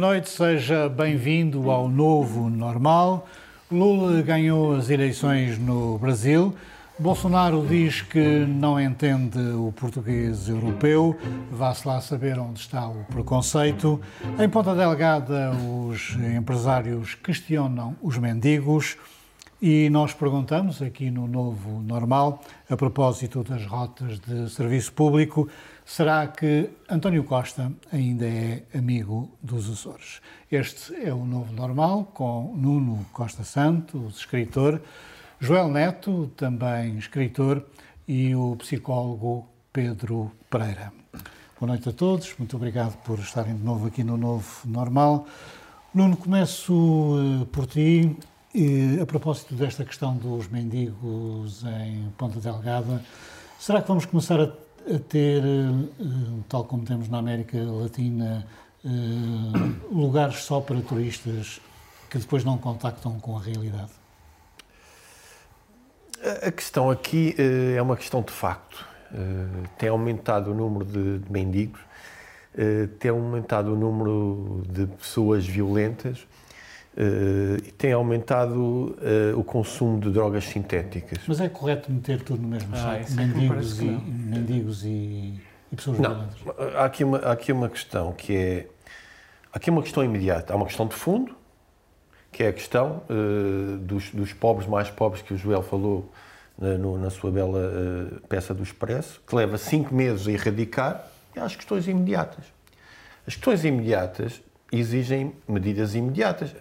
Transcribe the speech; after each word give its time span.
Boa 0.00 0.14
noite, 0.14 0.30
seja 0.30 0.88
bem-vindo 0.88 1.70
ao 1.70 1.86
novo 1.86 2.48
normal. 2.48 3.28
Lula 3.70 4.22
ganhou 4.22 4.74
as 4.74 4.88
eleições 4.88 5.58
no 5.58 5.98
Brasil. 5.98 6.54
Bolsonaro 6.98 7.66
diz 7.68 8.00
que 8.00 8.46
não 8.46 8.80
entende 8.80 9.38
o 9.38 9.70
português 9.76 10.48
europeu. 10.48 11.14
Vá-se 11.52 11.86
lá 11.86 12.00
saber 12.00 12.38
onde 12.38 12.60
está 12.60 12.88
o 12.88 13.04
preconceito. 13.10 14.00
Em 14.38 14.48
Ponta 14.48 14.74
Delgada, 14.74 15.50
os 15.86 16.16
empresários 16.34 17.14
questionam 17.14 17.94
os 18.00 18.16
mendigos. 18.16 18.96
E 19.60 19.90
nós 19.90 20.14
perguntamos 20.14 20.80
aqui 20.80 21.10
no 21.10 21.28
Novo 21.28 21.82
Normal, 21.82 22.40
a 22.70 22.74
propósito 22.74 23.44
das 23.44 23.66
rotas 23.66 24.18
de 24.18 24.48
serviço 24.48 24.90
público, 24.94 25.46
será 25.90 26.24
que 26.28 26.70
António 26.88 27.24
Costa 27.24 27.72
ainda 27.92 28.24
é 28.24 28.62
amigo 28.72 29.36
dos 29.42 29.68
Açores? 29.68 30.20
Este 30.48 30.94
é 30.94 31.12
o 31.12 31.24
Novo 31.24 31.52
Normal, 31.52 32.04
com 32.14 32.54
Nuno 32.56 33.04
Costa 33.12 33.42
Santos, 33.42 34.18
escritor, 34.18 34.80
Joel 35.40 35.68
Neto, 35.68 36.30
também 36.36 36.96
escritor, 36.96 37.66
e 38.06 38.36
o 38.36 38.54
psicólogo 38.54 39.48
Pedro 39.72 40.30
Pereira. 40.48 40.92
Boa 41.58 41.72
noite 41.72 41.88
a 41.88 41.92
todos, 41.92 42.36
muito 42.38 42.54
obrigado 42.54 42.96
por 42.98 43.18
estarem 43.18 43.56
de 43.56 43.64
novo 43.64 43.88
aqui 43.88 44.04
no 44.04 44.16
Novo 44.16 44.46
Normal. 44.66 45.26
Nuno, 45.92 46.16
começo 46.16 47.16
eh, 47.42 47.46
por 47.50 47.66
ti. 47.66 48.16
E, 48.54 48.98
a 49.00 49.06
propósito 49.06 49.56
desta 49.56 49.84
questão 49.84 50.16
dos 50.16 50.46
mendigos 50.48 51.64
em 51.64 52.10
Ponta 52.16 52.38
Delgada, 52.38 53.02
será 53.58 53.82
que 53.82 53.88
vamos 53.88 54.06
começar 54.06 54.40
a, 54.40 54.52
a 54.86 54.98
ter, 54.98 55.42
eh, 55.42 55.88
tal 56.48 56.64
como 56.64 56.84
temos 56.84 57.08
na 57.08 57.18
América 57.18 57.58
Latina, 57.58 58.46
eh, 58.84 58.88
lugares 59.90 60.44
só 60.44 60.60
para 60.60 60.80
turistas 60.80 61.60
que 62.08 62.18
depois 62.18 62.44
não 62.44 62.58
contactam 62.58 63.18
com 63.20 63.36
a 63.36 63.40
realidade? 63.40 63.90
A 66.42 66.50
questão 66.50 66.90
aqui 66.90 67.34
é 67.38 67.80
uma 67.80 67.96
questão 67.96 68.20
de 68.20 68.32
facto. 68.32 68.86
Tem 69.78 69.88
aumentado 69.88 70.50
o 70.50 70.54
número 70.54 70.84
de, 70.84 71.32
mendigos, 71.32 71.80
tem 72.98 73.10
aumentado 73.10 73.72
o 73.72 73.76
número 73.76 74.62
de 74.68 74.86
pessoas 74.86 75.46
violentas 75.46 76.26
e 76.96 77.70
tem 77.72 77.92
aumentado 77.92 78.96
o 79.36 79.44
consumo 79.44 80.00
de 80.00 80.10
drogas 80.10 80.44
sintéticas. 80.44 81.20
Mas 81.26 81.40
é 81.40 81.48
correto 81.48 81.90
meter 81.90 82.22
tudo 82.22 82.42
no 82.42 82.48
mesmo 82.48 82.74
ah, 82.74 82.78
saco? 82.78 83.12
Mendigos, 83.12 83.80
e, 83.80 83.84
mendigos 83.84 84.84
e, 84.84 85.40
e 85.70 85.76
pessoas 85.76 85.98
não, 85.98 86.10
violentas? 86.10 86.76
Há 86.76 86.84
aqui, 86.84 87.04
uma, 87.04 87.18
há 87.18 87.32
aqui 87.32 87.52
uma 87.52 87.68
questão 87.68 88.12
que 88.12 88.36
é. 88.36 88.66
Há 89.52 89.56
aqui 89.56 89.70
uma 89.70 89.82
questão 89.82 90.04
imediata. 90.04 90.52
Há 90.52 90.56
uma 90.56 90.66
questão 90.66 90.86
de 90.86 90.94
fundo, 90.94 91.34
que 92.32 92.42
é 92.42 92.48
a 92.48 92.52
questão 92.52 93.02
uh, 93.08 93.76
dos, 93.78 94.10
dos, 94.10 94.32
pobres 94.32 94.68
mais 94.68 94.90
pobres 94.90 95.22
que 95.22 95.34
o 95.34 95.36
Joel 95.36 95.62
falou 95.62 96.10
uh, 96.58 96.64
no, 96.78 96.98
na 96.98 97.10
sua 97.10 97.30
bela 97.30 97.58
uh, 97.58 98.20
peça 98.28 98.54
do 98.54 98.62
Expresso, 98.62 99.20
que 99.26 99.34
leva 99.34 99.58
cinco 99.58 99.94
meses 99.94 100.26
a 100.28 100.32
erradicar, 100.32 101.04
e 101.34 101.40
às 101.40 101.56
questões 101.56 101.86
imediatas. 101.88 102.44
As 103.26 103.34
questões 103.34 103.64
imediatas 103.64 104.40
exigem 104.72 105.32
medidas 105.48 105.94
imediatas, 105.94 106.54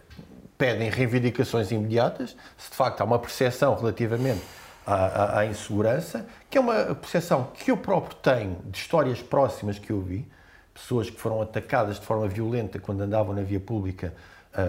pedem 0.59 0.89
reivindicações 0.89 1.71
imediatas, 1.71 2.35
se 2.57 2.69
de 2.69 2.75
facto 2.75 2.99
há 2.99 3.05
uma 3.05 3.17
percepção 3.17 3.73
relativamente 3.75 4.41
à, 4.85 4.93
à, 4.93 5.39
à 5.39 5.45
insegurança, 5.45 6.27
que 6.49 6.57
é 6.57 6.61
uma 6.61 6.93
percepção 6.93 7.49
que 7.55 7.71
eu 7.71 7.77
próprio 7.77 8.15
tenho 8.17 8.57
de 8.65 8.77
histórias 8.77 9.21
próximas 9.21 9.79
que 9.79 9.91
eu 9.91 10.01
vi, 10.01 10.27
pessoas 10.73 11.09
que 11.09 11.19
foram 11.19 11.41
atacadas 11.41 11.97
de 11.97 12.05
forma 12.05 12.27
violenta 12.27 12.77
quando 12.77 13.01
andavam 13.01 13.33
na 13.33 13.41
via 13.41 13.59
pública 13.59 14.13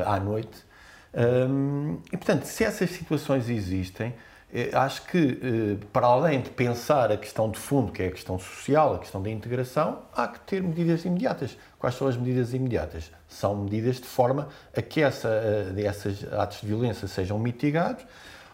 à 0.06 0.21
noite, 0.21 0.65
um, 1.12 1.99
e, 2.12 2.17
portanto, 2.17 2.45
se 2.45 2.62
essas 2.62 2.91
situações 2.91 3.49
existem, 3.49 4.15
acho 4.72 5.06
que, 5.06 5.19
eh, 5.19 5.87
para 5.93 6.06
além 6.06 6.41
de 6.41 6.50
pensar 6.50 7.12
a 7.12 7.16
questão 7.16 7.50
de 7.50 7.59
fundo, 7.59 7.93
que 7.93 8.03
é 8.03 8.06
a 8.09 8.11
questão 8.11 8.38
social, 8.38 8.94
a 8.94 8.99
questão 8.99 9.22
da 9.22 9.31
integração, 9.31 10.00
há 10.15 10.27
que 10.27 10.41
ter 10.41 10.62
medidas 10.62 11.05
imediatas. 11.05 11.56
Quais 11.78 11.94
são 11.94 12.09
as 12.09 12.16
medidas 12.16 12.53
imediatas? 12.53 13.12
São 13.28 13.56
medidas 13.56 13.97
de 13.97 14.06
forma 14.06 14.49
a 14.77 14.83
que 14.83 15.00
essa, 15.00 15.28
eh, 15.28 15.81
esses 15.83 16.25
atos 16.33 16.60
de 16.60 16.66
violência 16.66 17.06
sejam 17.06 17.39
mitigados 17.39 18.05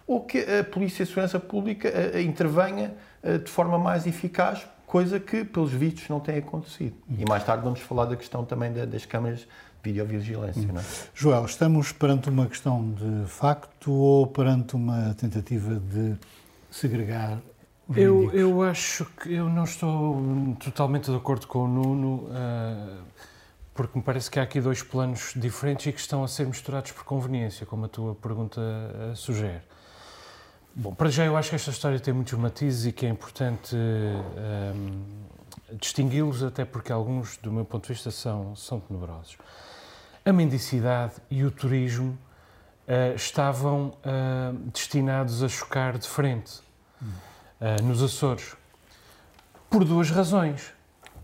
ou 0.07 0.21
que 0.21 0.39
a 0.39 0.63
Polícia 0.63 1.03
e 1.03 1.05
a 1.05 1.07
Segurança 1.07 1.41
Pública 1.41 1.91
intervenha 2.21 2.95
de 3.43 3.51
forma 3.51 3.77
mais 3.77 4.07
eficaz, 4.07 4.65
coisa 4.87 5.19
que, 5.19 5.45
pelos 5.45 5.73
vistos, 5.73 6.09
não 6.09 6.21
tem 6.21 6.39
acontecido. 6.39 6.95
E 7.19 7.25
mais 7.29 7.43
tarde 7.43 7.65
vamos 7.65 7.81
falar 7.81 8.05
da 8.05 8.15
questão 8.15 8.45
também 8.45 8.73
das 8.73 9.05
câmaras 9.05 9.49
videovigilância. 9.87 10.67
Não 10.67 10.81
é? 10.81 10.85
Joel, 11.15 11.45
estamos 11.45 11.93
perante 11.93 12.29
uma 12.29 12.47
questão 12.47 12.93
de 12.93 13.29
facto 13.29 13.93
ou 13.93 14.27
perante 14.27 14.75
uma 14.75 15.15
tentativa 15.15 15.75
de 15.75 16.17
segregar 16.71 17.39
os 17.89 17.97
eu, 17.97 18.33
eu 18.33 18.63
acho 18.63 19.05
que 19.05 19.33
eu 19.33 19.49
não 19.49 19.63
estou 19.63 20.57
totalmente 20.59 21.09
de 21.09 21.17
acordo 21.17 21.47
com 21.47 21.61
o 21.61 21.69
Nuno, 21.69 22.25
uh, 22.25 23.05
porque 23.73 23.97
me 23.97 24.03
parece 24.03 24.29
que 24.29 24.41
há 24.41 24.43
aqui 24.43 24.61
dois 24.61 24.83
planos 24.83 25.33
diferentes 25.37 25.87
e 25.87 25.93
que 25.93 26.01
estão 26.01 26.25
a 26.25 26.29
ser 26.29 26.47
misturados 26.47 26.91
por 26.91 27.05
conveniência, 27.05 27.65
como 27.65 27.85
a 27.85 27.89
tua 27.89 28.17
pergunta 28.17 28.61
uh, 28.61 29.15
sugere. 29.15 29.63
Bom, 30.75 30.95
para 30.95 31.09
já 31.09 31.25
eu 31.25 31.37
acho 31.37 31.51
que 31.51 31.55
esta 31.55 31.71
história 31.71 32.01
tem 32.01 32.13
muitos 32.13 32.37
matizes 32.37 32.87
e 32.87 32.93
que 32.93 33.07
é 33.07 33.09
importante 33.09 33.77
uh, 33.77 35.77
distingui-los, 35.77 36.43
até 36.43 36.65
porque 36.65 36.91
alguns, 36.91 37.37
do 37.37 37.53
meu 37.53 37.65
ponto 37.65 37.87
de 37.87 37.93
vista, 37.93 38.11
são, 38.11 38.57
são 38.57 38.81
tenebrosos 38.81 39.39
a 40.27 40.33
mendicidade 40.33 41.15
e 41.31 41.45
o 41.45 41.53
turismo 41.53 42.19
uh, 42.89 43.15
estavam 43.15 43.97
uh, 44.05 44.53
destinados 44.73 45.41
a 45.41 45.49
chocar 45.49 45.97
de 45.97 46.09
frente 46.09 46.61
uh, 47.01 47.83
nos 47.85 48.03
Açores. 48.03 48.57
Por 49.71 49.85
duas 49.85 50.11
razões. 50.11 50.75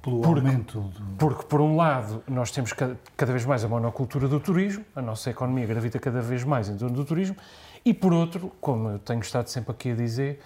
Pelo 0.01 0.21
porque, 0.21 0.47
aumento 0.47 0.81
do... 0.81 1.17
Porque, 1.17 1.43
por 1.45 1.61
um 1.61 1.75
lado, 1.75 2.23
nós 2.29 2.53
temos 2.53 2.73
cada, 2.73 2.97
cada, 3.17 3.33
vez 3.33 3.45
mais 3.45 3.65
a 3.65 3.69
monocultura 3.69 4.29
do 4.29 4.39
turismo, 4.39 4.85
a 4.95 5.03
nossa 5.03 5.31
economia 5.31 5.67
gravita 5.67 5.99
cada 5.99 6.21
vez 6.21 6.45
mais 6.45 6.69
em 6.69 6.77
torno 6.77 6.95
do 6.95 7.05
turismo, 7.05 7.37
e 7.85 7.93
por 7.93 8.13
outro, 8.13 8.53
como 8.61 8.91
eu 8.91 8.99
tenho 9.01 9.21
estado 9.21 9.49
sempre 9.49 9.73
aqui 9.73 9.91
a 9.91 9.95
dizer, 9.95 10.41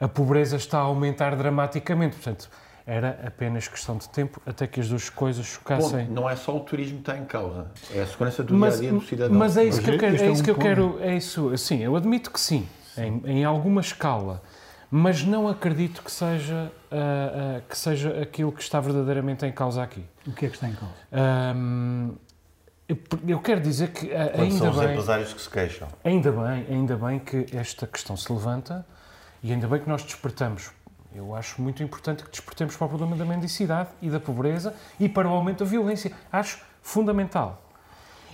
a 0.00 0.08
pobreza 0.08 0.56
está 0.56 0.78
a 0.78 0.82
aumentar 0.82 1.36
dramaticamente. 1.36 2.16
Portanto, 2.16 2.50
era 2.88 3.20
apenas 3.22 3.68
questão 3.68 3.98
de 3.98 4.08
tempo 4.08 4.40
até 4.46 4.66
que 4.66 4.80
as 4.80 4.88
duas 4.88 5.10
coisas 5.10 5.44
chocassem. 5.44 6.06
Bom, 6.06 6.14
não 6.14 6.30
é 6.30 6.34
só 6.34 6.56
o 6.56 6.60
turismo 6.60 6.94
que 6.94 7.02
está 7.02 7.18
em 7.18 7.26
causa, 7.26 7.66
é 7.92 8.00
a 8.00 8.06
segurança 8.06 8.42
do 8.42 8.56
dia 8.56 8.66
a 8.66 8.76
dia 8.76 8.92
do 8.92 9.00
cidadão. 9.02 9.38
Mas 9.38 9.58
é 9.58 9.64
isso 9.64 9.82
que 9.82 9.90
eu 9.90 9.98
quero, 9.98 10.16
é, 10.16 10.26
é 10.26 10.30
isso 10.30 10.42
que 10.42 10.50
eu 10.50 10.54
quero, 10.56 10.98
é 11.02 11.14
isso, 11.14 11.56
sim, 11.58 11.82
eu 11.82 11.94
admito 11.94 12.30
que 12.30 12.40
sim, 12.40 12.66
sim. 12.94 13.22
Em, 13.26 13.40
em, 13.40 13.44
alguma 13.44 13.82
escala, 13.82 14.42
mas 14.90 15.22
não 15.22 15.46
acredito 15.46 16.02
que 16.02 16.10
seja, 16.10 16.72
uh, 16.90 17.58
uh, 17.58 17.62
que 17.68 17.76
seja 17.76 18.22
aquilo 18.22 18.50
que 18.50 18.62
está 18.62 18.80
verdadeiramente 18.80 19.44
em 19.44 19.52
causa 19.52 19.82
aqui. 19.82 20.02
O 20.26 20.32
que 20.32 20.46
é 20.46 20.48
que 20.48 20.54
está 20.54 20.66
em 20.66 20.74
causa? 20.74 20.94
Um, 21.54 22.14
eu 23.26 23.38
quero 23.40 23.60
dizer 23.60 23.92
que 23.92 24.06
uh, 24.06 24.40
ainda 24.40 24.56
são 24.56 24.70
bem, 24.70 24.78
os 24.78 24.90
empresários 24.90 25.34
que 25.34 25.42
se 25.42 25.50
queixam. 25.50 25.88
Ainda 26.02 26.32
bem, 26.32 26.66
ainda 26.70 26.96
bem 26.96 27.18
que 27.18 27.44
esta 27.54 27.86
questão 27.86 28.16
se 28.16 28.32
levanta 28.32 28.86
e 29.42 29.52
ainda 29.52 29.68
bem 29.68 29.78
que 29.78 29.88
nós 29.88 30.02
despertamos 30.02 30.70
eu 31.14 31.34
acho 31.34 31.60
muito 31.60 31.82
importante 31.82 32.22
que 32.22 32.30
despertemos 32.30 32.76
para 32.76 32.84
o 32.84 32.88
problema 32.88 33.16
da 33.16 33.24
mendicidade 33.24 33.88
e 34.00 34.10
da 34.10 34.20
pobreza 34.20 34.74
e 35.00 35.08
para 35.08 35.28
o 35.28 35.32
aumento 35.32 35.64
da 35.64 35.70
violência. 35.70 36.12
Acho 36.30 36.60
fundamental. 36.82 37.62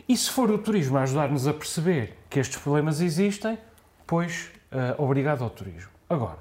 E 0.08 0.16
se 0.16 0.30
for 0.30 0.50
o 0.50 0.58
turismo 0.58 0.98
a 0.98 1.02
ajudar-nos 1.02 1.46
a 1.46 1.54
perceber 1.54 2.18
que 2.28 2.38
estes 2.38 2.60
problemas 2.60 3.00
existem, 3.00 3.58
pois 4.06 4.50
uh, 4.70 5.02
obrigado 5.02 5.42
ao 5.42 5.50
turismo. 5.50 5.90
Agora, 6.10 6.38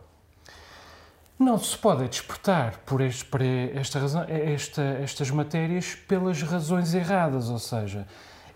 não 1.38 1.57
se 1.57 1.77
pode 1.77 2.07
despertar 2.07 2.77
por 2.80 3.01
este, 3.01 3.25
por 3.25 3.41
esta 3.41 4.00
razão, 4.00 4.25
esta, 4.27 4.81
estas 4.81 5.30
matérias 5.31 5.95
pelas 5.95 6.41
razões 6.41 6.94
erradas, 6.94 7.50
ou 7.50 7.59
seja, 7.59 8.07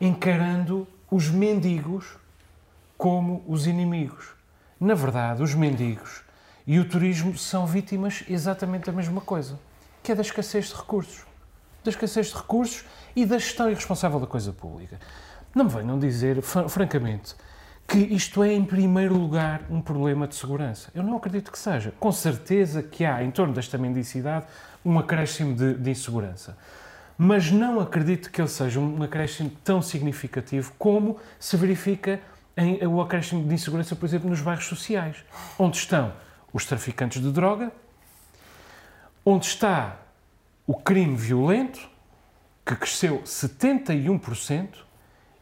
encarando 0.01 0.87
os 1.09 1.29
mendigos 1.29 2.17
como 2.97 3.43
os 3.47 3.67
inimigos. 3.67 4.29
Na 4.79 4.93
verdade, 4.93 5.41
os 5.41 5.53
mendigos 5.53 6.26
e 6.67 6.77
o 6.79 6.85
turismo 6.85 7.37
são 7.37 7.65
vítimas 7.65 8.25
exatamente 8.29 8.87
da 8.87 8.91
mesma 8.91 9.21
coisa, 9.21 9.57
que 10.03 10.11
é 10.11 10.15
da 10.15 10.21
escassez 10.21 10.67
de 10.67 10.75
recursos. 10.75 11.25
Da 11.81 11.89
escassez 11.89 12.27
de 12.27 12.35
recursos 12.35 12.83
e 13.15 13.25
da 13.25 13.39
gestão 13.39 13.71
irresponsável 13.71 14.19
da 14.19 14.27
coisa 14.27 14.51
pública. 14.51 14.99
Não 15.55 15.63
me 15.63 15.71
venham 15.71 15.97
dizer, 15.97 16.41
francamente, 16.41 17.33
que 17.87 17.99
isto 17.99 18.43
é, 18.43 18.53
em 18.53 18.65
primeiro 18.65 19.15
lugar, 19.15 19.61
um 19.69 19.79
problema 19.79 20.27
de 20.27 20.35
segurança. 20.35 20.91
Eu 20.93 21.01
não 21.03 21.15
acredito 21.15 21.53
que 21.53 21.57
seja. 21.57 21.93
Com 21.97 22.11
certeza 22.11 22.83
que 22.83 23.05
há, 23.05 23.23
em 23.23 23.31
torno 23.31 23.53
desta 23.53 23.77
mendicidade, 23.77 24.45
um 24.83 24.99
acréscimo 24.99 25.55
de, 25.55 25.73
de 25.73 25.89
insegurança. 25.89 26.57
Mas 27.17 27.49
não 27.49 27.79
acredito 27.79 28.29
que 28.29 28.41
ele 28.41 28.49
seja 28.49 28.77
um 28.77 29.01
acréscimo 29.01 29.49
tão 29.63 29.81
significativo 29.81 30.73
como 30.77 31.17
se 31.39 31.55
verifica 31.55 32.19
em, 32.57 32.85
o 32.85 32.99
acréscimo 32.99 33.47
de 33.47 33.53
insegurança, 33.53 33.95
por 33.95 34.05
exemplo, 34.05 34.29
nos 34.29 34.41
bairros 34.41 34.65
sociais, 34.65 35.23
onde 35.57 35.77
estão 35.77 36.11
os 36.57 36.65
traficantes 36.65 37.21
de 37.21 37.31
droga, 37.31 37.71
onde 39.23 39.45
está 39.45 39.97
o 40.65 40.73
crime 40.73 41.15
violento 41.15 41.87
que 42.65 42.75
cresceu 42.75 43.21
71% 43.21 44.69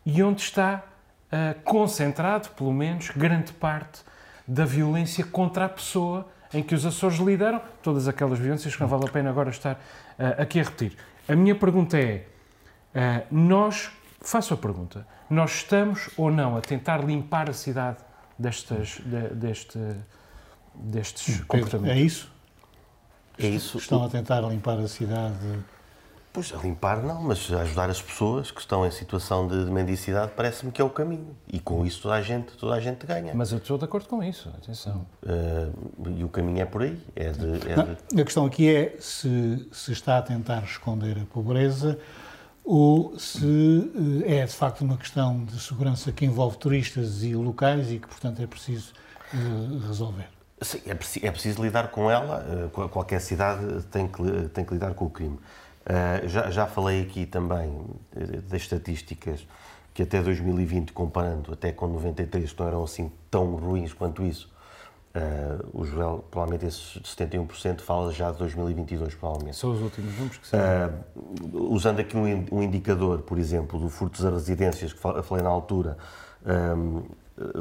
e 0.05 0.21
onde 0.21 0.41
está 0.41 0.83
uh, 1.31 1.59
concentrado, 1.63 2.49
pelo 2.49 2.73
menos, 2.73 3.09
grande 3.09 3.53
parte 3.53 4.01
da 4.47 4.65
violência 4.65 5.25
contra 5.25 5.65
a 5.65 5.69
pessoa 5.69 6.27
em 6.53 6.61
que 6.61 6.75
os 6.75 6.85
Açores 6.85 7.17
lideram, 7.17 7.61
todas 7.81 8.07
aquelas 8.07 8.37
violências 8.37 8.75
que 8.75 8.81
não 8.81 8.87
vale 8.87 9.05
a 9.05 9.11
pena 9.11 9.29
agora 9.29 9.49
estar 9.49 9.73
uh, 9.73 10.41
aqui 10.41 10.59
a 10.59 10.63
repetir. 10.63 10.97
A 11.27 11.35
minha 11.35 11.55
pergunta 11.55 11.97
é, 11.97 12.27
uh, 12.93 13.25
nós, 13.31 13.89
faço 14.21 14.53
a 14.53 14.57
pergunta, 14.57 15.07
nós 15.29 15.55
estamos 15.55 16.09
ou 16.17 16.29
não 16.29 16.57
a 16.57 16.61
tentar 16.61 17.03
limpar 17.03 17.49
a 17.49 17.53
cidade 17.53 17.97
destas, 18.37 18.99
de, 19.03 19.29
deste, 19.29 19.79
destes 20.79 21.41
comportamentos? 21.41 21.97
É 21.97 22.01
isso? 22.01 22.31
É 23.37 23.47
isso. 23.47 23.77
Estão 23.77 24.03
a 24.03 24.09
tentar 24.09 24.41
limpar 24.41 24.79
a 24.79 24.87
cidade 24.87 25.63
Pois, 26.35 26.53
a 26.53 26.57
limpar 26.57 27.01
não, 27.01 27.21
mas 27.21 27.49
ajudar 27.49 27.89
as 27.89 28.01
pessoas 28.01 28.51
que 28.51 28.59
estão 28.59 28.85
em 28.85 28.91
situação 28.91 29.47
de 29.47 29.55
mendicidade 29.71 30.33
parece-me 30.35 30.69
que 30.69 30.81
é 30.81 30.83
o 30.83 30.89
caminho. 30.89 31.33
E 31.47 31.61
com 31.61 31.85
isso 31.85 32.01
toda 32.01 32.15
a 32.15 32.21
gente, 32.21 32.57
toda 32.57 32.75
a 32.75 32.79
gente 32.81 33.05
ganha. 33.05 33.33
Mas 33.33 33.53
eu 33.53 33.57
estou 33.57 33.77
de 33.77 33.85
acordo 33.85 34.09
com 34.09 34.21
isso, 34.21 34.49
atenção. 34.49 35.05
Uh, 35.23 36.09
e 36.09 36.25
o 36.25 36.27
caminho 36.27 36.59
é 36.59 36.65
por 36.65 36.81
aí. 36.81 37.01
É 37.15 37.29
de, 37.29 37.71
é 37.71 37.75
não, 37.77 37.95
de... 38.11 38.21
A 38.21 38.25
questão 38.25 38.45
aqui 38.45 38.69
é 38.69 38.97
se, 38.99 39.65
se 39.71 39.93
está 39.93 40.17
a 40.17 40.21
tentar 40.21 40.61
esconder 40.63 41.17
a 41.19 41.25
pobreza 41.25 41.97
ou 42.65 43.17
se 43.17 43.89
eh, 44.25 44.39
é 44.41 44.45
de 44.45 44.53
facto 44.53 44.81
uma 44.81 44.97
questão 44.97 45.45
de 45.45 45.57
segurança 45.57 46.11
que 46.11 46.25
envolve 46.25 46.57
turistas 46.57 47.23
e 47.23 47.33
locais 47.33 47.89
e 47.89 47.99
que, 47.99 48.07
portanto, 48.09 48.41
é 48.41 48.47
preciso 48.47 48.91
uh, 49.33 49.87
resolver. 49.87 50.34
Sim, 50.61 50.81
é, 50.85 50.93
preciso, 50.93 51.25
é 51.25 51.31
preciso 51.31 51.61
lidar 51.61 51.89
com 51.89 52.09
ela. 52.09 52.45
Uh, 52.67 52.89
qualquer 52.89 53.19
cidade 53.19 53.83
tem 53.91 54.07
que, 54.07 54.49
tem 54.53 54.63
que 54.63 54.73
lidar 54.73 54.93
com 54.93 55.05
o 55.05 55.09
crime. 55.09 55.37
Uh, 55.85 56.27
já, 56.27 56.49
já 56.49 56.65
falei 56.65 57.01
aqui 57.01 57.25
também 57.25 57.85
das 58.49 58.61
estatísticas 58.61 59.45
que 59.95 60.03
até 60.03 60.21
2020, 60.21 60.91
comparando 60.91 61.53
até 61.53 61.71
com 61.71 61.87
93, 61.87 62.51
que 62.51 62.59
não 62.59 62.67
eram 62.67 62.83
assim 62.83 63.09
tão 63.31 63.55
ruins 63.55 63.93
quanto 63.93 64.23
isso, 64.23 64.51
uh, 65.15 65.69
o 65.73 65.85
Joel, 65.85 66.25
provavelmente 66.29 66.65
esses 66.65 67.01
71% 67.01 67.79
fala 67.79 68.11
já 68.11 68.29
de 68.29 68.37
2022, 68.39 69.15
provavelmente. 69.15 69.55
São 69.55 69.71
os 69.71 69.81
últimos 69.81 70.13
números 70.15 70.37
que 70.37 70.47
são. 70.47 70.59
Uh, 70.59 71.73
usando 71.73 72.01
aqui 72.01 72.17
um, 72.17 72.45
um, 72.51 72.61
indicador, 72.61 73.21
por 73.21 73.39
exemplo, 73.39 73.79
do 73.79 73.89
furtos 73.89 74.25
a 74.25 74.29
residências, 74.29 74.91
que 74.91 74.99
falei 74.99 75.41
na 75.41 75.49
altura, 75.49 75.97
um, 76.45 77.03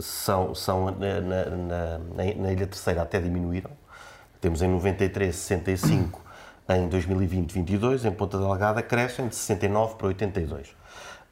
são, 0.01 0.55
são 0.55 0.91
na, 0.91 1.21
na, 1.21 1.99
na, 2.37 2.53
Ilha 2.53 2.67
Terceira 2.67 3.03
até 3.03 3.21
diminuíram. 3.21 3.71
Temos 4.41 4.63
em 4.63 4.69
93, 4.69 5.35
65 5.35 6.23
em 6.69 6.89
2020-22, 6.89 8.05
em 8.05 8.13
Ponta 8.13 8.39
Delgada, 8.39 8.83
crescem 8.83 9.29
de 9.29 9.35
69 9.35 9.97
para 9.97 10.07
82. 10.09 10.69
Uh, 10.69 10.73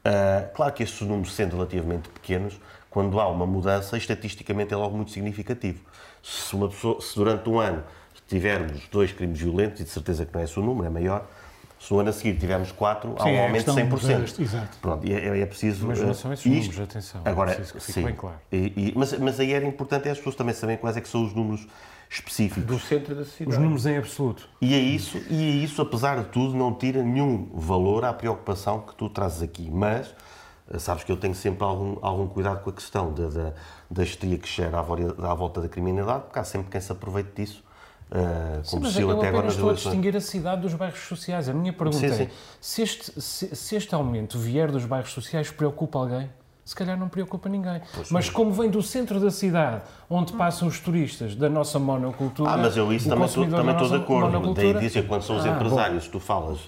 ah, 0.05 0.49
claro 0.53 0.73
que 0.73 0.83
estes 0.83 1.07
números, 1.07 1.33
sendo 1.33 1.55
relativamente 1.55 2.09
pequenos, 2.09 2.59
quando 2.89 3.19
há 3.19 3.27
uma 3.27 3.45
mudança, 3.45 3.97
estatisticamente 3.97 4.73
é 4.73 4.77
logo 4.77 4.95
muito 4.95 5.11
significativo. 5.11 5.79
Se, 6.21 6.55
pessoa, 6.55 7.01
se 7.01 7.15
durante 7.15 7.49
um 7.49 7.59
ano 7.59 7.83
tivermos 8.27 8.87
dois 8.91 9.11
crimes 9.11 9.39
violentos, 9.39 9.81
e 9.81 9.83
de 9.83 9.89
certeza 9.89 10.25
que 10.25 10.33
não 10.33 10.41
é 10.41 10.43
esse 10.43 10.59
o 10.59 10.63
número, 10.63 10.87
é 10.87 10.89
maior, 10.89 11.27
se 11.83 11.93
no 11.93 11.99
ano 11.99 12.11
a 12.11 12.13
seguir 12.13 12.39
tivermos 12.39 12.71
quatro, 12.71 13.13
há 13.19 13.25
um 13.25 13.27
é 13.27 13.45
aumento 13.45 13.73
de 13.73 13.81
100%. 13.81 14.39
exato. 14.39 14.77
Pronto, 14.81 15.05
e 15.05 15.13
é, 15.13 15.41
é, 15.41 15.45
preciso... 15.45 15.85
Mas 15.87 15.99
não 15.99 16.13
são 16.13 16.31
esses 16.31 16.45
isto, 16.45 16.71
números, 16.71 16.79
atenção. 16.79 17.21
Agora, 17.25 17.55
que 17.55 17.79
sim, 17.81 18.03
bem 18.03 18.15
claro. 18.15 18.37
E, 18.49 18.57
e, 18.57 18.93
mas, 18.95 19.19
mas 19.19 19.37
aí 19.37 19.51
era 19.51 19.65
importante 19.65 20.07
é 20.07 20.11
as 20.11 20.17
pessoas 20.17 20.35
também 20.35 20.55
saberem 20.55 20.79
quais 20.79 20.95
é 20.95 21.01
que 21.01 21.09
são 21.09 21.25
os 21.25 21.33
números 21.33 21.67
específicos. 22.09 22.63
Do 22.63 22.79
centro 22.79 23.13
da 23.13 23.25
cidade. 23.25 23.49
Os 23.49 23.57
números 23.57 23.85
em 23.85 23.97
absoluto. 23.97 24.47
E 24.61 24.73
é 24.73 24.79
isso, 24.79 25.17
e 25.29 25.43
é 25.43 25.63
isso, 25.63 25.81
apesar 25.81 26.19
de 26.19 26.29
tudo, 26.29 26.55
não 26.55 26.73
tira 26.73 27.03
nenhum 27.03 27.49
valor 27.53 28.05
à 28.05 28.13
preocupação 28.13 28.79
que 28.79 28.95
tu 28.95 29.09
trazes 29.09 29.41
aqui. 29.41 29.69
Mas, 29.69 30.15
eh, 30.71 30.79
sabes 30.79 31.03
que 31.03 31.11
eu 31.11 31.17
tenho 31.17 31.35
sempre 31.35 31.65
algum, 31.65 31.97
algum 32.01 32.27
cuidado 32.27 32.63
com 32.63 32.69
a 32.69 32.73
questão 32.73 33.11
da, 33.13 33.27
da, 33.27 33.53
da 33.91 34.03
histeria 34.03 34.37
que 34.37 34.47
gera 34.47 34.77
à, 34.77 34.79
à 34.79 35.33
volta 35.33 35.59
da 35.59 35.67
criminalidade, 35.67 36.23
porque 36.23 36.39
há 36.39 36.45
sempre 36.45 36.71
quem 36.71 36.79
se 36.79 36.93
aproveite 36.93 37.31
disso. 37.35 37.61
Uh, 38.13 38.63
sim, 38.63 38.85
se 38.91 39.01
eu 39.01 39.09
até 39.09 39.29
agora 39.29 39.47
estou 39.47 39.71
a 39.71 39.73
distinguir 39.73 40.15
a 40.15 40.21
cidade 40.21 40.61
dos 40.61 40.75
bairros 40.75 40.99
sociais. 40.99 41.49
A 41.49 41.53
minha 41.53 41.73
pergunta 41.73 42.07
sim, 42.07 42.13
sim. 42.13 42.23
é: 42.23 42.29
se 42.61 42.81
este, 42.83 43.19
se, 43.19 43.55
se 43.55 43.75
este 43.75 43.95
aumento 43.95 44.37
vier 44.37 44.71
dos 44.71 44.85
bairros 44.85 45.11
sociais, 45.11 45.49
preocupa 45.49 45.97
alguém? 45.97 46.29
se 46.65 46.75
calhar 46.75 46.97
não 46.97 47.09
preocupa 47.09 47.49
ninguém. 47.49 47.81
Pois 47.93 48.09
mas 48.09 48.29
como 48.29 48.51
vem 48.53 48.69
do 48.69 48.81
centro 48.81 49.19
da 49.19 49.29
cidade, 49.29 49.81
onde 50.09 50.31
passam 50.33 50.67
os 50.67 50.79
turistas 50.79 51.35
da 51.35 51.49
nossa 51.49 51.77
monocultura... 51.77 52.51
Ah, 52.51 52.57
mas 52.57 52.77
eu 52.77 52.91
isso 52.93 53.09
também 53.09 53.25
estou, 53.25 53.45
também 53.47 53.73
estou 53.73 53.89
de 53.89 53.95
acordo. 53.95 54.53
Daí 54.53 54.73
dizer, 54.79 55.05
quando 55.05 55.23
são 55.23 55.37
os 55.37 55.45
ah, 55.45 55.49
empresários, 55.49 56.05
bom. 56.05 56.11
tu 56.11 56.19
falas 56.19 56.59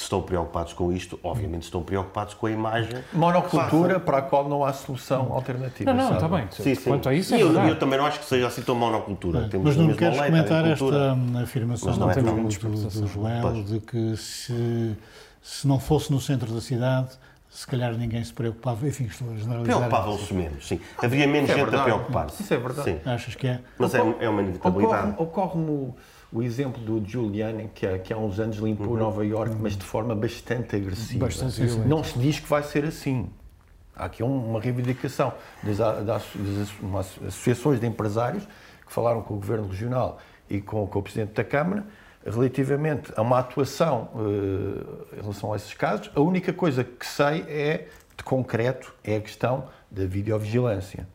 que 0.00 0.04
estão 0.04 0.22
preocupados 0.22 0.72
com 0.72 0.90
isto, 0.90 1.20
obviamente 1.22 1.64
estão 1.64 1.82
preocupados 1.82 2.32
com 2.32 2.46
a 2.46 2.50
imagem. 2.50 3.04
Monocultura 3.12 4.00
para 4.00 4.18
a 4.18 4.22
qual 4.22 4.48
não 4.48 4.64
há 4.64 4.72
solução 4.72 5.32
alternativa. 5.32 5.92
Não, 5.92 6.08
não, 6.08 6.14
está 6.14 6.28
bem. 6.28 6.48
Sim, 6.50 6.74
sim. 6.74 6.90
Quanto 6.90 7.08
a 7.08 7.14
isso, 7.14 7.34
é 7.34 7.42
eu, 7.42 7.52
eu, 7.52 7.78
também 7.78 7.98
não 7.98 8.06
acho 8.06 8.18
que 8.18 8.24
seja 8.24 8.46
assim 8.46 8.62
tão 8.62 8.74
monocultura. 8.74 9.46
Temos 9.48 9.66
mas 9.66 9.76
não 9.76 9.94
queres 9.94 10.18
comentar 10.18 10.66
esta 10.66 11.18
afirmação 11.42 11.90
não, 11.92 11.98
não 11.98 12.10
é 12.10 12.14
do, 12.14 12.22
do, 12.22 13.00
do 13.00 13.06
Joel 13.06 13.62
de 13.62 13.80
que 13.80 14.16
se, 14.16 14.96
se 15.42 15.68
não 15.68 15.78
fosse 15.78 16.10
no 16.10 16.20
centro 16.20 16.50
da 16.52 16.60
cidade 16.60 17.10
se 17.50 17.66
calhar 17.66 17.92
ninguém 17.94 18.22
se 18.22 18.32
preocupava, 18.32 18.86
enfim, 18.86 19.04
estou 19.06 19.28
a 19.32 19.36
generalizar. 19.36 19.76
Preocupavam-se 19.76 20.32
menos, 20.32 20.68
sim. 20.68 20.80
Havia 21.02 21.26
menos 21.26 21.50
é 21.50 21.54
gente 21.54 21.64
verdade. 21.64 21.82
a 21.82 21.84
preocupar-se. 21.84 22.42
Isso 22.42 22.54
é 22.54 22.56
verdade. 22.56 22.90
Sim. 22.92 23.00
Achas 23.04 23.34
que 23.34 23.46
é? 23.48 23.60
Mas 23.76 23.92
é, 23.92 23.98
é 23.98 24.28
uma 24.28 24.40
inevitabilidade. 24.40 25.14
Ocorre-me 25.18 25.68
ocorre 25.68 25.92
o 26.32 26.42
exemplo 26.42 26.80
do 26.82 27.04
Giuliani, 27.04 27.70
que 27.74 27.86
há, 27.86 27.98
que 27.98 28.12
há 28.12 28.16
uns 28.16 28.38
anos 28.38 28.58
limpou 28.58 28.92
uhum. 28.92 28.98
Nova 28.98 29.26
Iorque, 29.26 29.54
uhum. 29.54 29.62
mas 29.62 29.76
de 29.76 29.84
forma 29.84 30.14
bastante 30.14 30.76
agressiva. 30.76 31.26
Bastante 31.26 31.60
Não 31.86 32.04
se 32.04 32.18
diz 32.18 32.38
que 32.38 32.48
vai 32.48 32.62
ser 32.62 32.84
assim. 32.84 33.28
Há 33.96 34.04
aqui 34.04 34.22
uma 34.22 34.60
reivindicação 34.60 35.32
das, 35.62 35.78
das, 35.78 36.04
das 36.04 37.18
associações 37.26 37.80
de 37.80 37.86
empresários 37.86 38.46
que 38.86 38.92
falaram 38.92 39.22
com 39.22 39.34
o 39.34 39.36
Governo 39.36 39.68
Regional 39.68 40.18
e 40.48 40.60
com, 40.60 40.86
com 40.86 40.98
o 40.98 41.02
Presidente 41.02 41.34
da 41.34 41.44
Câmara 41.44 41.84
relativamente 42.24 43.12
a 43.16 43.22
uma 43.22 43.38
atuação 43.38 44.10
uh, 44.14 45.16
em 45.16 45.20
relação 45.20 45.52
a 45.52 45.56
esses 45.56 45.72
casos. 45.74 46.10
A 46.14 46.20
única 46.20 46.52
coisa 46.52 46.84
que 46.84 47.06
sei 47.06 47.42
é 47.48 47.88
de 48.16 48.22
concreto 48.22 48.94
é 49.02 49.16
a 49.16 49.20
questão 49.20 49.68
da 49.90 50.04
videovigilância. 50.04 51.08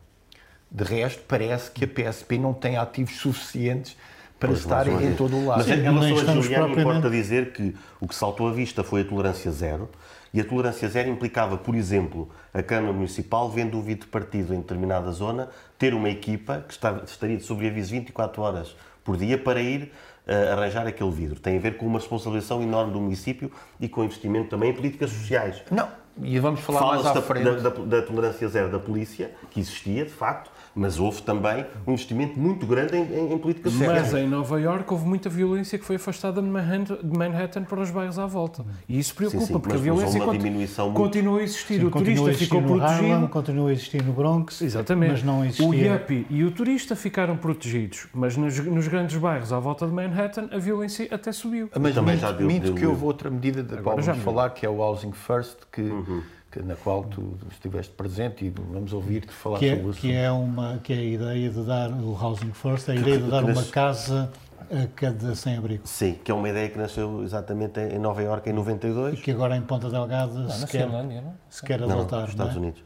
De 0.70 0.84
resto, 0.84 1.22
parece 1.28 1.70
que 1.70 1.84
a 1.84 1.88
PSP 1.88 2.38
não 2.38 2.52
tem 2.52 2.76
ativos 2.76 3.16
suficientes 3.16 3.96
para 4.38 4.48
pois 4.48 4.60
estar 4.60 4.86
em 4.86 5.14
todo 5.14 5.36
o 5.36 5.46
lado. 5.46 5.58
Mas 5.58 5.68
em 5.68 5.82
relação 5.82 6.18
a 6.18 6.40
Juliano, 6.40 6.80
importa 6.80 7.10
dizer 7.10 7.52
que 7.52 7.74
o 8.00 8.06
que 8.06 8.14
saltou 8.14 8.48
à 8.48 8.52
vista 8.52 8.84
foi 8.84 9.00
a 9.00 9.04
tolerância 9.04 9.50
zero, 9.50 9.88
e 10.32 10.40
a 10.40 10.44
tolerância 10.44 10.88
zero 10.88 11.08
implicava, 11.08 11.56
por 11.56 11.74
exemplo, 11.74 12.28
a 12.52 12.62
Câmara 12.62 12.92
Municipal, 12.92 13.48
vendo 13.50 13.78
um 13.78 13.82
vidro 13.82 14.08
partido 14.08 14.52
em 14.52 14.58
determinada 14.58 15.10
zona, 15.10 15.48
ter 15.78 15.94
uma 15.94 16.10
equipa 16.10 16.64
que 16.68 16.74
estaria 17.06 17.36
de 17.36 17.42
sobreaviso 17.42 17.92
24 17.92 18.42
horas 18.42 18.76
por 19.02 19.16
dia 19.16 19.38
para 19.38 19.60
ir 19.60 19.92
uh, 20.26 20.52
arranjar 20.52 20.86
aquele 20.86 21.10
vidro. 21.10 21.40
Tem 21.40 21.56
a 21.56 21.60
ver 21.60 21.78
com 21.78 21.86
uma 21.86 21.98
responsabilização 21.98 22.62
enorme 22.62 22.92
do 22.92 23.00
município 23.00 23.50
e 23.80 23.88
com 23.88 24.04
investimento 24.04 24.50
também 24.50 24.70
em 24.70 24.74
políticas 24.74 25.10
sociais. 25.10 25.62
Não, 25.70 25.88
e 26.22 26.38
vamos 26.38 26.60
falar 26.60 26.80
mais 26.80 27.06
à 27.06 27.22
frente. 27.22 27.44
Da, 27.44 27.70
da, 27.70 27.70
da 27.70 28.02
tolerância 28.02 28.48
zero 28.48 28.70
da 28.70 28.78
polícia, 28.78 29.30
que 29.50 29.60
existia, 29.60 30.04
de 30.04 30.10
facto, 30.10 30.50
mas 30.76 31.00
houve 31.00 31.22
também 31.22 31.64
um 31.86 31.92
investimento 31.92 32.38
muito 32.38 32.66
grande 32.66 32.94
em, 32.94 33.02
em, 33.02 33.32
em 33.32 33.38
políticas 33.38 33.72
sociais. 33.72 34.12
Mas 34.12 34.22
em 34.22 34.28
Nova 34.28 34.60
Iorque 34.60 34.92
houve 34.92 35.06
muita 35.06 35.30
violência 35.30 35.78
que 35.78 35.84
foi 35.84 35.96
afastada 35.96 36.42
de 36.42 36.46
Manhattan, 36.46 36.98
de 37.02 37.18
Manhattan 37.18 37.64
para 37.64 37.80
os 37.80 37.90
bairros 37.90 38.18
à 38.18 38.26
volta. 38.26 38.62
E 38.86 38.98
isso 38.98 39.14
preocupa, 39.14 39.40
sim, 39.40 39.46
sim, 39.46 39.58
porque 39.58 39.74
a 39.74 39.78
violência 39.78 40.20
continua, 40.20 40.92
continua 40.92 41.40
a 41.40 41.42
existir. 41.42 41.80
Sim, 41.80 41.86
o 41.86 41.90
turista 41.90 42.32
ficou 42.34 42.62
protegido. 42.62 43.12
Harlem, 43.12 43.26
continua 43.28 43.70
a 43.70 43.72
existir 43.72 44.02
no 44.02 44.12
Bronx, 44.12 44.60
Exatamente. 44.60 45.12
mas 45.12 45.22
não 45.22 45.44
existia... 45.44 45.66
O 45.66 45.74
Yuppie 45.74 46.26
e 46.28 46.44
o 46.44 46.50
turista 46.50 46.94
ficaram 46.94 47.38
protegidos, 47.38 48.06
mas 48.12 48.36
nos, 48.36 48.58
nos, 48.58 48.86
grandes 48.86 49.16
bairros 49.16 49.54
à 49.54 49.58
volta 49.58 49.86
de 49.86 49.92
Manhattan 49.92 50.50
a 50.52 50.58
violência 50.58 51.08
até 51.10 51.32
subiu. 51.32 51.70
Mas 51.74 51.94
também 51.94 52.14
minto, 52.14 52.20
já 52.20 52.32
deu, 52.32 52.46
minto 52.46 52.64
deu, 52.64 52.74
que 52.74 52.84
houve 52.84 53.02
outra 53.02 53.30
medida 53.30 53.62
da 53.62 53.78
qual 53.78 53.96
vamos 53.96 54.22
falar, 54.22 54.50
que 54.50 54.66
é 54.66 54.68
o 54.68 54.76
Housing 54.76 55.12
First, 55.12 55.56
que... 55.72 55.80
Uhum 55.80 56.35
na 56.64 56.76
qual 56.76 57.04
tu 57.04 57.36
estiveste 57.50 57.92
presente 57.92 58.44
e 58.44 58.50
vamos 58.50 58.92
ouvir-te 58.92 59.32
falar 59.32 59.58
que 59.58 59.66
é, 59.66 59.76
sobre 59.76 59.90
isso. 59.90 60.00
Que 60.00 60.12
é, 60.12 60.30
uma, 60.30 60.78
que 60.78 60.92
é 60.92 60.96
a 60.96 61.02
ideia 61.02 61.50
de 61.50 61.64
dar 61.64 61.90
o 61.90 62.12
Housing 62.12 62.52
First, 62.52 62.88
a 62.88 62.94
ideia 62.94 63.18
de 63.18 63.30
dar 63.30 63.44
uma 63.44 63.64
casa 63.64 64.30
a 64.70 64.86
cada 64.94 65.34
sem-abrigo. 65.34 65.86
Sim, 65.86 66.18
que 66.24 66.30
é 66.30 66.34
uma 66.34 66.48
ideia 66.48 66.68
que 66.68 66.78
nasceu 66.78 67.22
exatamente 67.22 67.80
em 67.80 67.98
Nova 67.98 68.22
Iorque 68.22 68.50
em 68.50 68.52
92. 68.52 69.18
E 69.18 69.22
que 69.22 69.30
agora 69.30 69.56
em 69.56 69.62
Ponta 69.62 69.88
Delgada 69.88 70.32
não, 70.32 70.50
se, 70.50 70.66
quer, 70.66 70.88
não? 70.88 71.34
se 71.48 71.62
quer 71.62 71.82
adotar. 71.82 71.96
Não, 71.96 72.20
nos 72.22 72.30
Estados 72.30 72.54
não 72.54 72.62
é? 72.62 72.66
Unidos. 72.66 72.84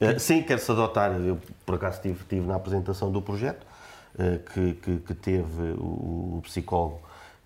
Uh, 0.00 0.18
sim, 0.18 0.42
quer-se 0.42 0.70
adotar. 0.70 1.12
Eu, 1.12 1.38
por 1.64 1.76
acaso, 1.76 1.96
estive, 1.96 2.20
estive 2.20 2.46
na 2.46 2.56
apresentação 2.56 3.10
do 3.10 3.20
projeto, 3.20 3.64
uh, 4.14 4.38
que, 4.52 4.74
que, 4.74 4.96
que, 4.98 5.14
teve 5.14 5.72
o, 5.78 6.38
o 6.38 6.40
psicólogo 6.42 7.00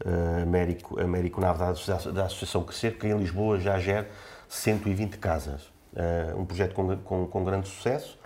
uh, 0.04 0.42
Américo, 0.42 1.00
Américo 1.00 1.40
Nave 1.40 1.58
da, 1.58 1.72
da 2.12 2.24
Associação 2.24 2.62
Crescer, 2.62 2.98
que 2.98 3.06
em 3.06 3.16
Lisboa 3.16 3.58
já 3.58 3.78
gera 3.78 4.08
120 4.48 5.18
casas. 5.18 5.62
Uh, 5.92 6.40
um 6.40 6.44
projeto 6.44 6.74
com, 6.74 6.96
com, 6.98 7.26
com 7.26 7.44
grande 7.44 7.68
sucesso. 7.68 8.18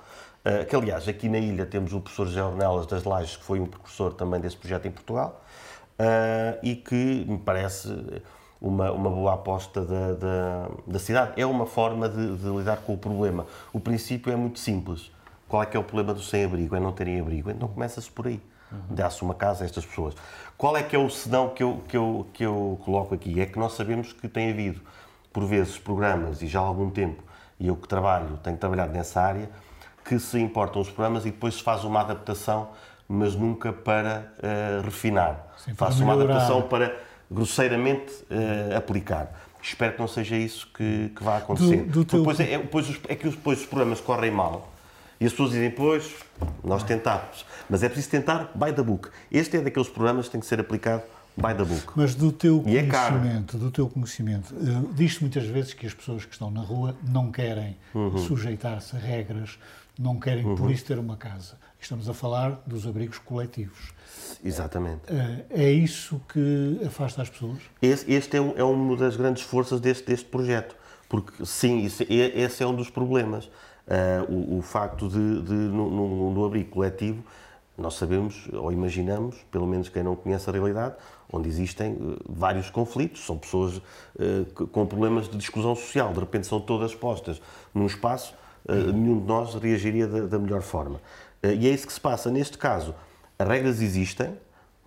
Uh, 0.44 0.64
que, 0.64 0.74
aliás, 0.74 1.06
aqui 1.08 1.28
na 1.28 1.38
ilha 1.38 1.66
temos 1.66 1.92
o 1.92 2.00
professor 2.00 2.26
José 2.26 2.42
Ornelas 2.42 2.86
das 2.86 3.04
Lajes, 3.04 3.36
que 3.36 3.44
foi 3.44 3.60
um 3.60 3.66
precursor 3.66 4.14
também 4.14 4.40
desse 4.40 4.56
projeto 4.56 4.86
em 4.86 4.90
Portugal, 4.90 5.42
uh, 6.00 6.58
e 6.62 6.74
que 6.74 7.24
me 7.28 7.38
parece 7.38 8.22
uma, 8.60 8.90
uma 8.92 9.10
boa 9.10 9.34
aposta 9.34 9.84
da, 9.84 10.12
da, 10.12 10.68
da 10.86 10.98
cidade. 10.98 11.40
É 11.40 11.46
uma 11.46 11.66
forma 11.66 12.08
de, 12.08 12.36
de, 12.36 12.48
lidar 12.48 12.78
com 12.78 12.94
o 12.94 12.98
problema. 12.98 13.46
O 13.72 13.80
princípio 13.80 14.32
é 14.32 14.36
muito 14.36 14.58
simples. 14.58 15.10
Qual 15.48 15.62
é 15.62 15.66
que 15.66 15.76
é 15.76 15.80
o 15.80 15.84
problema 15.84 16.12
do 16.12 16.22
sem-abrigo? 16.22 16.76
É 16.76 16.80
não 16.80 16.92
terem 16.92 17.20
abrigo. 17.20 17.50
Então 17.50 17.68
começa-se 17.68 18.10
por 18.10 18.26
aí. 18.26 18.40
Uhum. 18.70 18.78
Dá-se 18.90 19.22
uma 19.22 19.34
casa 19.34 19.64
a 19.64 19.66
estas 19.66 19.84
pessoas. 19.84 20.14
Qual 20.56 20.76
é 20.76 20.82
que 20.82 20.94
é 20.94 20.98
o 20.98 21.08
senão 21.08 21.48
que 21.48 21.62
eu, 21.62 21.82
que, 21.88 21.96
eu, 21.96 22.26
que 22.32 22.44
eu 22.44 22.78
coloco 22.84 23.14
aqui? 23.14 23.40
É 23.40 23.46
que 23.46 23.58
nós 23.58 23.72
sabemos 23.72 24.12
que 24.12 24.28
tem 24.28 24.50
havido, 24.50 24.80
por 25.32 25.44
vezes, 25.44 25.78
programas, 25.78 26.42
e 26.42 26.46
já 26.46 26.60
há 26.60 26.62
algum 26.62 26.90
tempo, 26.90 27.22
e 27.58 27.68
eu 27.68 27.76
que 27.76 27.87
trabalho, 27.87 28.38
tenho 28.42 28.56
trabalhado 28.56 28.92
nessa 28.92 29.20
área, 29.20 29.49
que 30.04 30.18
se 30.18 30.38
importam 30.38 30.82
os 30.82 30.88
programas 30.88 31.25
e 31.25 31.30
depois 31.30 31.54
se 31.54 31.62
faz 31.62 31.84
uma 31.84 32.00
adaptação, 32.00 32.70
mas 33.08 33.34
nunca 33.34 33.72
para 33.72 34.32
uh, 34.38 34.82
refinar. 34.82 35.54
Faço 35.76 36.02
uma 36.02 36.14
adaptação 36.14 36.62
para 36.62 36.96
grosseiramente 37.30 38.12
uh, 38.30 38.76
aplicar. 38.76 39.32
Espero 39.62 39.92
que 39.92 40.00
não 40.00 40.08
seja 40.08 40.37
isso 40.37 40.68
que, 40.72 41.12
que 41.14 41.22
vai 41.22 41.38
acontecer. 41.38 41.84
Do, 41.84 42.00
do 42.00 42.04
teu... 42.04 42.20
depois, 42.20 42.40
é, 42.40 42.58
depois, 42.58 43.00
é 43.08 43.14
que 43.14 43.28
depois 43.28 43.60
os 43.60 43.66
programas 43.66 44.00
correm 44.00 44.30
mal 44.30 44.72
e 45.20 45.26
as 45.26 45.32
pessoas 45.32 45.50
dizem, 45.50 45.70
pois, 45.70 46.14
nós 46.64 46.82
tentámos. 46.82 47.44
Mas 47.68 47.82
é 47.82 47.88
preciso 47.88 48.10
tentar 48.10 48.50
by 48.54 48.72
the 48.72 48.82
book. 48.82 49.10
Este 49.30 49.58
é 49.58 49.60
daqueles 49.60 49.88
programas 49.88 50.26
que 50.26 50.32
tem 50.32 50.40
que 50.40 50.46
ser 50.46 50.58
aplicado 50.58 51.02
by 51.37 51.54
the 51.54 51.64
book. 51.64 51.92
Mas 51.96 52.14
do 52.14 52.32
teu 52.32 52.62
e 52.66 52.76
é 52.76 52.87
conhecimento, 52.87 53.56
é 53.56 53.60
do 53.60 53.70
teu 53.70 53.88
conhecimento, 53.88 54.54
uh, 54.54 54.92
diz-se 54.94 55.20
muitas 55.20 55.44
vezes 55.44 55.75
que 55.75 55.87
as 55.87 55.94
pessoas 55.94 56.25
que 56.25 56.32
estão 56.32 56.50
na 56.50 56.60
rua 56.60 56.94
não 57.08 57.30
querem 57.30 57.76
uhum. 57.94 58.18
sujeitar-se 58.18 58.96
a 58.96 58.99
regras, 58.99 59.58
não 59.99 60.18
querem 60.18 60.44
uhum. 60.44 60.54
por 60.54 60.70
isso 60.70 60.84
ter 60.84 60.99
uma 60.99 61.16
casa. 61.16 61.58
Estamos 61.80 62.08
a 62.08 62.14
falar 62.14 62.62
dos 62.66 62.87
abrigos 62.87 63.18
coletivos. 63.18 63.92
Exatamente. 64.44 65.02
Uh, 65.10 65.44
é 65.50 65.70
isso 65.70 66.20
que 66.32 66.80
afasta 66.87 67.22
as 67.22 67.30
pessoas? 67.30 67.58
Este, 67.80 68.12
este 68.12 68.37
é, 68.37 68.40
um, 68.40 68.52
é, 68.56 68.64
uma 68.64 68.96
das 68.96 69.16
grandes 69.16 69.42
forças 69.42 69.80
deste, 69.80 70.06
deste 70.06 70.26
projeto. 70.26 70.76
Porque, 71.08 71.44
sim, 71.44 71.80
isso, 71.80 72.04
esse 72.08 72.62
é 72.62 72.66
um 72.66 72.75
dos 72.75 72.88
problemas. 72.88 73.46
Uh, 73.46 74.32
o, 74.32 74.58
o, 74.58 74.62
facto 74.62 75.08
de, 75.08 75.42
de 75.42 75.52
no, 75.52 75.90
no, 75.90 76.32
no 76.32 76.44
abrigo 76.44 76.70
coletivo, 76.70 77.25
nós 77.76 77.94
sabemos 77.94 78.49
ou 78.52 78.70
imaginamos, 78.70 79.37
pelo 79.50 79.66
menos 79.66 79.88
quem 79.88 80.02
não 80.02 80.14
conhece 80.14 80.49
a 80.49 80.52
realidade, 80.52 80.94
onde 81.32 81.49
existem 81.49 81.92
uh, 81.92 82.16
vários 82.28 82.70
conflitos, 82.70 83.25
são 83.25 83.38
pessoas 83.38 83.76
uh, 83.76 84.66
com 84.68 84.87
problemas 84.87 85.28
de 85.28 85.37
exclusão 85.38 85.75
social, 85.75 86.12
de 86.12 86.20
repente 86.20 86.46
são 86.46 86.60
todas 86.60 86.94
postas 86.94 87.40
num 87.75 87.87
espaço, 87.87 88.34
uh, 88.68 88.92
nenhum 88.92 89.20
de 89.20 89.26
nós 89.26 89.54
reagiria 89.54 90.06
da 90.06 90.38
melhor 90.38 90.62
forma. 90.62 91.00
e 91.42 91.68
é 91.68 91.70
isso 91.70 91.87
que 91.87 91.92
se 91.92 92.00
passa. 92.00 92.30
Neste 92.30 92.58
caso, 92.58 92.94
as 93.38 93.46
regras 93.46 93.80
existem, 93.80 94.37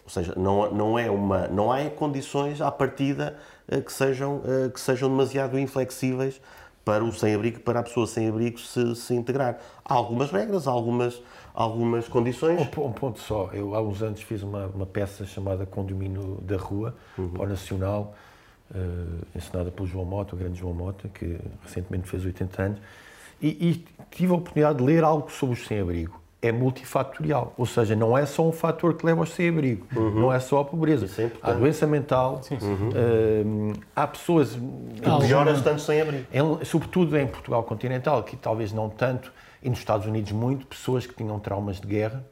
ou 0.03 0.09
seja, 0.09 0.33
não, 0.35 0.71
não, 0.71 0.99
é 0.99 1.09
uma, 1.09 1.47
não 1.47 1.71
há 1.71 1.89
condições 1.89 2.61
à 2.61 2.69
partida 2.69 3.37
que 3.85 3.91
sejam, 3.91 4.41
que 4.73 4.79
sejam 4.79 5.09
demasiado 5.09 5.57
inflexíveis 5.57 6.41
para 6.83 7.03
o 7.03 7.13
sem-abrigo, 7.13 7.61
para 7.61 7.79
a 7.79 7.83
pessoa 7.83 8.05
sem-abrigo 8.05 8.59
se, 8.59 8.95
se 8.95 9.13
integrar. 9.13 9.57
Há 9.85 9.93
algumas 9.93 10.31
regras, 10.31 10.67
há 10.67 10.71
algumas, 10.71 11.21
algumas 11.53 12.07
condições. 12.07 12.59
Um, 12.59 12.85
um, 12.85 12.91
ponto 12.91 13.19
só. 13.19 13.49
Eu, 13.53 13.75
há 13.75 13.81
uns 13.81 14.01
anos, 14.01 14.21
fiz 14.21 14.41
uma, 14.41 14.67
uma 14.67 14.85
peça 14.85 15.25
chamada 15.25 15.65
Condomínio 15.65 16.39
da 16.41 16.57
Rua, 16.57 16.95
uhum. 17.17 17.29
para 17.29 17.43
o 17.43 17.47
Nacional, 17.47 18.15
uh, 18.71 19.25
ensinada 19.35 19.71
pelo 19.71 19.87
João 19.87 20.05
Mota, 20.05 20.35
o 20.35 20.37
grande 20.37 20.59
João 20.59 20.73
Mota, 20.73 21.07
que 21.09 21.39
recentemente 21.63 22.09
fez 22.09 22.25
80 22.25 22.61
anos, 22.61 22.79
e, 23.41 23.47
e 23.47 23.85
tive 24.09 24.31
a 24.31 24.35
oportunidade 24.35 24.77
de 24.77 24.83
ler 24.83 25.03
algo 25.03 25.31
sobre 25.31 25.53
os 25.53 25.65
sem-abrigo 25.67 26.23
é 26.43 26.51
multifatorial, 26.51 27.53
ou 27.57 27.65
seja, 27.65 27.95
não 27.95 28.17
é 28.17 28.25
só 28.25 28.45
um 28.45 28.51
fator 28.51 28.95
que 28.95 29.05
leva 29.05 29.21
ao 29.21 29.25
sem-abrigo, 29.25 29.87
uhum. 29.95 30.19
não 30.19 30.33
é 30.33 30.41
só 30.41 30.59
a 30.59 30.65
pobreza. 30.65 31.07
É 31.21 31.31
há 31.41 31.53
doença 31.53 31.87
mental, 31.87 32.43
sim, 32.43 32.59
sim. 32.59 32.73
Uh, 32.73 33.73
há 33.95 34.05
pessoas... 34.05 34.51
Que 34.51 35.09
melhoram 35.21 35.53
estando 35.53 35.79
sem-abrigo. 35.79 36.25
Sobretudo 36.65 37.17
em 37.17 37.25
Portugal 37.25 37.63
continental, 37.63 38.21
que 38.23 38.35
talvez 38.35 38.73
não 38.73 38.89
tanto, 38.89 39.31
e 39.63 39.69
nos 39.69 39.79
Estados 39.79 40.05
Unidos 40.05 40.31
muito, 40.31 40.67
pessoas 40.67 41.05
que 41.05 41.13
tinham 41.13 41.39
traumas 41.39 41.79
de 41.79 41.87
guerra, 41.87 42.23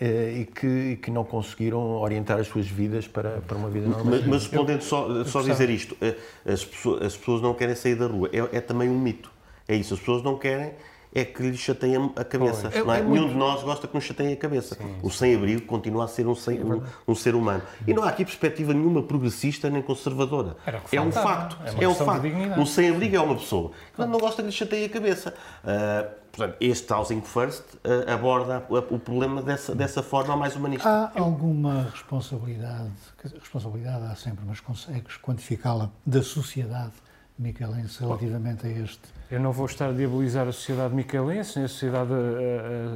uh, 0.00 0.04
e, 0.04 0.46
que, 0.46 0.66
e 0.66 0.96
que, 0.96 1.10
não 1.10 1.24
conseguiram 1.24 1.80
orientar 2.00 2.38
as 2.38 2.48
suas 2.48 2.66
vidas 2.66 3.06
para, 3.06 3.40
para 3.42 3.56
uma 3.56 3.70
vida 3.70 3.86
normal. 3.86 4.06
Mas, 4.06 4.26
mas 4.26 4.42
respondendo 4.42 4.82
só, 4.82 5.24
só 5.24 5.42
dizer 5.42 5.70
isto, 5.70 5.96
eh, 6.00 6.16
as 6.44 6.64
pessoas, 6.64 7.02
as 7.02 7.16
pessoas 7.16 7.40
não 7.40 7.54
querem 7.54 7.74
sair 7.74 7.94
da 7.94 8.06
rua, 8.06 8.28
é, 8.32 8.56
é 8.56 8.60
também 8.60 8.88
um 8.88 8.98
mito. 8.98 9.30
É 9.66 9.74
isso, 9.74 9.94
as 9.94 10.00
pessoas 10.00 10.22
não 10.22 10.36
querem 10.36 10.72
é 11.14 11.24
que 11.24 11.42
lhe 11.42 11.56
chateia 11.56 12.00
a 12.16 12.24
cabeça. 12.24 12.68
É, 12.74 12.78
é? 12.78 12.98
É 12.98 13.02
Nenhum 13.02 13.28
de 13.28 13.34
nós 13.34 13.62
gosta 13.62 13.86
que 13.86 13.94
nos 13.94 14.04
chateiem 14.04 14.32
a 14.32 14.36
cabeça. 14.36 14.74
Sim, 14.74 14.98
o 15.02 15.10
sem-abrigo 15.10 15.62
continua 15.62 16.04
a 16.04 16.08
ser 16.08 16.26
um, 16.26 16.34
sem, 16.34 16.60
um, 16.62 16.82
um, 17.06 17.14
ser 17.14 17.34
humano. 17.36 17.62
E 17.86 17.94
não 17.94 18.02
há 18.02 18.08
aqui 18.08 18.24
perspectiva 18.24 18.74
nenhuma 18.74 19.02
progressista 19.02 19.70
nem 19.70 19.80
conservadora. 19.80 20.56
É 20.90 21.00
um 21.00 21.12
facto. 21.12 21.56
É, 21.80 21.88
um 21.88 21.94
facto. 21.94 22.26
Um 22.58 22.66
sem-abrigo 22.66 23.14
é 23.14 23.20
uma 23.20 23.36
pessoa 23.36 23.70
que 23.94 24.04
não 24.04 24.18
gosta 24.18 24.42
que 24.42 24.48
lhe 24.48 24.52
chateie 24.52 24.86
a 24.86 24.88
cabeça. 24.88 25.34
Uh, 25.62 26.10
portanto, 26.32 26.56
este 26.60 26.92
Housing 26.92 27.22
First 27.22 27.62
uh, 27.62 28.12
aborda 28.12 28.66
o 28.68 28.98
problema 28.98 29.40
dessa, 29.40 29.72
dessa 29.74 30.02
forma 30.02 30.36
mais 30.36 30.56
humanista. 30.56 30.88
Há 30.88 31.20
alguma 31.20 31.90
responsabilidade, 31.92 32.90
responsabilidade 33.38 34.04
há 34.06 34.16
sempre, 34.16 34.44
mas 34.44 34.58
consegues 34.58 35.16
quantificá-la, 35.18 35.90
da 36.04 36.22
sociedade 36.22 37.03
micaelense 37.38 38.00
relativamente 38.00 38.66
a 38.66 38.70
este? 38.70 39.02
Eu 39.30 39.40
não 39.40 39.52
vou 39.52 39.66
estar 39.66 39.88
a 39.88 39.92
diabolizar 39.92 40.46
a 40.46 40.52
sociedade 40.52 40.94
micaelense, 40.94 41.56
nem 41.56 41.64
a 41.64 41.68
sociedade 41.68 42.12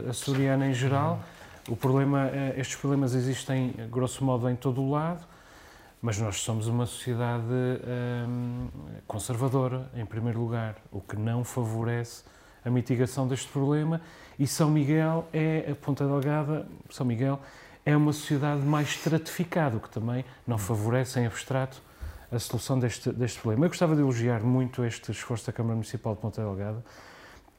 açoriana 0.08 0.68
em 0.68 0.74
geral. 0.74 1.20
O 1.68 1.76
problema, 1.76 2.28
eh, 2.28 2.54
estes 2.56 2.76
problemas 2.76 3.14
existem, 3.14 3.74
grosso 3.90 4.24
modo, 4.24 4.48
em 4.48 4.56
todo 4.56 4.80
o 4.80 4.90
lado, 4.90 5.26
mas 6.00 6.18
nós 6.18 6.40
somos 6.40 6.66
uma 6.66 6.86
sociedade 6.86 7.44
hum, 8.26 8.68
conservadora, 9.06 9.90
em 9.94 10.06
primeiro 10.06 10.40
lugar, 10.40 10.76
o 10.90 11.00
que 11.00 11.16
não 11.16 11.44
favorece 11.44 12.22
a 12.64 12.70
mitigação 12.70 13.26
deste 13.26 13.48
problema. 13.48 14.00
E 14.38 14.46
São 14.46 14.70
Miguel 14.70 15.28
é, 15.32 15.68
a 15.70 15.74
Ponta 15.74 16.06
Delgada, 16.06 16.66
São 16.88 17.04
Miguel, 17.04 17.40
é 17.84 17.96
uma 17.96 18.12
sociedade 18.12 18.62
mais 18.62 18.88
estratificada, 18.88 19.76
o 19.76 19.80
que 19.80 19.90
também 19.90 20.24
não 20.46 20.56
favorece 20.56 21.18
em 21.20 21.26
abstrato 21.26 21.82
a 22.30 22.38
solução 22.38 22.78
deste, 22.78 23.10
deste 23.12 23.40
problema. 23.40 23.66
Eu 23.66 23.70
gostava 23.70 23.94
de 23.94 24.02
elogiar 24.02 24.42
muito 24.42 24.84
este 24.84 25.10
esforço 25.10 25.46
da 25.46 25.52
Câmara 25.52 25.74
Municipal 25.74 26.14
de 26.14 26.20
Ponta 26.20 26.42
Delgada, 26.42 26.84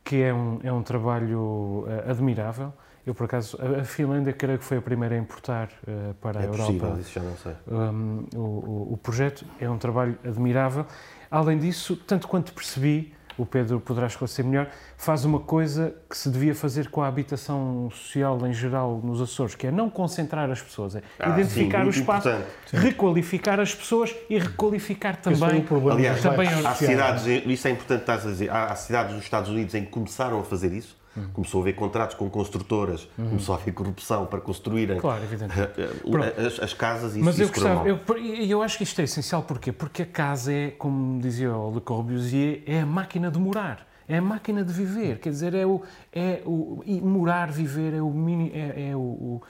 que 0.04 0.22
é 0.22 0.34
um, 0.34 0.60
é 0.64 0.72
um 0.72 0.84
trabalho 0.84 1.86
uh, 1.88 2.10
admirável. 2.10 2.74
Eu, 3.06 3.16
por 3.16 3.26
acaso, 3.26 3.58
a, 3.62 3.84
Finlândia 3.84 4.34
creio 4.34 4.60
que 4.60 4.66
foi 4.66 4.78
a 4.78 4.82
primeira 4.82 5.16
a 5.16 5.18
importar 5.18 5.70
uh, 5.88 6.14
para 6.16 6.42
é 6.42 6.44
a 6.44 6.46
Europa. 6.46 6.66
Possível, 6.66 7.00
isso 7.00 7.12
já 7.12 7.22
não 7.22 7.38
sei. 7.38 7.54
Um, 7.68 8.26
o, 8.36 8.94
o 8.94 9.00
projeto 9.02 9.46
é 9.60 9.70
um 9.70 9.78
trabalho 9.78 10.18
admirável. 10.24 10.86
Além 11.32 11.58
disso, 11.58 11.96
tanto 11.96 12.28
quanto 12.28 12.54
percebi, 12.54 13.14
o 13.40 13.46
Pedro 13.46 13.80
poderá 13.80 14.08
esclarecer 14.08 14.44
melhor, 14.44 14.68
faz 14.98 15.24
uma 15.24 15.40
coisa 15.40 15.96
que 16.10 16.18
se 16.18 16.30
devia 16.30 16.54
fazer 16.54 16.90
com 16.90 17.02
a 17.02 17.08
habitação 17.08 17.90
social 17.90 18.46
em 18.46 18.54
geral 18.54 19.00
nos 19.02 19.22
Açores, 19.22 19.56
que 19.56 19.68
é 19.68 19.72
não 19.72 19.90
concentrar 19.90 20.52
as 20.52 20.62
pessoas, 20.62 20.98
é 20.98 21.02
ah, 21.18 21.30
identificar 21.30 21.82
sim, 21.82 21.88
o 21.88 21.90
espaço, 21.90 22.30
requalificar 22.74 23.60
as 23.60 23.74
pessoas 23.74 24.14
e 24.30 24.38
requalificar 24.38 25.16
também. 25.16 25.66
Um 25.72 25.90
Aliás, 25.90 26.22
também 26.22 26.50
há 26.50 26.76
cidades, 26.76 27.26
isso 27.26 27.68
é 27.68 27.72
importante 27.72 28.02
estás 28.02 28.26
a 28.26 28.30
dizer, 28.30 28.52
há 28.52 28.76
cidades 28.76 29.16
dos 29.16 29.24
Estados 29.24 29.50
Unidos 29.50 29.74
em 29.74 29.86
que 29.86 29.90
começaram 29.90 30.40
a 30.40 30.44
fazer 30.44 30.74
isso, 30.74 30.99
Uhum. 31.20 31.30
Começou 31.34 31.62
a 31.62 31.64
haver 31.64 31.74
contratos 31.74 32.16
com 32.16 32.30
construtoras, 32.30 33.08
uhum. 33.18 33.30
começou 33.30 33.56
a 33.56 33.58
haver 33.58 33.74
corrupção 33.74 34.26
para 34.26 34.42
construírem 34.42 35.00
claro, 35.00 35.24
as, 36.46 36.60
as, 36.60 36.74
casas 36.74 37.16
e 37.16 37.20
Mas 37.20 37.36
isso 37.36 37.44
eu 37.44 37.50
gostava, 37.50 37.88
eu, 37.88 38.00
eu 38.48 38.62
acho 38.62 38.78
que 38.78 38.84
isto 38.84 39.00
é 39.02 39.04
essencial, 39.04 39.44
porquê? 39.44 39.72
Porque 39.72 40.04
a 40.04 40.06
casa 40.06 40.52
é, 40.52 40.72
como 40.72 41.20
dizia 41.22 41.56
o 41.56 41.74
Le 41.74 41.82
Corbusier, 41.82 42.64
é 42.66 42.82
a 42.82 42.86
máquina 42.86 43.30
de 43.30 43.40
morar. 43.40 43.88
É 44.08 44.18
a 44.18 44.22
máquina 44.24 44.64
de 44.64 44.74
viver, 44.74 45.20
quer 45.20 45.30
dizer, 45.30 45.54
é 45.54 45.68
o, 45.68 45.84
é 46.12 46.42
o 46.44 46.82
morar, 47.04 47.52
viver, 47.52 47.94
é 47.94 48.02
o, 48.02 48.10
mini, 48.10 48.52
é, 48.56 48.90
é 48.90 48.96
o, 48.96 49.00
o 49.00 49.42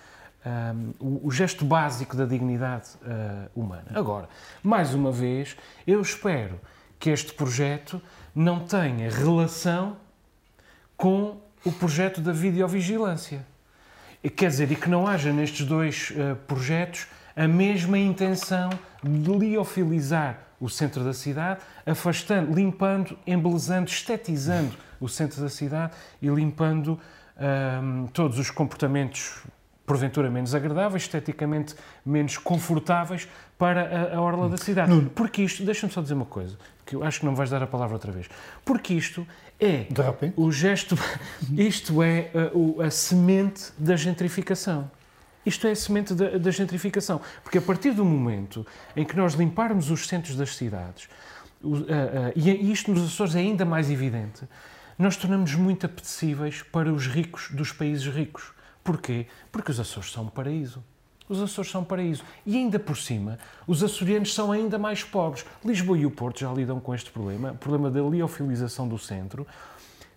um, 0.46 1.20
o, 1.24 1.32
gesto 1.32 1.66
básico 1.66 2.16
da 2.16 2.26
dignidade 2.26 2.90
uh, 3.02 3.50
humana. 3.60 3.88
Agora, 3.94 4.30
mais 4.64 4.94
uma 4.94 5.12
vez, 5.12 5.56
eu 5.86 6.02
espero 6.02 6.60
que 7.00 7.10
este 7.10 7.34
projeto 7.34 8.02
não 8.36 8.60
tenha 8.60 9.10
relação 9.10 9.98
com 10.96 11.38
o 11.66 11.72
projeto 11.72 12.22
da 12.22 12.32
videovigilância. 12.32 13.46
Quer 14.36 14.50
dizer, 14.50 14.72
e 14.72 14.76
que 14.76 14.90
não 14.90 15.08
haja 15.08 15.32
nestes 15.32 15.66
dois 15.66 16.12
uh, 16.12 16.36
projetos 16.48 17.08
a 17.36 17.48
mesma 17.48 17.98
intenção 17.98 18.70
de 19.02 19.32
liofilizar 19.32 20.40
o 20.60 20.68
centro 20.70 21.04
da 21.04 21.14
cidade, 21.14 21.62
afastando, 21.86 22.54
limpando, 22.54 23.18
embelezando, 23.26 23.90
estetizando 23.90 24.76
o 25.00 25.08
centro 25.08 25.42
da 25.42 25.48
cidade 25.48 25.94
e 26.22 26.28
limpando 26.28 27.00
um, 27.82 28.08
todos 28.08 28.38
os 28.38 28.52
comportamentos 28.52 29.42
porventura 29.86 30.30
menos 30.30 30.54
agradáveis, 30.54 31.04
esteticamente 31.04 31.74
menos 32.06 32.38
confortáveis 32.38 33.28
para 33.58 34.12
a, 34.14 34.18
a 34.18 34.22
orla 34.22 34.48
da 34.48 34.58
cidade. 34.58 35.10
Porque 35.16 35.42
isto, 35.42 35.64
deixa-me 35.64 35.92
só 35.92 36.00
dizer 36.00 36.14
uma 36.14 36.26
coisa, 36.26 36.58
que 36.86 36.96
eu 36.96 37.04
acho 37.04 37.22
que 37.22 37.26
não 37.26 37.34
vais 37.34 37.50
dar 37.50 37.64
a 37.64 37.68
palavra 37.68 37.96
outra 37.96 38.12
vez. 38.12 38.30
Porque 38.64 38.94
isto 38.94 39.26
é 39.60 39.88
o 40.38 40.52
gesto, 40.52 40.98
isto 41.56 42.02
é 42.02 42.32
a, 42.80 42.86
a 42.86 42.92
semente 42.92 43.72
da 43.78 43.96
gentrificação. 43.96 44.90
Isto 45.46 45.68
é 45.68 45.72
a 45.72 45.76
semente 45.76 46.14
da, 46.14 46.38
da, 46.38 46.52
gentrificação. 46.52 47.22
Porque 47.44 47.58
a 47.58 47.62
partir 47.62 47.92
do 47.92 48.06
momento 48.06 48.66
em 48.96 49.04
que 49.04 49.16
nós 49.16 49.34
limparmos 49.34 49.90
os 49.90 50.08
centros 50.08 50.36
das 50.36 50.56
cidades, 50.56 51.10
o, 51.62 51.76
uh, 51.76 51.82
uh, 51.82 51.86
e 52.36 52.72
isto 52.72 52.92
nos 52.92 53.06
Açores 53.06 53.36
é 53.36 53.40
ainda 53.40 53.66
mais 53.66 53.90
evidente, 53.90 54.48
nós 54.98 55.18
tornamos 55.18 55.56
muito 55.56 55.86
apetecíveis 55.86 56.62
para 56.62 56.92
os 56.92 57.08
ricos 57.08 57.50
dos 57.52 57.72
países 57.72 58.06
ricos. 58.06 58.52
Porquê? 58.84 59.28
Porque 59.52 59.72
os 59.72 59.80
Açores 59.80 60.12
são 60.12 60.24
um 60.26 60.30
paraíso. 60.30 60.84
Os 61.30 61.40
Açores 61.40 61.70
são 61.70 61.84
paraíso. 61.84 62.24
E 62.46 62.58
ainda 62.58 62.80
por 62.80 62.98
cima, 62.98 63.38
os 63.68 63.84
açorianos 63.84 64.34
são 64.34 64.52
ainda 64.52 64.80
mais 64.80 65.04
pobres. 65.04 65.46
Lisboa 65.64 65.98
e 65.98 66.06
o 66.06 66.12
Porto 66.12 66.40
já 66.40 66.52
lidam 66.52 66.80
com 66.80 66.94
este 66.94 67.12
problema, 67.12 67.52
o 67.52 67.56
problema 67.56 67.92
da 67.92 68.02
liofilização 68.02 68.88
do 68.88 68.98
centro. 68.98 69.46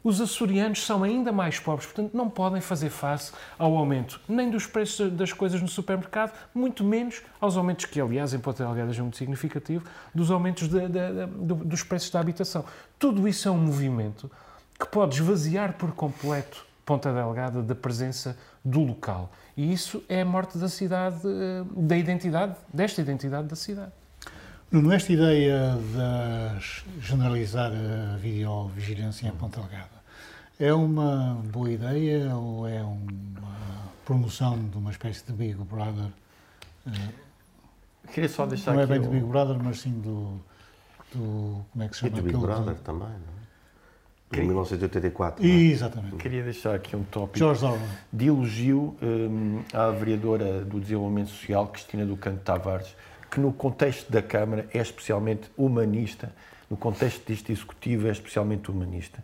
Os 0.03 0.21
açorianos 0.21 0.85
são 0.85 1.05
ainda 1.05 1.31
mais 1.31 1.61
pobres, 1.61 1.87
portanto, 1.87 2.13
não 2.13 2.29
podem 2.29 2.61
fazer 2.61 2.91
face 2.91 3.31
ao 3.57 3.77
aumento 3.77 4.21
nem 4.29 4.51
dos 4.51 4.67
preços 4.67 5.13
das 5.13 5.33
coisas 5.33 5.61
no 5.63 5.69
supermercado, 5.69 6.33
muito 6.53 6.83
menos 6.83 7.23
aos 7.41 7.57
aumentos 7.57 7.85
que, 7.85 8.01
aliás, 8.01 8.35
em 8.35 8.41
Ponta 8.41 8.65
Delgada 8.65 8.93
é 8.93 9.01
muito 9.01 9.17
significativo, 9.17 9.85
dos 10.13 10.31
aumentos 10.33 10.67
de, 10.67 10.81
de, 10.89 11.27
de, 11.27 11.55
dos 11.55 11.85
preços 11.85 12.11
da 12.11 12.19
habitação. 12.19 12.65
Tudo 12.99 13.29
isso 13.29 13.47
é 13.47 13.51
um 13.51 13.59
movimento 13.59 14.29
que 14.77 14.87
pode 14.87 15.15
esvaziar 15.15 15.75
por 15.75 15.93
completo 15.93 16.67
Ponta 16.85 17.13
Delgada 17.13 17.63
da 17.63 17.75
presença 17.75 18.37
do 18.65 18.81
local. 18.81 19.31
E 19.57 19.73
isso 19.73 20.03
é 20.09 20.23
a 20.23 20.25
morte 20.25 20.57
da 20.57 20.69
cidade, 20.69 21.21
eh, 21.27 21.65
da 21.77 21.97
identidade, 21.97 22.57
desta 22.73 23.01
identidade 23.03 23.49
da 23.49 23.57
cidade. 23.57 23.93
Nuno, 24.71 24.93
esta 24.93 25.13
ideia 25.13 25.77
de 25.77 27.01
generalizar 27.01 27.71
a 27.71 28.17
videovigilância 28.17 29.29
em 29.29 29.33
Ponta 29.33 29.61
Delgada 29.61 30.03
é 30.59 30.73
uma 30.73 31.43
boa 31.53 31.71
ideia 31.71 32.35
ou 32.35 32.67
é 32.67 32.83
uma 32.83 33.91
promoção 34.05 34.59
de 34.59 34.79
uma 34.79 34.91
espécie 34.91 35.27
de 35.27 35.33
Big 35.33 35.55
Brother? 35.55 36.11
Queria 38.13 38.29
só 38.29 38.47
deixar 38.47 38.75
não 38.75 38.81
é 38.81 38.87
bem 38.87 39.01
do 39.01 39.09
Big 39.09 39.25
Brother, 39.25 39.59
mas 39.63 39.81
sim 39.81 39.93
do, 40.01 40.41
do 41.13 41.65
como 41.73 41.85
é 41.85 41.89
que 41.89 41.95
se 41.95 42.01
chama? 42.01 42.19
E 42.19 42.21
do 42.21 42.23
Big 42.23 42.39
Brother 42.39 42.75
também, 42.77 43.09
não 43.09 43.15
é? 43.15 43.42
Em 44.41 44.47
1984. 44.47 45.45
É? 45.45 45.49
Exatamente. 45.49 46.17
Queria 46.17 46.43
deixar 46.43 46.75
aqui 46.75 46.97
um 46.97 47.03
tópico 47.05 47.39
George 47.39 47.65
Orwell. 47.65 47.89
de 48.13 48.29
elogio 48.29 48.97
um, 49.03 49.61
à 49.73 49.91
vereadora 49.91 50.65
do 50.65 50.81
Desenvolvimento 50.81 51.31
Social, 51.31 51.67
Cristina 51.69 52.07
do 52.07 52.17
Canto 52.17 52.41
Tavares, 52.41 52.95
que 53.31 53.41
no 53.41 53.53
contexto 53.53 54.11
da 54.11 54.23
Câmara 54.23 54.67
é 54.73 54.79
especialmente 54.79 55.51
humanista, 55.57 56.33
no 56.71 56.77
contexto 56.77 57.27
deste 57.27 57.53
Executivo 57.53 58.09
é 58.09 58.11
especialmente 58.11 58.71
humanista. 58.71 59.23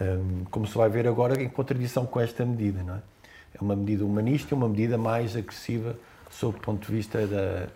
Um, 0.00 0.44
como 0.50 0.66
se 0.66 0.76
vai 0.76 0.88
ver 0.88 1.06
agora, 1.06 1.40
em 1.40 1.48
contradição 1.48 2.04
com 2.06 2.20
esta 2.20 2.44
medida, 2.44 2.82
não 2.82 2.96
é? 2.96 3.02
É 3.54 3.62
uma 3.62 3.76
medida 3.76 4.04
humanista 4.04 4.52
e 4.52 4.56
uma 4.56 4.68
medida 4.68 4.98
mais 4.98 5.36
agressiva 5.36 5.96
sob 6.30 6.58
o 6.58 6.60
ponto 6.60 6.84
de 6.86 6.92
vista 6.92 7.24
da, 7.26 7.68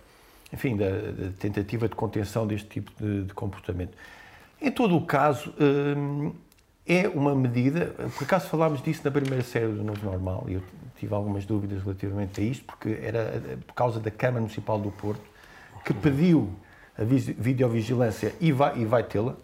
enfim, 0.52 0.76
da, 0.76 0.88
da 0.88 1.30
tentativa 1.38 1.88
de 1.88 1.94
contenção 1.94 2.46
deste 2.46 2.68
tipo 2.68 2.90
de, 2.98 3.24
de 3.24 3.34
comportamento. 3.34 3.96
Em 4.60 4.72
todo 4.72 4.96
o 4.96 5.06
caso, 5.06 5.54
um, 5.60 6.32
é 6.88 7.06
uma 7.06 7.34
medida, 7.34 7.94
por 8.16 8.24
acaso 8.24 8.48
falámos 8.48 8.82
disso 8.82 9.02
na 9.04 9.10
primeira 9.10 9.44
série 9.44 9.66
do 9.66 9.84
Novo 9.84 10.02
Normal, 10.06 10.46
e 10.48 10.54
eu 10.54 10.62
tive 10.98 11.14
algumas 11.14 11.44
dúvidas 11.44 11.82
relativamente 11.82 12.40
a 12.40 12.44
isto, 12.44 12.64
porque 12.64 12.98
era 13.02 13.42
por 13.66 13.74
causa 13.74 14.00
da 14.00 14.10
Câmara 14.10 14.40
Municipal 14.40 14.78
do 14.78 14.90
Porto, 14.90 15.20
que 15.84 15.92
pediu 15.92 16.50
a 16.98 17.04
videovigilância 17.04 18.34
e 18.40 18.50
vai, 18.50 18.78
e 18.78 18.84
vai 18.86 19.02
tê-la, 19.02 19.36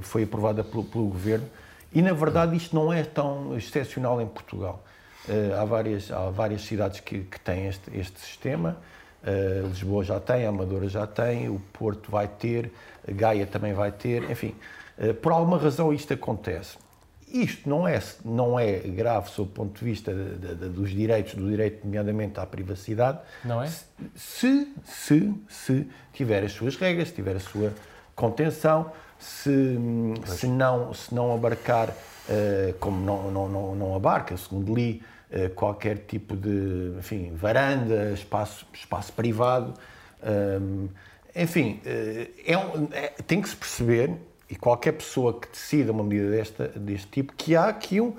foi 0.00 0.22
aprovada 0.22 0.64
pelo, 0.64 0.84
pelo, 0.84 1.06
Governo, 1.06 1.46
e 1.92 2.00
na 2.00 2.14
verdade 2.14 2.56
isto 2.56 2.74
não 2.74 2.90
é 2.90 3.02
tão 3.02 3.54
excepcional 3.56 4.20
em 4.20 4.26
Portugal. 4.26 4.82
Uh, 5.28 5.60
há, 5.60 5.64
várias, 5.64 6.10
há 6.10 6.30
várias 6.30 6.62
cidades 6.62 7.00
que, 7.00 7.20
que 7.20 7.38
têm 7.40 7.66
este, 7.66 7.94
este 7.96 8.18
sistema, 8.20 8.76
uh, 9.22 9.66
Lisboa 9.66 10.02
já 10.02 10.18
tem, 10.18 10.46
a 10.46 10.48
Amadora 10.48 10.88
já 10.88 11.06
tem, 11.06 11.48
o 11.48 11.60
Porto 11.72 12.10
vai 12.10 12.26
ter, 12.26 12.72
Gaia 13.06 13.46
também 13.46 13.74
vai 13.74 13.92
ter, 13.92 14.30
enfim, 14.30 14.54
uh, 14.98 15.12
por 15.14 15.32
alguma 15.32 15.58
razão 15.58 15.92
isto 15.92 16.14
acontece. 16.14 16.85
Isto 17.28 17.68
não 17.68 17.88
é, 17.88 18.00
não 18.24 18.58
é 18.58 18.78
grave 18.78 19.30
sob 19.30 19.50
o 19.50 19.52
ponto 19.52 19.78
de 19.78 19.84
vista 19.84 20.14
de, 20.14 20.36
de, 20.36 20.54
de, 20.54 20.68
dos 20.68 20.90
direitos, 20.90 21.34
do 21.34 21.48
direito, 21.48 21.84
nomeadamente 21.84 22.38
à 22.38 22.46
privacidade. 22.46 23.18
Não 23.44 23.62
é? 23.62 23.68
Se, 24.14 24.72
se, 24.84 25.34
se 25.48 25.88
tiver 26.12 26.44
as 26.44 26.52
suas 26.52 26.76
regras, 26.76 27.08
se 27.08 27.14
tiver 27.14 27.36
a 27.36 27.40
sua 27.40 27.72
contenção, 28.14 28.92
se, 29.18 29.76
se, 30.24 30.46
não, 30.46 30.94
se 30.94 31.14
não 31.14 31.34
abarcar, 31.34 31.88
uh, 31.90 32.72
como 32.78 33.04
não, 33.04 33.30
não, 33.30 33.48
não, 33.48 33.74
não 33.74 33.94
abarca, 33.96 34.36
segundo 34.36 34.74
li, 34.74 35.02
uh, 35.30 35.50
qualquer 35.50 35.98
tipo 36.06 36.36
de 36.36 36.94
enfim, 36.98 37.32
varanda, 37.34 38.12
espaço, 38.12 38.66
espaço 38.72 39.12
privado. 39.12 39.74
Um, 40.22 40.88
eh, 41.34 41.42
enfim, 41.42 41.82
é, 41.84 42.56
um, 42.56 42.88
é, 42.92 43.08
tem 43.26 43.42
que 43.42 43.48
se 43.48 43.56
perceber 43.56 44.10
e 44.48 44.54
qualquer 44.54 44.92
pessoa 44.92 45.38
que 45.38 45.48
decida 45.48 45.92
uma 45.92 46.04
medida 46.04 46.30
desta, 46.30 46.68
deste 46.68 47.08
tipo, 47.08 47.32
que 47.36 47.56
há 47.56 47.66
aqui 47.66 48.00
um, 48.00 48.14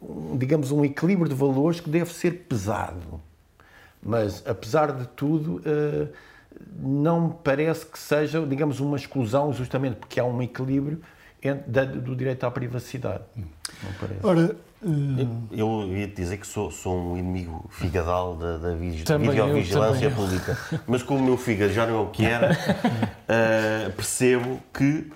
um, 0.00 0.36
digamos, 0.36 0.70
um 0.70 0.84
equilíbrio 0.84 1.28
de 1.28 1.34
valores 1.34 1.80
que 1.80 1.90
deve 1.90 2.12
ser 2.12 2.46
pesado. 2.48 3.20
Mas, 4.02 4.42
apesar 4.46 4.92
de 4.92 5.06
tudo, 5.08 5.56
uh, 5.58 6.08
não 6.78 7.28
me 7.28 7.34
parece 7.42 7.86
que 7.86 7.98
seja, 7.98 8.44
digamos, 8.46 8.80
uma 8.80 8.96
exclusão, 8.96 9.52
justamente 9.52 9.96
porque 9.96 10.20
há 10.20 10.24
um 10.24 10.40
equilíbrio 10.40 11.00
entre, 11.42 11.70
da, 11.70 11.84
do 11.84 12.14
direito 12.14 12.44
à 12.44 12.50
privacidade. 12.50 13.24
Não 13.36 13.92
parece. 14.00 14.20
Ora, 14.22 14.56
uh... 14.82 15.48
eu, 15.50 15.88
eu, 15.88 15.96
ia 15.96 16.06
dizer 16.06 16.36
que 16.36 16.46
sou, 16.46 16.70
sou 16.70 16.96
um 16.96 17.16
inimigo 17.16 17.68
figadal 17.70 18.36
da, 18.36 18.58
da 18.58 18.74
videovigilância 18.74 20.10
pública, 20.10 20.56
mas 20.86 21.02
como 21.02 21.20
o 21.20 21.24
meu 21.24 21.36
fígado 21.36 21.72
já 21.72 21.86
não 21.86 21.98
é 21.98 22.00
o 22.00 22.06
que 22.06 22.24
era, 22.24 22.52
uh, 22.52 23.92
percebo 23.94 24.60
que 24.72 25.10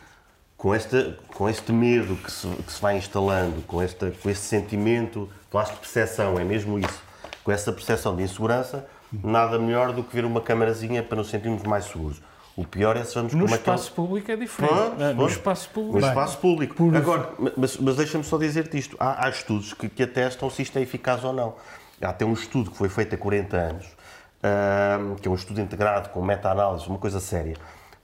com, 0.56 0.74
esta, 0.74 1.16
com 1.34 1.48
este 1.48 1.72
medo 1.72 2.16
que 2.16 2.30
se, 2.30 2.48
que 2.48 2.72
se 2.72 2.80
vai 2.80 2.96
instalando, 2.96 3.62
com, 3.62 3.82
esta, 3.82 4.10
com 4.10 4.30
este 4.30 4.44
sentimento, 4.44 5.28
falaste 5.50 5.74
de 5.74 5.80
percepção, 5.80 6.38
é 6.38 6.44
mesmo 6.44 6.78
isso, 6.78 7.02
com 7.44 7.52
essa 7.52 7.72
percepção 7.72 8.16
de 8.16 8.22
insegurança, 8.22 8.86
nada 9.12 9.58
melhor 9.58 9.92
do 9.92 10.02
que 10.02 10.14
ver 10.14 10.24
uma 10.24 10.40
câmarazinha 10.40 11.02
para 11.02 11.16
nos 11.16 11.28
sentirmos 11.28 11.62
mais 11.62 11.84
seguros. 11.84 12.20
O 12.56 12.64
pior 12.64 12.96
é 12.96 13.04
se 13.04 13.14
vamos 13.14 13.34
No 13.34 13.44
espaço 13.44 13.90
aquele... 13.90 13.94
público 13.96 14.32
é 14.32 14.36
diferente. 14.36 14.72
Pronto, 14.72 15.14
no 15.14 15.26
espaço 15.28 15.68
público. 15.68 16.00
No 16.00 16.06
espaço 16.06 16.38
público. 16.38 16.74
Por... 16.74 16.96
Agora, 16.96 17.28
mas, 17.54 17.76
mas 17.76 17.96
deixa-me 17.96 18.24
só 18.24 18.38
dizer-te 18.38 18.78
isto. 18.78 18.96
Há, 18.98 19.26
há 19.26 19.28
estudos 19.28 19.74
que, 19.74 19.90
que, 19.90 20.02
atestam 20.02 20.48
se 20.48 20.62
isto 20.62 20.78
é 20.78 20.80
eficaz 20.80 21.22
ou 21.22 21.34
não. 21.34 21.54
Há 22.00 22.08
até 22.08 22.24
um 22.24 22.32
estudo 22.32 22.70
que 22.70 22.78
foi 22.78 22.88
feito 22.88 23.14
há 23.14 23.18
40 23.18 23.56
anos, 23.58 23.86
uh, 23.86 25.16
que 25.16 25.28
é 25.28 25.30
um 25.30 25.34
estudo 25.34 25.60
integrado 25.60 26.08
com 26.08 26.22
meta-análise, 26.22 26.88
uma 26.88 26.98
coisa 26.98 27.20
séria, 27.20 27.56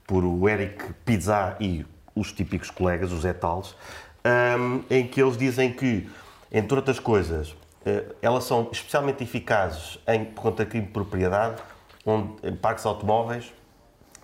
por 0.05 0.23
o 0.23 0.47
Eric 0.47 0.93
Pizza 1.03 1.57
e 1.59 1.83
os 2.15 2.31
típicos 2.31 2.69
colegas, 2.69 3.11
os 3.11 3.25
etals, 3.25 3.75
um, 4.25 4.83
em 4.89 5.07
que 5.07 5.21
eles 5.21 5.37
dizem 5.37 5.71
que, 5.73 6.09
entre 6.51 6.75
outras 6.75 6.99
coisas, 6.99 7.55
eh, 7.85 8.05
elas 8.21 8.45
são 8.45 8.69
especialmente 8.71 9.23
eficazes 9.23 9.99
em 10.07 10.25
contra 10.25 10.65
crime 10.65 10.85
de 10.85 10.91
propriedade, 10.91 11.61
onde, 12.05 12.31
em 12.43 12.55
parques 12.55 12.85
automóveis 12.85 13.51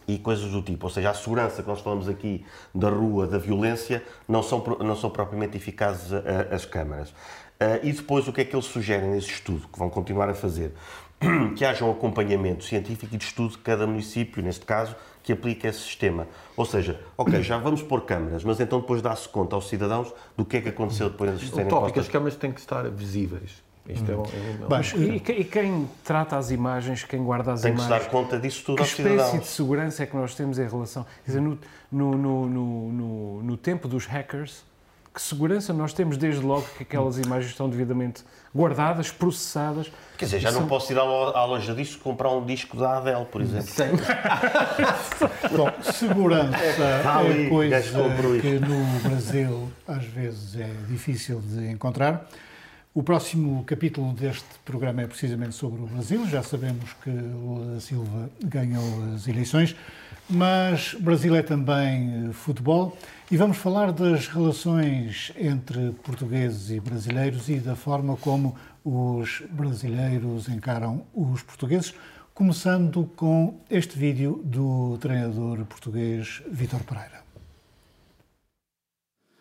e 0.08 0.18
coisas 0.18 0.52
do 0.52 0.62
tipo. 0.62 0.88
Ou 0.88 0.90
seja, 0.92 1.10
a 1.10 1.14
segurança 1.14 1.62
que 1.62 1.68
nós 1.68 1.82
falamos 1.82 2.08
aqui 2.08 2.46
da 2.74 2.90
rua, 2.90 3.28
da 3.28 3.38
violência, 3.38 4.04
não 4.28 4.42
são, 4.42 4.64
não 4.80 4.96
são 4.96 5.10
propriamente 5.10 5.58
eficazes 5.58 6.12
as 6.52 6.66
câmaras. 6.66 7.10
Uh, 7.10 7.84
e 7.84 7.92
depois, 7.92 8.26
o 8.26 8.32
que 8.32 8.40
é 8.40 8.46
que 8.46 8.56
eles 8.56 8.66
sugerem 8.66 9.10
nesse 9.10 9.32
estudo, 9.32 9.68
que 9.68 9.78
vão 9.78 9.90
continuar 9.90 10.30
a 10.30 10.34
fazer? 10.34 10.74
Que 11.58 11.66
haja 11.66 11.84
um 11.84 11.92
acompanhamento 11.92 12.64
científico 12.64 13.14
e 13.14 13.18
de 13.18 13.26
estudo 13.26 13.52
de 13.52 13.58
cada 13.58 13.86
município, 13.86 14.42
neste 14.42 14.66
caso, 14.66 14.96
que 15.30 15.34
aplique 15.34 15.68
esse 15.68 15.80
sistema. 15.82 16.28
Ou 16.58 16.66
seja, 16.66 17.00
ok, 17.16 17.44
já 17.44 17.60
vamos 17.60 17.84
pôr 17.84 18.02
câmaras, 18.02 18.44
mas 18.44 18.60
então 18.60 18.80
depois 18.80 19.00
dá-se 19.00 19.30
conta 19.30 19.56
aos 19.56 19.70
cidadãos 19.70 20.12
do 20.36 20.44
que 20.44 20.58
é 20.58 20.62
que 20.62 20.70
aconteceu 20.70 21.08
depois 21.08 21.40
de 21.40 21.48
serem 21.48 21.68
O 21.68 21.70
tópico, 21.70 22.00
as 22.00 22.08
câmaras 22.08 22.36
têm 22.36 22.52
que 22.52 22.60
estar 22.60 22.90
visíveis. 22.90 23.64
Isto 23.88 24.12
hum. 24.12 24.24
é, 24.26 24.66
um, 24.66 24.68
Mas, 24.70 24.92
e, 24.94 25.18
e, 25.18 25.44
quem 25.44 25.88
trata 26.04 26.36
as 26.36 26.50
imagens, 26.50 27.04
quem 27.04 27.24
guarda 27.24 27.54
as 27.54 27.62
tem 27.62 27.74
imagens... 27.74 27.90
Tem 27.90 28.00
que 28.00 28.04
se 28.06 28.10
dar 28.10 28.12
conta 28.12 28.40
disso 28.40 28.64
tudo 28.66 28.78
que 28.78 28.82
aos 28.82 28.92
cidadãos. 28.92 29.18
Que 29.18 29.26
espécie 29.26 29.44
de 29.44 29.56
segurança 29.56 30.04
é 30.04 30.06
que 30.08 30.16
nós 30.16 30.34
temos 30.34 30.58
em 30.58 30.68
relação... 30.68 31.06
Quer 31.24 31.32
dizer, 31.32 31.42
no, 31.42 31.60
no, 31.92 32.18
no, 32.18 32.50
no, 32.92 33.44
no 33.44 33.58
tempo 33.58 33.88
dos 33.88 34.08
hackers, 34.08 34.64
que 35.20 35.26
segurança 35.26 35.74
nós 35.74 35.92
temos 35.92 36.16
desde 36.16 36.40
logo 36.40 36.66
que 36.78 36.84
aquelas 36.84 37.18
imagens 37.18 37.52
estão 37.52 37.70
devidamente 37.70 38.24
guardadas, 38.56 39.12
processadas. 39.12 39.92
Quer 40.18 40.26
dizer, 40.26 40.40
já 40.40 40.50
não 40.50 40.66
posso 40.66 40.94
ir 40.94 40.98
à 40.98 41.44
loja 41.44 41.76
disso 41.76 42.00
comprar 42.00 42.30
um 42.30 42.46
disco 42.46 42.78
da 42.78 43.00
Adele, 43.00 43.26
por 43.26 43.42
exemplo. 43.42 43.68
Sim. 43.68 43.84
Bom, 45.58 45.70
segurança 45.82 46.58
é, 46.58 47.46
é 47.46 47.50
coisa 47.50 47.82
que 48.42 48.60
no 48.60 49.10
Brasil 49.10 49.70
às 49.86 50.06
vezes 50.06 50.56
é 50.56 50.72
difícil 50.88 51.42
de 51.42 51.70
encontrar. 51.70 52.26
O 52.94 53.04
próximo 53.04 53.64
capítulo 53.66 54.14
deste 54.14 54.48
programa 54.64 55.02
é 55.02 55.08
precisamente 55.08 55.54
sobre 55.54 55.82
o 55.82 55.86
Brasil. 55.86 56.26
Já 56.28 56.42
sabemos 56.42 56.94
que 57.04 57.10
Lula 57.10 57.76
da 57.76 57.82
Silva 57.82 58.30
ganhou 58.42 59.14
as 59.14 59.28
eleições. 59.28 59.76
Mas 60.30 60.94
Brasil 60.94 61.36
é 61.36 61.42
também 61.42 62.32
futebol 62.34 62.96
e 63.32 63.38
vamos 63.38 63.58
falar 63.58 63.92
das 63.92 64.28
relações 64.28 65.32
entre 65.38 65.92
portugueses 66.04 66.72
e 66.72 66.80
brasileiros 66.80 67.48
e 67.48 67.60
da 67.60 67.76
forma 67.76 68.18
como 68.18 68.56
os 68.84 69.44
brasileiros 69.52 70.50
encaram 70.50 71.06
os 71.14 71.44
portugueses, 71.44 71.94
começando 72.34 73.08
com 73.16 73.60
este 73.70 74.00
vídeo 74.00 74.42
do 74.44 74.98
treinador 75.00 75.64
português 75.66 76.42
Vítor 76.50 76.84
Pereira. 76.84 77.24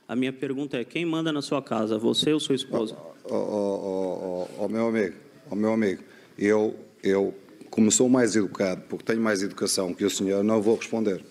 A 0.07 0.15
minha 0.15 0.35
pergunta 0.35 0.77
é: 0.77 0.85
quem 0.85 1.07
manda 1.07 1.33
na 1.33 1.41
sua 1.41 1.63
casa, 1.63 1.97
você 1.97 2.31
ou 2.33 2.41
sua 2.41 2.57
esposa? 2.57 2.95
Ó, 3.25 3.35
ó, 3.35 3.39
ó, 3.39 4.65
ó, 4.65 4.69
meu 4.69 4.89
amigo, 4.89 5.17
ó, 5.51 5.55
meu 5.55 5.73
amigo, 5.73 6.03
eu, 6.39 6.79
eu, 7.03 7.35
como 7.71 7.91
sou 7.91 8.09
mais 8.09 8.37
educado, 8.37 8.83
porque 8.87 9.05
tenho 9.05 9.21
mais 9.23 9.43
educação 9.43 9.95
que 9.95 10.05
o 10.05 10.11
senhor, 10.11 10.45
não 10.45 10.61
vou 10.61 10.77
responder. 10.77 11.25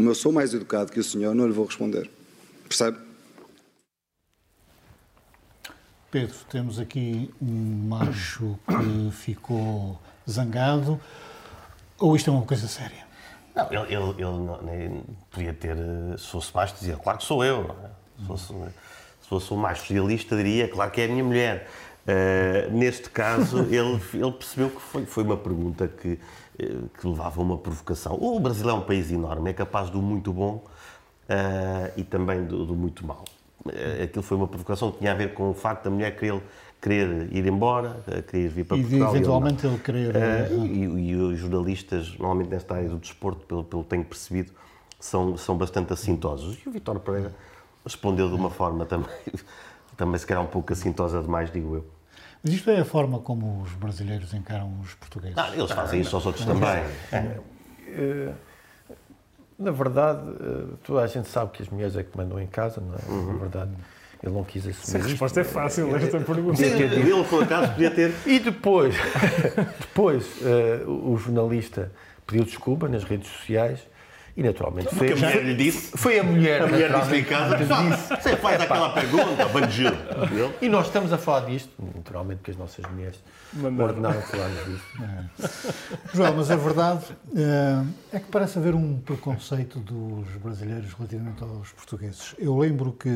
Como 0.00 0.08
eu 0.08 0.14
sou 0.14 0.32
mais 0.32 0.54
educado 0.54 0.90
que 0.90 0.98
o 0.98 1.04
senhor, 1.04 1.34
não 1.34 1.46
lhe 1.46 1.52
vou 1.52 1.66
responder. 1.66 2.10
Percebe? 2.66 2.96
Pedro, 6.10 6.34
temos 6.48 6.80
aqui 6.80 7.30
um 7.38 7.86
macho 7.86 8.58
que 8.66 9.10
ficou 9.14 10.00
zangado, 10.26 10.98
ou 11.98 12.16
isto 12.16 12.30
é 12.30 12.32
uma 12.32 12.46
coisa 12.46 12.66
séria? 12.66 13.04
Não, 13.54 13.66
ele, 13.70 13.94
ele, 13.94 14.10
ele 14.12 14.22
não- 14.22 14.62
nem 14.62 15.04
podia 15.30 15.52
ter, 15.52 15.76
eh, 15.76 16.16
se 16.16 16.28
fosse 16.28 16.50
macho, 16.56 16.76
dizia, 16.76 16.96
claro 16.96 17.18
que 17.18 17.24
sou 17.24 17.44
eu. 17.44 17.64
não 17.64 17.74
é? 17.84 17.90
Se, 18.20 18.26
fosse, 18.26 18.46
se 18.46 19.28
fosse 19.28 19.52
um 19.52 19.58
macho 19.58 19.82
socialista, 19.82 20.34
diria, 20.34 20.66
claro 20.66 20.90
que 20.90 21.02
é 21.02 21.04
a 21.04 21.08
minha 21.08 21.22
mulher. 21.24 21.68
Eh, 22.06 22.70
neste 22.72 23.10
caso, 23.10 23.58
ele, 23.68 24.00
ele 24.14 24.32
percebeu 24.32 24.70
que 24.70 24.80
foi, 24.80 25.04
foi 25.04 25.24
uma 25.24 25.36
pergunta 25.36 25.86
que, 25.86 26.18
que 26.98 27.06
levava 27.06 27.40
a 27.40 27.44
uma 27.44 27.58
provocação. 27.58 28.16
O 28.20 28.38
Brasil 28.40 28.68
é 28.68 28.72
um 28.72 28.82
país 28.82 29.10
enorme, 29.10 29.50
é 29.50 29.52
capaz 29.52 29.90
do 29.90 30.00
muito 30.02 30.32
bom 30.32 30.62
eh, 31.28 31.92
e 31.96 32.02
também 32.04 32.44
do, 32.44 32.66
do 32.66 32.74
muito 32.74 33.06
mau. 33.06 33.24
Eh, 33.68 34.04
Aquilo 34.04 34.22
foi 34.22 34.36
uma 34.36 34.48
provocação 34.48 34.90
que 34.92 34.98
tinha 34.98 35.12
a 35.12 35.14
ver 35.14 35.34
com 35.34 35.50
o 35.50 35.54
facto 35.54 35.84
da 35.84 35.90
mulher 35.90 36.16
querer, 36.16 36.40
querer 36.80 37.28
ir 37.34 37.46
embora, 37.46 38.02
eh, 38.08 38.22
querer 38.22 38.48
vir 38.48 38.64
para 38.64 38.76
E 38.76 38.80
Portugal. 38.82 39.08
ele 39.08 39.16
eventualmente 39.18 39.66
ele 39.66 39.78
querer. 39.78 40.16
Eh, 40.16 40.48
e, 40.52 40.84
e 41.10 41.16
os 41.16 41.38
jornalistas, 41.38 42.10
normalmente 42.18 42.48
nesta 42.50 42.74
área 42.74 42.88
do 42.88 42.98
desporto, 42.98 43.46
pelo, 43.46 43.64
pelo 43.64 43.82
que 43.82 43.88
tenho 43.90 44.04
percebido, 44.04 44.52
são, 44.98 45.36
são 45.36 45.56
bastante 45.56 45.92
assintosos. 45.92 46.58
E 46.64 46.68
o 46.68 46.72
Vitor 46.72 47.00
Pereira 47.00 47.34
respondeu 47.84 48.28
de 48.28 48.34
uma 48.34 48.50
forma 48.50 48.84
também, 48.84 49.08
também 49.96 50.18
se 50.18 50.26
calhar 50.26 50.42
um 50.42 50.46
pouco 50.46 50.72
assintosa 50.72 51.22
demais, 51.22 51.50
digo 51.50 51.76
eu. 51.76 51.99
Mas 52.42 52.54
isto 52.54 52.70
é 52.70 52.80
a 52.80 52.84
forma 52.84 53.18
como 53.18 53.62
os 53.62 53.72
brasileiros 53.72 54.32
encaram 54.32 54.72
os 54.80 54.94
portugueses. 54.94 55.36
Ah, 55.36 55.50
eles 55.54 55.70
fazem 55.70 56.00
isso 56.00 56.16
aos 56.16 56.24
outros 56.26 56.44
também. 56.46 56.82
Na 59.58 59.70
verdade, 59.70 60.20
eh, 60.40 60.74
toda 60.82 61.02
a 61.02 61.06
gente 61.06 61.28
sabe 61.28 61.50
que 61.52 61.62
as 61.62 61.68
mulheres 61.68 61.94
é 61.94 62.02
que 62.02 62.16
mandam 62.16 62.40
em 62.40 62.46
casa, 62.46 62.80
não 62.80 62.94
é? 62.94 63.32
Na 63.32 63.38
verdade, 63.38 63.70
ele 64.22 64.32
não 64.32 64.42
quis 64.42 64.66
A 64.66 64.70
assumir 64.70 65.00
isto. 65.00 65.08
resposta 65.10 65.40
é 65.40 65.44
fácil, 65.44 65.94
esta 65.96 66.18
pergunta. 66.20 66.56
Sim, 66.56 66.64
ele, 66.64 67.24
por 67.24 67.42
acaso, 67.42 67.72
podia 67.72 67.90
ter. 67.90 68.14
E 68.24 68.38
depois, 68.38 68.94
depois 69.80 70.26
eh, 70.42 70.82
o 70.86 71.12
o 71.12 71.18
jornalista 71.18 71.92
pediu 72.26 72.44
desculpa 72.44 72.88
nas 72.88 73.04
redes 73.04 73.28
sociais 73.28 73.80
e 74.36 74.42
naturalmente 74.42 74.94
foi 74.94 75.12
a 75.12 75.16
mulher 75.16 75.44
lhe 75.44 75.54
disse. 75.54 75.96
Foi 75.96 76.18
a 76.18 76.22
mulher, 76.22 76.62
A 76.62 76.66
mulher 76.66 77.00
disse 77.00 77.16
em 77.16 77.24
casa, 77.24 77.58
"Só, 77.66 78.16
você 78.16 78.36
faz 78.36 78.60
aquela 78.60 78.90
pergunta, 78.90 79.46
bandido. 79.48 79.96
E 80.60 80.68
nós 80.68 80.86
estamos 80.86 81.12
a 81.12 81.18
falar 81.18 81.46
disto, 81.46 81.70
naturalmente, 81.94 82.38
porque 82.38 82.50
as 82.52 82.56
nossas 82.56 82.84
mulheres 82.90 83.18
Mandaram. 83.52 83.90
ordenaram 83.90 84.20
falarmos 84.22 84.64
disto. 84.66 85.50
João, 86.14 86.34
mas 86.36 86.50
a 86.50 86.56
verdade 86.56 87.04
eh, 87.36 87.84
é 88.12 88.18
que 88.20 88.26
parece 88.26 88.58
haver 88.58 88.74
um 88.74 88.98
preconceito 88.98 89.78
dos 89.80 90.26
brasileiros 90.42 90.92
relativamente 90.94 91.42
aos 91.42 91.70
portugueses. 91.72 92.34
Eu 92.38 92.56
lembro 92.58 92.92
que 92.92 93.08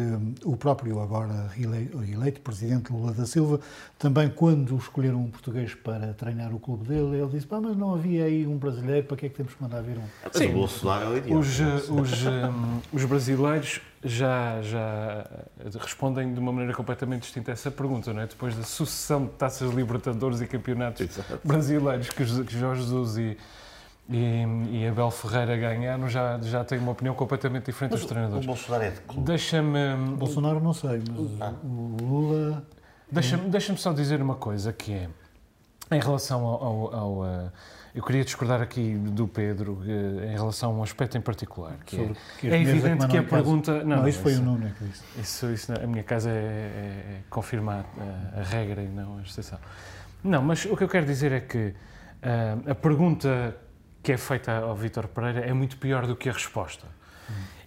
o 0.44 0.56
próprio 0.56 1.00
agora 1.00 1.50
ele- 1.56 1.90
eleito 2.12 2.40
presidente 2.40 2.92
Lula 2.92 3.12
da 3.12 3.26
Silva, 3.26 3.60
também 3.98 4.28
quando 4.28 4.76
escolheram 4.76 5.18
um 5.20 5.30
português 5.30 5.74
para 5.74 6.12
treinar 6.14 6.54
o 6.54 6.58
clube 6.58 6.86
dele, 6.88 7.16
ele 7.18 7.28
disse, 7.30 7.46
pá, 7.46 7.60
mas 7.60 7.76
não 7.76 7.94
havia 7.94 8.24
aí 8.24 8.46
um 8.46 8.56
brasileiro, 8.56 9.06
para 9.06 9.16
que 9.16 9.26
é 9.26 9.28
que 9.28 9.34
temos 9.36 9.54
que 9.54 9.62
mandar 9.62 9.82
vir 9.82 9.98
um? 9.98 10.02
Mas 10.22 10.40
o 10.40 10.48
Bolsonaro 10.52 11.13
é 11.14 11.18
idiota. 11.18 11.38
Os, 11.38 11.60
eh, 11.60 11.64
os, 11.90 12.26
eh, 12.26 12.50
os 12.92 13.04
brasileiros 13.04 13.80
já, 14.02 14.60
já 14.62 15.24
respondem 15.80 16.32
de 16.34 16.38
uma 16.40 16.52
maneira 16.52 16.74
completamente 16.74 17.22
distinta 17.22 17.50
a 17.50 17.54
essa 17.54 17.70
pergunta, 17.70 18.12
não 18.12 18.20
é? 18.22 18.26
Depois 18.26 18.54
da 18.54 18.62
sucessão 18.62 19.24
de 19.24 19.32
taças 19.32 19.72
Libertadores 19.72 20.40
e 20.40 20.46
campeonatos 20.46 21.06
brasileiros 21.42 22.10
que, 22.10 22.24
Jo- 22.24 22.44
que 22.44 22.58
Jorge 22.58 22.82
Jesus 22.82 23.16
e, 23.16 23.36
e, 24.10 24.44
e 24.72 24.86
Abel 24.86 25.10
Ferreira 25.10 25.56
ganharam, 25.56 26.08
já, 26.08 26.38
já 26.42 26.62
têm 26.64 26.78
uma 26.78 26.92
opinião 26.92 27.14
completamente 27.14 27.66
diferente 27.66 27.92
dos 27.92 28.04
O 28.04 28.06
treinadores. 28.06 28.44
Bolsonaro 28.44 28.84
é 28.84 28.90
de 28.90 29.00
clube. 29.00 29.22
Deixa-me 29.26 29.96
Bolsonaro 30.16 30.60
não 30.60 30.72
sei, 30.74 31.02
mas 31.10 31.54
o 31.64 31.96
Lula... 32.02 32.64
Deixa-me 33.10 33.48
deixa 33.48 33.76
só 33.76 33.92
dizer 33.92 34.20
uma 34.20 34.34
coisa 34.34 34.72
que 34.72 34.92
é 34.92 35.08
em 35.92 36.00
relação 36.00 36.44
ao, 36.44 36.64
ao- 36.64 36.94
ao, 36.94 37.26
eh, 37.26 37.50
eu 37.94 38.02
queria 38.02 38.24
discordar 38.24 38.60
aqui 38.60 38.94
do 38.96 39.28
Pedro 39.28 39.80
eh, 39.86 40.32
em 40.32 40.36
relação 40.36 40.72
a 40.72 40.74
um 40.74 40.82
aspecto 40.82 41.16
em 41.16 41.20
particular 41.20 41.76
que 41.86 41.96
sobre 41.96 42.12
é, 42.12 42.16
que 42.40 42.46
as 42.48 42.52
é 42.52 42.58
mulheres 42.58 42.84
evidente 42.84 43.06
que 43.06 43.16
a 43.16 43.22
pergunta 43.22 43.84
Não, 43.84 44.08
isso 44.08 44.20
foi 44.20 44.34
o 44.34 44.42
Nuno 44.42 44.68
que 44.76 44.84
disse. 44.84 45.02
isso, 45.20 45.50
isso 45.52 45.72
não- 45.72 45.82
a 45.82 45.86
minha 45.86 46.02
casa 46.02 46.28
é, 46.30 46.32
é, 46.32 46.36
é 46.36 47.20
confirmar 47.30 47.84
a, 48.34 48.40
a 48.40 48.42
regra 48.42 48.82
e 48.82 48.88
não 48.88 49.18
a 49.18 49.22
exceção. 49.22 49.58
Não, 50.24 50.42
mas 50.42 50.64
o 50.64 50.76
que 50.76 50.82
eu 50.82 50.88
quero 50.88 51.06
dizer 51.06 51.30
é 51.32 51.40
que 51.40 51.72
ah, 52.22 52.70
a 52.72 52.74
pergunta 52.74 53.56
que 54.02 54.10
é 54.12 54.16
feita 54.16 54.56
ao 54.56 54.74
Vítor 54.74 55.06
Pereira 55.08 55.40
é 55.40 55.52
muito 55.52 55.76
pior 55.76 56.06
do 56.06 56.16
que 56.16 56.28
a 56.28 56.32
resposta. 56.32 56.86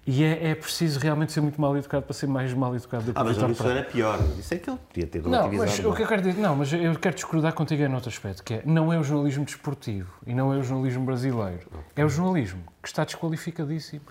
E 0.09 0.23
é, 0.23 0.51
é 0.51 0.55
preciso 0.55 1.01
realmente 1.01 1.33
ser 1.33 1.41
muito 1.41 1.59
mal 1.59 1.75
educado 1.77 2.03
para 2.05 2.13
ser 2.13 2.27
mais 2.27 2.53
mal 2.53 2.73
educado 2.73 3.03
do 3.03 3.11
que 3.13 3.19
Ah, 3.19 3.23
o 3.23 3.25
mas 3.25 3.35
Vítor 3.35 3.51
isso 3.51 3.61
Pereira. 3.61 3.81
era 3.81 3.91
pior. 3.91 4.17
Isso 4.39 4.53
é 4.53 4.57
que 4.57 4.69
ele 4.69 4.79
podia 4.87 5.05
ter 5.07 5.21
Não, 5.23 5.51
mas 5.51 5.79
o 5.79 5.93
que 5.93 6.01
eu 6.01 6.07
quero 6.07 6.21
dizer, 6.21 6.39
não, 6.41 6.55
mas 6.55 6.71
eu 6.71 6.95
quero 6.95 7.13
discordar 7.13 7.51
contigo 7.53 7.83
é 7.83 7.89
noutro 7.89 8.07
aspecto, 8.09 8.41
que 8.41 8.53
é, 8.53 8.61
não 8.65 8.93
é 8.93 8.97
o 8.97 9.03
jornalismo 9.03 9.43
desportivo 9.43 10.09
e 10.25 10.33
não 10.33 10.53
é 10.53 10.57
o 10.57 10.63
jornalismo 10.63 11.03
brasileiro, 11.05 11.67
é 11.93 12.05
o 12.05 12.09
jornalismo 12.09 12.63
que 12.81 12.87
está 12.87 13.03
desqualificadíssimo, 13.03 14.01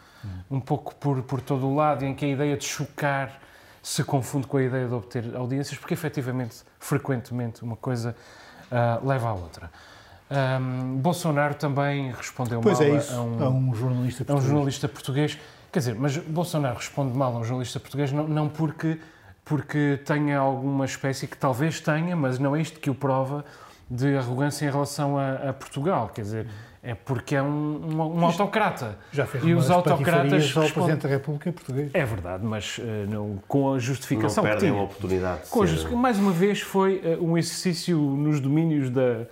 um 0.51 0.61
pouco 0.61 0.95
por, 0.97 1.23
por 1.23 1.41
todo 1.41 1.67
o 1.67 1.75
lado, 1.75 2.05
em 2.05 2.15
que 2.15 2.27
a 2.27 2.29
ideia 2.29 2.57
de 2.59 2.65
chocar 2.67 3.41
se 3.83 4.05
confunde 4.05 4.47
com 4.47 4.59
a 4.59 4.63
ideia 4.63 4.87
de 4.87 4.93
obter 4.93 5.35
audiências, 5.35 5.79
porque 5.79 5.95
efetivamente, 5.95 6.57
frequentemente, 6.79 7.63
uma 7.63 7.77
coisa 7.77 8.15
ah, 8.71 9.01
leva 9.03 9.29
à 9.31 9.33
outra. 9.33 9.71
Ahm, 10.29 10.97
Bolsonaro 10.99 11.55
também 11.55 12.11
respondeu 12.11 12.61
Pois 12.61 12.81
mal 12.81 12.89
é 12.89 12.93
a- 12.93 12.97
isso, 12.99 13.15
a 13.15 13.23
um, 13.23 13.43
a 13.45 13.49
um 13.49 13.75
jornalista 13.75 14.23
é 14.23 14.25
um 14.25 14.27
português. 14.27 14.45
jornalista 14.51 14.89
português. 14.89 15.39
Quer 15.77 15.81
dizer, 15.81 15.95
mas 15.95 16.17
Bolsonaro 16.17 16.77
responde 16.77 17.15
mal 17.15 17.37
a 17.37 17.39
um 17.39 17.45
jornalista 17.45 17.79
português 17.79 18.11
não, 18.11 18.27
não 18.27 18.49
porque, 18.49 18.99
porque 19.45 20.01
tenha 20.07 20.39
alguma 20.39 20.87
espécie 20.87 21.27
que 21.27 21.37
talvez 21.37 21.81
tenha, 21.81 22.17
mas 22.17 22.39
não 22.39 22.57
é 22.57 22.63
isto 22.63 22.81
que 22.81 22.89
o 22.89 22.95
prova 22.95 23.45
de 23.91 24.17
arrogância 24.17 24.65
em 24.67 24.71
relação 24.71 25.19
a, 25.19 25.51
a 25.51 25.53
Portugal. 25.53 26.11
Quer 26.15 26.23
dizer, 26.23 26.47
é 26.83 26.95
porque 26.95 27.37
é 27.37 27.43
um, 27.43 27.47
um, 27.93 28.01
um 28.21 28.25
autocrata. 28.25 28.97
Já 29.13 29.27
fez 29.27 29.45
e 29.45 29.53
os 29.53 29.71
autocratas 29.71 30.33
respondem. 30.47 30.73
Presidente 30.73 31.03
da 31.03 31.09
República 31.11 31.53
português. 31.53 31.91
É 31.93 32.07
verdade, 32.07 32.43
mas 32.43 32.81
eh, 32.81 33.05
não, 33.11 33.39
com 33.47 33.69
a 33.69 33.73
Não 33.73 33.79
justificação 33.79 34.43
que 34.45 34.49
perdem 34.49 34.71
tinha. 34.71 34.81
a 34.81 34.85
oportunidade 34.85 35.43
de 35.45 35.51
Com 35.51 35.67
ser- 35.67 35.91
Mais 35.95 36.19
uma 36.19 36.33
vez 36.33 36.63
foi 36.63 37.03
eh, 37.05 37.19
um 37.21 37.37
exercício 37.37 37.99
nos 38.01 38.41
domínios 38.41 38.89
da. 38.89 39.27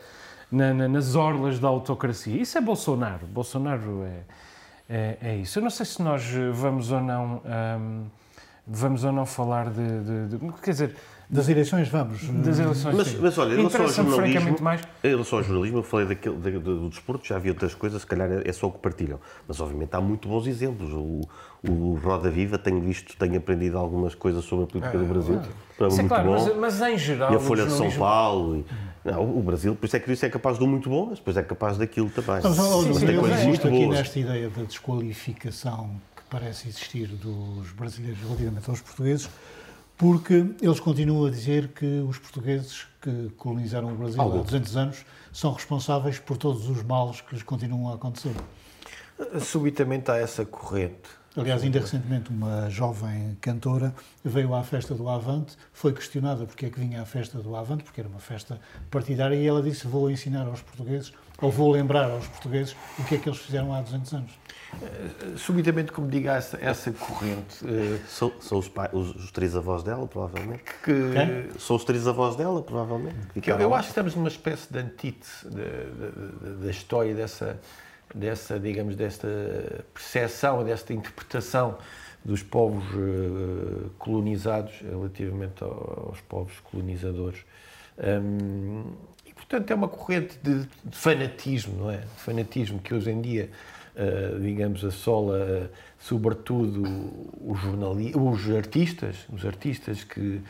na- 0.53 0.75
na- 0.75 0.89
nas 0.89 1.15
orlas 1.15 1.59
da 1.59 1.69
autocracia. 1.69 2.37
Isso 2.39 2.59
é 2.59 2.61
Bolsonaro. 2.61 3.27
Bolsonaro 3.29 4.05
é, 4.05 4.21
é, 4.89 5.17
é 5.23 5.37
isso. 5.37 5.59
Eu 5.59 5.63
não 5.63 5.71
sei 5.71 5.87
se 5.87 6.03
nós 6.03 6.23
eh, 6.35 6.51
vamos 6.53 6.91
ou 6.93 7.01
não. 7.01 7.41
ahm, 7.45 8.05
vamos 8.67 9.05
ou 9.05 9.13
não 9.13 9.27
falar 9.27 9.71
de. 9.71 10.29
de- 10.29 10.39
de- 10.39 10.53
quer 10.63 10.71
dizer, 10.71 10.97
Das 11.29 11.49
eleições, 11.49 11.89
vamos. 11.89 12.23
das 12.29 12.59
eleições. 12.59 12.95
Mas, 12.95 13.07
sim. 13.09 13.19
mas 13.21 13.39
olha, 13.39 13.55
em 13.55 13.57
relação 13.57 13.81
ao 13.81 13.87
Interessa-me 13.87 14.11
jornalismo, 14.11 14.41
francamente 14.41 14.63
mais. 14.63 14.81
em 15.03 15.09
relação 15.09 15.39
ao 15.39 15.45
jornalismo, 15.45 15.79
eu 15.79 15.83
falei 15.83 16.07
daquele, 16.07 16.37
da- 16.37 16.51
do, 16.51 16.81
do 16.83 16.89
desporto, 16.91 17.27
já 17.27 17.37
havia 17.37 17.51
outras 17.53 17.75
coisas, 17.75 18.03
se 18.03 18.07
calhar 18.07 18.29
é 18.45 18.53
só 18.53 18.67
o 18.69 18.73
que 18.73 18.79
partilham. 18.79 19.19
Mas 19.49 19.59
obviamente 19.61 19.95
há 19.95 20.01
muito 20.03 20.29
bons 20.29 20.47
exemplos. 20.47 20.91
O, 20.93 21.23
o 21.67 21.99
Roda 22.03 22.31
Viva, 22.31 22.59
tenho 22.59 22.79
visto, 22.81 23.17
tenho 23.17 23.39
aprendido 23.39 23.79
algumas 23.79 24.15
coisas 24.15 24.45
sobre 24.45 24.65
a 24.65 24.69
política 24.69 24.99
do 24.99 25.05
Brasil. 25.07 25.41
Isso 25.41 25.83
é 25.83 25.89
muito 25.89 26.09
claro, 26.09 26.25
bom. 26.25 26.33
mas, 26.33 26.57
mas 26.79 26.83
em 26.93 26.99
geral. 26.99 27.33
E 27.33 27.37
a 27.37 27.41
Folha 27.41 27.65
de 27.67 27.73
São 27.73 27.91
Paulo. 27.93 28.57
e- 28.59 28.65
não, 29.05 29.39
o 29.39 29.43
Brasil, 29.43 29.77
por 29.77 29.85
isso 29.85 29.97
é 29.97 30.01
que 30.01 30.11
isso 30.11 30.25
é 30.25 30.31
capaz 30.31 30.57
do 30.57 30.67
muito 30.67 30.89
bom, 30.89 31.07
mas 31.11 31.19
depois 31.19 31.37
é 31.37 31.43
capaz 31.43 31.77
daquilo 31.77 32.09
também. 32.09 32.41
Mas, 32.43 32.57
Sim, 32.57 32.63
mas 32.91 33.03
insisto 33.03 33.47
muito 33.47 33.69
aqui 33.69 33.85
boas. 33.85 33.99
nesta 33.99 34.19
ideia 34.19 34.49
da 34.49 34.63
desqualificação 34.63 36.01
que 36.17 36.23
parece 36.31 36.69
existir 36.69 37.09
dos 37.09 37.71
brasileiros 37.73 38.19
relativamente 38.21 38.71
aos 38.71 38.81
portugueses, 38.81 39.29
porque 39.97 40.47
eles 40.61 40.81
continuam 40.81 41.27
a 41.27 41.31
dizer 41.31 41.69
que 41.69 42.01
os 42.01 42.19
portugueses 42.19 42.87
que 43.01 43.31
colonizaram 43.37 43.93
o 43.93 43.95
Brasil 43.95 44.21
há 44.21 44.25
Alguns. 44.25 44.47
200 44.47 44.77
anos 44.77 45.05
são 45.33 45.53
responsáveis 45.53 46.19
por 46.19 46.39
todos 46.39 46.69
os 46.71 46.83
males 46.83 47.21
que 47.21 47.35
lhes 47.35 47.43
continuam 47.45 47.93
a 47.93 47.97
acontecer. 47.97 48.35
Subitamente 49.41 50.11
há 50.11 50.17
essa 50.17 50.45
corrente. 50.45 51.11
Aliás, 51.37 51.63
ainda 51.65 51.81
recentemente 51.81 52.31
uma 52.31 52.71
jovem 52.71 53.37
cantora 53.41 53.93
veio 54.25 54.55
à 54.55 54.63
festa 54.63 54.95
do 54.95 55.09
Avante, 55.09 55.57
foi 55.73 55.93
questionada 55.93 56.47
porque 56.47 56.67
é 56.67 56.71
que 56.71 56.79
vinha 56.79 57.03
à 57.03 57.05
festa 57.05 57.39
do 57.39 57.57
Avante, 57.57 57.83
porque 57.83 58.01
era 58.01 58.09
uma 58.09 58.21
festa 58.21 58.61
partidária, 58.91 59.35
e 59.35 59.45
ela 59.47 59.61
disse, 59.61 59.87
vou 59.87 60.09
ensinar 60.11 60.47
aos 60.47 60.61
portugueses 60.63 61.13
ou 61.43 61.51
vou 61.51 61.73
lembrar 61.73 62.09
aos 62.11 62.27
portugueses 62.29 62.77
o 62.99 63.05
que 63.05 63.17
é 63.17 63.19
que 63.19 63.29
eles 63.29 63.41
fizeram 63.41 63.75
há 63.75 63.81
200 63.81 64.13
anos. 64.15 64.31
Subitamente, 65.37 65.93
como 65.93 66.09
diga 66.09 66.33
essa, 66.35 66.57
essa 66.61 66.91
corrente, 66.93 67.65
eh, 67.65 67.99
São, 68.09 68.33
são 68.41 68.59
os, 68.59 68.69
pai- 68.69 68.91
os, 68.93 69.15
os 69.15 69.31
três 69.31 69.55
avós 69.57 69.83
dela, 69.83 70.07
provavelmente. 70.07 70.63
que, 70.83 70.93
São 71.59 71.77
os 71.77 71.85
três 71.85 72.07
avós 72.07 72.37
dela, 72.37 72.63
provavelmente. 72.63 73.41
que 73.41 73.51
eu, 73.51 73.59
eu 73.59 73.75
acho 73.75 73.85
que 73.89 73.91
estamos 73.93 74.15
numa 74.15 74.29
espécie 74.29 74.73
de 74.73 74.79
antítese 74.79 75.49
da 76.61 76.71
história 76.71 77.15
dessa, 77.15 77.59
dessa, 78.15 78.59
digamos, 78.59 78.95
desta 78.97 79.29
percepção, 79.93 80.65
desta 80.65 80.93
interpretação 80.95 81.77
dos 82.25 82.43
povos 82.43 82.85
eh, 82.95 83.87
colonizados 83.99 84.73
relativamente 84.81 85.63
ao- 85.63 86.07
aos 86.09 86.21
povos 86.23 86.53
colonizadores. 86.61 87.41
Hum, 87.99 88.85
e, 89.27 89.33
portanto, 89.35 89.71
é 89.71 89.75
uma 89.75 89.89
corrente 89.89 90.39
de, 90.43 90.67
fanatismo, 90.91 91.77
não 91.85 91.91
é? 91.91 91.99
De 91.99 92.07
fanatismo 92.23 92.79
que 92.81 92.95
hoje 92.95 93.11
em 93.11 93.21
dia, 93.21 93.51
eh, 93.95 94.37
digamos, 94.41 94.85
assola 94.85 95.39
eh, 95.39 95.67
sobretudo 95.99 96.83
os, 97.41 97.61
jornali 97.61 98.13
os 98.17 98.51
artistas, 98.57 99.17
os 99.33 99.45
artistas 99.45 100.03
que, 100.05 100.41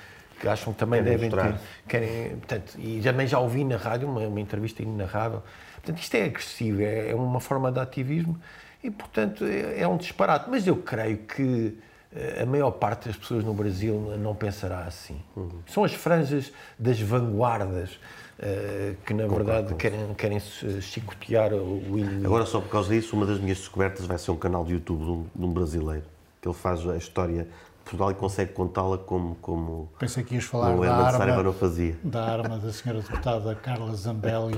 que 0.40 0.48
acham 0.48 0.72
que 0.72 0.78
também 0.78 1.02
Querem 1.02 1.18
devem 1.18 1.30
ter, 1.30 1.36
mostrar. 1.36 1.60
querem, 1.88 2.36
portanto, 2.36 2.74
e 2.78 3.00
também 3.02 3.26
já 3.26 3.38
ouvi 3.40 3.64
na 3.64 3.76
rádio 3.76 4.08
uma, 4.08 4.20
uma 4.20 4.40
entrevista 4.40 4.82
inenarrável. 4.82 5.42
Portanto, 5.84 6.02
isto 6.02 6.14
é 6.14 6.24
agressivo, 6.24 6.80
é, 6.80 7.10
é 7.10 7.14
uma 7.14 7.40
forma 7.40 7.70
de 7.70 7.78
ativismo 7.78 8.40
e, 8.82 8.90
portanto, 8.90 9.44
é, 9.44 9.82
é 9.82 9.88
um 9.88 9.98
disparate. 9.98 10.48
Mas 10.48 10.66
eu 10.66 10.76
creio 10.76 11.18
que 11.18 11.76
eh, 12.14 12.42
a 12.42 12.46
maior 12.46 12.70
parte 12.70 13.08
das 13.08 13.16
pessoas 13.16 13.44
no 13.44 13.52
Brasil 13.52 14.16
não 14.18 14.34
pensará 14.34 14.84
assim. 14.84 15.20
São 15.66 15.84
as 15.84 15.92
franjas 15.92 16.50
das 16.78 16.98
vanguardas 16.98 17.98
eh, 18.38 18.94
que, 19.04 19.12
na 19.12 19.26
verdade, 19.26 19.74
querem, 19.74 20.14
querem 20.14 20.40
se 20.40 20.80
chicotear 20.80 21.52
o 21.52 21.98
inimigo. 21.98 22.26
Agora, 22.26 22.46
só 22.46 22.60
por 22.60 22.70
causa 22.70 22.88
disso, 22.88 23.14
uma 23.14 23.26
das 23.26 23.38
minhas 23.38 23.58
descobertas 23.58 24.06
vai 24.06 24.16
ser 24.16 24.30
um 24.30 24.36
canal 24.36 24.64
de 24.64 24.72
YouTube 24.72 25.04
de 25.04 25.10
um, 25.10 25.26
de 25.34 25.44
um 25.44 25.52
brasileiro, 25.52 26.04
que 26.40 26.48
ele 26.48 26.54
faz 26.54 26.88
a 26.88 26.96
história 26.96 27.46
Portugal 27.84 28.10
e 28.10 28.14
consegue 28.14 28.52
contá-la 28.52 28.96
como, 28.98 29.36
como 29.36 29.90
Pensei 29.98 30.24
que 30.24 30.34
ias 30.34 30.44
falar 30.44 30.74
o 30.74 30.80
da 30.80 31.12
Saraiva 31.12 31.42
não 31.42 31.50
arma, 31.50 31.52
fazia. 31.52 31.96
da 32.02 32.24
arma 32.24 32.58
da 32.58 32.72
senhora 32.72 33.00
deputada 33.02 33.54
Carla 33.54 33.94
Zambelli, 33.94 34.54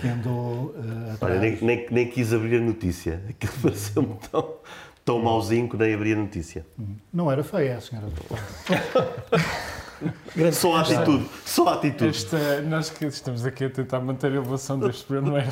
que 0.00 0.06
andou 0.06 0.74
eh, 0.78 1.16
Olha, 1.20 1.38
nem, 1.40 1.58
nem, 1.60 1.86
nem 1.90 2.08
quis 2.08 2.32
abrir 2.32 2.58
a 2.58 2.60
notícia. 2.60 3.20
Aquilo 3.28 3.52
pareceu-me 3.60 4.16
tão, 4.30 4.54
tão 5.04 5.18
mauzinho 5.20 5.68
que 5.68 5.76
nem 5.76 5.92
abri 5.94 6.12
a 6.12 6.16
notícia. 6.16 6.64
Não 7.12 7.30
era 7.30 7.42
feia 7.42 7.76
a 7.76 7.80
senhora 7.80 8.06
deputada. 8.06 8.42
Só 10.52 10.76
a 10.76 10.80
atitude, 10.80 11.28
só 11.44 11.68
a 11.68 11.74
atitude. 11.74 12.10
Esta, 12.10 12.62
nós 12.62 12.90
que 12.90 13.06
estamos 13.06 13.44
aqui 13.44 13.64
a 13.64 13.70
tentar 13.70 14.00
manter 14.00 14.32
a 14.32 14.36
elevação 14.36 14.78
deste 14.78 15.04
programa, 15.04 15.30
não 15.30 15.38
é 15.38 15.46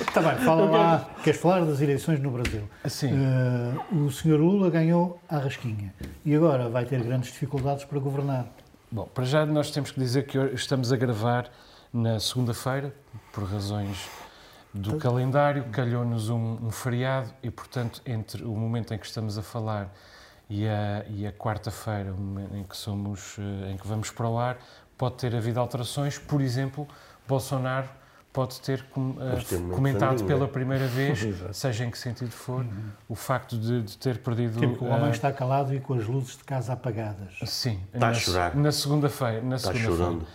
Está 0.00 0.20
bem, 0.22 0.36
fala 0.44 0.70
lá. 0.70 1.10
Queres 1.22 1.40
falar 1.40 1.64
das 1.64 1.80
eleições 1.80 2.20
no 2.20 2.30
Brasil? 2.30 2.68
Sim. 2.86 3.10
Eh, 3.12 3.94
o 3.94 4.10
senhor 4.10 4.38
Lula 4.38 4.70
ganhou 4.70 5.20
à 5.28 5.38
rasquinha 5.38 5.92
e 6.24 6.34
agora 6.34 6.68
vai 6.68 6.84
ter 6.84 7.02
grandes 7.02 7.32
dificuldades 7.32 7.84
para 7.84 7.98
governar. 7.98 8.46
Bom, 8.90 9.08
para 9.12 9.24
já 9.24 9.46
nós 9.46 9.70
temos 9.70 9.90
que 9.90 9.98
dizer 9.98 10.26
que 10.26 10.38
hoje 10.38 10.54
estamos 10.54 10.92
a 10.92 10.96
gravar 10.96 11.50
na 11.92 12.20
segunda-feira, 12.20 12.94
por 13.32 13.44
razões 13.44 14.08
do 14.72 14.96
calendário, 14.96 15.64
calhou-nos 15.70 16.30
um, 16.30 16.58
um 16.62 16.70
feriado 16.70 17.30
e, 17.42 17.50
portanto, 17.50 18.00
entre 18.06 18.42
o 18.42 18.54
momento 18.54 18.94
em 18.94 18.98
que 18.98 19.06
estamos 19.06 19.36
a 19.36 19.42
falar 19.42 19.92
e 20.54 20.68
a, 20.68 21.04
e 21.08 21.26
a 21.26 21.32
quarta-feira, 21.32 22.14
em 22.54 22.62
que, 22.64 22.76
somos, 22.76 23.36
eh, 23.38 23.70
em 23.72 23.76
que 23.78 23.86
vamos 23.88 24.10
para 24.10 24.28
o 24.28 24.38
ar, 24.38 24.58
pode 24.98 25.14
ter 25.16 25.34
havido 25.34 25.58
alterações. 25.58 26.18
Por 26.18 26.42
exemplo, 26.42 26.86
Bolsonaro 27.26 27.88
pode 28.34 28.60
ter 28.60 28.82
com- 28.90 29.16
eh, 29.18 29.74
comentado 29.74 30.24
pela 30.24 30.44
é? 30.44 30.48
primeira 30.48 30.86
vez, 30.86 31.20
seja 31.56 31.86
em 31.86 31.90
que 31.90 31.96
sentido 31.98 32.32
for, 32.32 32.66
o 33.08 33.14
facto 33.14 33.56
de, 33.56 33.82
de 33.82 33.96
ter 33.96 34.18
perdido... 34.18 34.60
Tipo, 34.60 34.84
o 34.84 34.88
homem 34.88 35.06
eh, 35.08 35.10
está 35.12 35.32
calado 35.32 35.74
e 35.74 35.80
com 35.80 35.94
as 35.94 36.06
luzes 36.06 36.36
de 36.36 36.44
casa 36.44 36.74
apagadas. 36.74 37.32
Sim, 37.46 37.80
Está 37.94 38.08
a 38.08 38.10
na, 38.10 38.14
chorar. 38.14 38.54
na 38.54 38.72
segunda-feira. 38.72 39.40
Na 39.42 39.56
Está 39.56 39.72
segunda-feira. 39.72 39.96
chorando. 40.04 40.26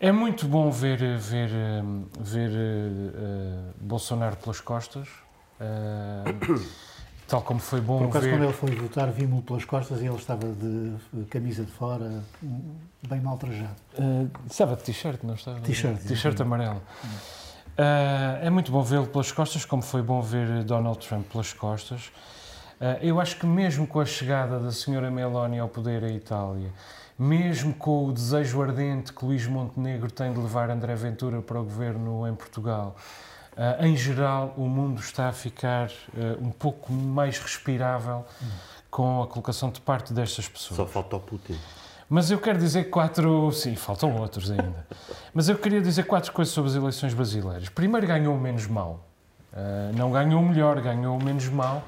É 0.00 0.12
muito 0.12 0.46
bom 0.46 0.70
ver, 0.70 0.98
ver, 1.18 1.50
ver 2.20 2.50
eh, 2.52 3.72
Bolsonaro 3.80 4.36
pelas 4.36 4.60
costas, 4.60 5.08
eh, 5.58 6.24
tal 7.26 7.42
como 7.42 7.60
foi 7.60 7.80
bom 7.80 7.98
Por 7.98 8.08
acaso, 8.08 8.24
ver. 8.26 8.32
quando 8.32 8.44
ele 8.44 8.52
foi 8.52 8.70
votar, 8.74 9.10
vimos-lo 9.10 9.42
pelas 9.42 9.64
costas 9.64 10.00
e 10.00 10.06
ele 10.06 10.16
estava 10.16 10.46
de 10.46 11.24
camisa 11.30 11.64
de 11.64 11.70
fora, 11.70 12.22
bem 13.08 13.20
mal 13.20 13.36
trajado. 13.38 13.76
Eh, 13.98 14.26
estava 14.50 14.76
de 14.76 14.82
t-shirt, 14.82 15.22
não 15.22 15.34
estava? 15.34 15.60
T-shirt, 15.60 16.02
T-shirt 16.02 16.40
amarelo. 16.40 16.82
Eh, 17.76 18.40
é 18.42 18.50
muito 18.50 18.70
bom 18.70 18.82
vê-lo 18.82 19.06
pelas 19.06 19.32
costas, 19.32 19.64
como 19.64 19.82
foi 19.82 20.02
bom 20.02 20.20
ver 20.20 20.64
Donald 20.64 20.98
Trump 21.06 21.26
pelas 21.30 21.52
costas. 21.52 22.12
Eh, 22.80 22.98
eu 23.02 23.20
acho 23.20 23.38
que 23.38 23.46
mesmo 23.46 23.86
com 23.86 24.00
a 24.00 24.04
chegada 24.06 24.60
da 24.60 24.70
senhora 24.70 25.10
Meloni 25.10 25.58
ao 25.58 25.68
poder 25.68 26.02
em 26.02 26.16
Itália, 26.16 26.70
mesmo 27.18 27.72
com 27.74 28.06
o 28.06 28.12
desejo 28.12 28.60
ardente 28.62 29.12
que 29.12 29.24
Luís 29.24 29.46
Montenegro 29.46 30.10
tem 30.10 30.32
de 30.32 30.38
levar 30.38 30.70
André 30.70 30.94
Ventura 30.94 31.40
para 31.40 31.60
o 31.60 31.64
governo 31.64 32.26
em 32.28 32.34
Portugal, 32.34 32.96
eh, 33.56 33.86
em 33.86 33.96
geral 33.96 34.52
o 34.56 34.68
mundo 34.68 35.00
está 35.00 35.28
a 35.28 35.32
ficar 35.32 35.90
eh, 36.16 36.36
um 36.40 36.50
pouco 36.50 36.92
mais 36.92 37.38
respirável 37.38 38.24
com 38.90 39.22
a 39.22 39.26
colocação 39.26 39.70
de 39.70 39.80
parte 39.80 40.12
destas 40.12 40.48
pessoas. 40.48 40.76
Só 40.76 40.86
falta 40.86 41.16
o 41.16 41.20
Putin. 41.20 41.58
Mas 42.08 42.30
eu 42.30 42.38
quero 42.38 42.58
dizer 42.58 42.90
quatro. 42.90 43.50
Sim, 43.52 43.74
faltam 43.76 44.14
outros 44.16 44.50
ainda. 44.50 44.86
Mas 45.32 45.48
eu 45.48 45.56
queria 45.56 45.80
dizer 45.80 46.04
quatro 46.04 46.32
coisas 46.32 46.52
sobre 46.54 46.70
as 46.70 46.76
eleições 46.76 47.14
brasileiras. 47.14 47.68
Primeiro, 47.70 48.06
ganhou 48.06 48.34
o 48.36 48.40
menos 48.40 48.66
mal. 48.66 49.04
Ah, 49.52 49.90
não 49.96 50.10
ganhou 50.12 50.40
o 50.40 50.48
melhor, 50.48 50.80
ganhou 50.80 51.18
o 51.18 51.24
menos 51.24 51.48
mal. 51.48 51.82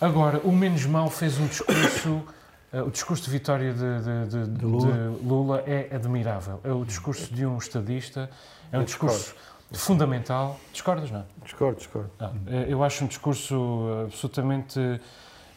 Agora, 0.00 0.38
o 0.44 0.52
menos 0.52 0.84
mal 0.86 1.08
fez 1.10 1.38
um 1.38 1.46
discurso. 1.46 2.22
ah, 2.72 2.82
o 2.84 2.90
discurso 2.90 3.24
de 3.24 3.30
vitória 3.30 3.72
de, 3.72 3.78
de- 3.80 4.44
de- 4.46 4.50
de 4.58 4.64
Lula. 4.64 5.16
Lula 5.22 5.64
é 5.66 5.88
admirável. 5.94 6.60
É 6.62 6.70
o 6.72 6.84
discurso 6.84 7.32
de 7.34 7.44
um 7.46 7.58
estadista, 7.58 8.30
é 8.70 8.78
um 8.78 8.84
discurso 8.84 9.34
fundamental. 9.72 10.58
Discordas, 10.72 11.10
não? 11.10 11.24
Discordo, 11.44 11.78
discordo. 11.78 12.10
Não, 12.18 12.32
eu 12.68 12.82
acho 12.82 13.04
um 13.04 13.06
discurso 13.06 13.86
absolutamente 14.06 15.00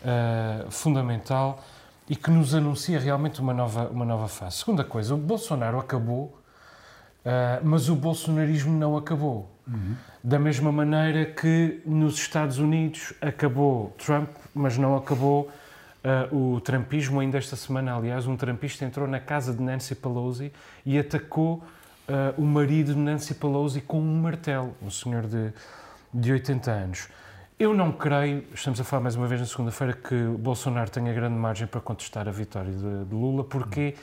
eh, 0.05 0.65
fundamental 0.69 1.63
e 2.09 2.15
que 2.15 2.29
nos 2.29 2.53
anuncia 2.53 2.99
realmente 2.99 3.39
uma 3.39 3.53
nova, 3.53 3.87
uma 3.87 4.03
nova 4.03 4.27
fase. 4.27 4.57
Segunda 4.57 4.83
coisa, 4.83 5.13
o 5.15 5.17
Bolsonaro 5.17 5.79
acabou, 5.79 6.37
eh, 7.23 7.61
mas 7.63 7.87
o 7.87 7.95
bolsonarismo 7.95 8.77
não 8.77 8.97
acabou. 8.97 9.49
Da 10.21 10.37
mesma 10.37 10.73
maneira 10.73 11.25
que 11.25 11.81
nos 11.85 12.15
Estados 12.15 12.57
Unidos 12.57 13.13
acabou 13.21 13.95
Trump, 13.97 14.29
mas 14.53 14.77
não 14.77 14.97
acabou 14.97 15.49
eh, 16.03 16.27
o 16.33 16.59
trumpismo. 16.59 17.21
Ainda 17.21 17.37
esta 17.37 17.55
semana, 17.55 17.95
aliás, 17.95 18.27
um 18.27 18.35
trumpista 18.35 18.83
entrou 18.83 19.07
na 19.07 19.21
casa 19.21 19.53
de 19.53 19.63
Nancy 19.63 19.95
Pelosi 19.95 20.51
e 20.85 20.99
atacou 20.99 21.63
eh, 22.07 22.33
o 22.37 22.41
marido 22.41 22.93
de 22.93 22.99
Nancy 22.99 23.33
Pelosi 23.33 23.81
com 23.81 23.99
um 23.99 24.21
martelo, 24.21 24.75
um 24.81 24.89
senhor 24.89 25.25
de, 25.25 25.53
de 26.13 26.31
80 26.31 26.71
anos. 26.71 27.07
Eu 27.57 27.73
não 27.73 27.91
creio, 27.91 28.43
estamos 28.53 28.79
a 28.79 28.83
falar 28.83 29.03
mais 29.03 29.15
uma 29.15 29.27
vez 29.27 29.39
na 29.39 29.47
segunda-feira, 29.47 29.93
que 29.93 30.15
Bolsonaro 30.37 30.89
tenha 30.89 31.13
grande 31.13 31.35
margem 31.35 31.67
para 31.67 31.79
contestar 31.79 32.27
a 32.27 32.31
vitória 32.31 32.71
de, 32.71 33.05
de 33.05 33.15
Lula. 33.15 33.43
Porquê? 33.43 33.95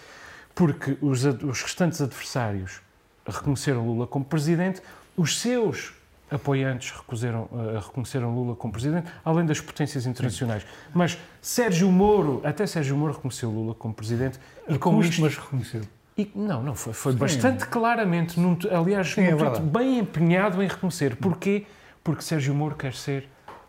Porque 0.54 0.96
os, 1.02 1.24
os 1.24 1.62
restantes 1.62 2.00
adversários 2.00 2.80
reconheceram 3.26 3.86
Lula 3.86 4.06
como 4.06 4.24
presidente, 4.24 4.80
os 5.16 5.38
seus 5.38 5.92
apoiantes 6.30 6.94
eh, 6.94 7.78
reconheceram 7.80 8.34
Lula 8.34 8.54
como 8.54 8.72
presidente, 8.72 9.10
além 9.24 9.44
das 9.44 9.60
potências 9.60 10.06
internacionais. 10.06 10.64
Mas 10.94 11.18
Sérgio 11.42 11.90
Moro, 11.90 12.40
até 12.44 12.66
Sérgio 12.66 12.96
Moro 12.96 13.14
reconheceu 13.14 13.50
Lula 13.50 13.74
como 13.74 13.92
presidente 13.92 14.38
e 14.68 14.78
com 14.78 14.94
Custo, 14.94 15.10
isto 15.10 15.22
mas 15.22 15.36
reconheceu. 15.36 15.82
E, 16.22 16.32
não, 16.34 16.62
não, 16.62 16.74
foi, 16.74 16.92
foi 16.92 17.12
bastante 17.14 17.66
claramente, 17.66 18.38
num, 18.38 18.56
aliás, 18.70 19.12
Sim, 19.12 19.22
é 19.22 19.30
num 19.32 19.36
verdade. 19.38 19.60
bem 19.62 19.98
empenhado 19.98 20.62
em 20.62 20.66
reconhecer. 20.68 21.16
Porquê? 21.16 21.66
Porque 22.02 22.22
Sérgio 22.22 22.54
Moro 22.54 22.74
quer 22.76 22.94
ser 22.94 23.28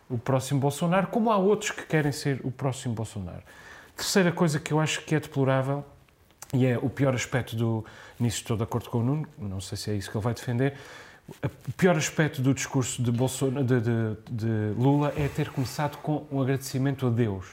o 0.09 0.17
próximo 0.17 0.59
Bolsonaro, 0.59 1.07
como 1.07 1.31
há 1.31 1.37
outros 1.37 1.71
que 1.71 1.83
querem 1.85 2.11
ser 2.11 2.41
o 2.43 2.51
próximo 2.51 2.93
Bolsonaro. 2.93 3.41
Terceira 3.95 4.31
coisa 4.31 4.59
que 4.59 4.71
eu 4.73 4.79
acho 4.79 5.01
que 5.05 5.15
é 5.15 5.19
deplorável, 5.19 5.85
e 6.53 6.65
é 6.65 6.77
o 6.77 6.89
pior 6.89 7.13
aspecto 7.13 7.55
do. 7.55 7.85
Nisso 8.19 8.37
estou 8.41 8.57
de 8.57 8.63
acordo 8.63 8.89
com 8.89 8.99
o 8.99 9.03
Nuno, 9.03 9.27
não 9.37 9.61
sei 9.61 9.77
se 9.77 9.89
é 9.89 9.93
isso 9.95 10.11
que 10.11 10.17
ele 10.17 10.23
vai 10.23 10.33
defender. 10.33 10.73
O 11.43 11.71
pior 11.77 11.95
aspecto 11.95 12.41
do 12.41 12.53
discurso 12.53 13.01
de, 13.01 13.09
Bolsonaro, 13.11 13.63
de, 13.65 13.79
de- 13.79 14.17
de 14.29 14.73
Lula 14.77 15.13
é 15.15 15.27
ter 15.29 15.49
começado 15.49 15.97
com 15.97 16.25
um 16.31 16.41
agradecimento 16.41 17.07
a 17.07 17.09
Deus. 17.09 17.45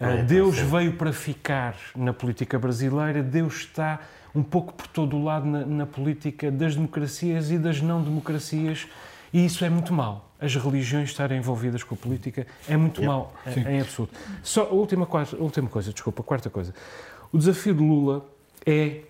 É, 0.00 0.22
Deus 0.22 0.56
sim. 0.56 0.64
veio 0.66 0.92
para 0.92 1.12
ficar 1.12 1.74
na 1.96 2.12
política 2.12 2.58
brasileira, 2.58 3.22
Deus 3.22 3.54
está 3.56 4.00
um 4.34 4.42
pouco 4.42 4.72
por 4.72 4.86
todo 4.86 5.16
o 5.16 5.24
lado 5.24 5.46
na, 5.46 5.64
na 5.66 5.86
política 5.86 6.50
das 6.50 6.76
democracias 6.76 7.50
e 7.50 7.58
das 7.58 7.80
não-democracias, 7.80 8.86
e 9.32 9.44
isso 9.44 9.64
é 9.64 9.68
muito 9.70 9.92
mau. 9.92 10.30
As 10.40 10.54
religiões 10.54 11.08
estarem 11.10 11.38
envolvidas 11.38 11.82
com 11.82 11.94
a 11.96 11.98
política 11.98 12.46
é 12.68 12.76
muito 12.76 13.02
mau, 13.02 13.34
em- 13.46 13.60
em 13.76 13.80
absoluto. 13.80 14.14
Só 14.42 14.64
a 14.64 14.68
última, 14.72 15.04
a 15.10 15.36
última 15.42 15.68
coisa, 15.68 15.92
desculpa, 15.92 16.22
a 16.22 16.24
quarta 16.24 16.48
coisa. 16.48 16.72
O 17.32 17.38
desafio 17.38 17.74
de 17.74 17.82
Lula 17.82 18.24
é 18.64 19.00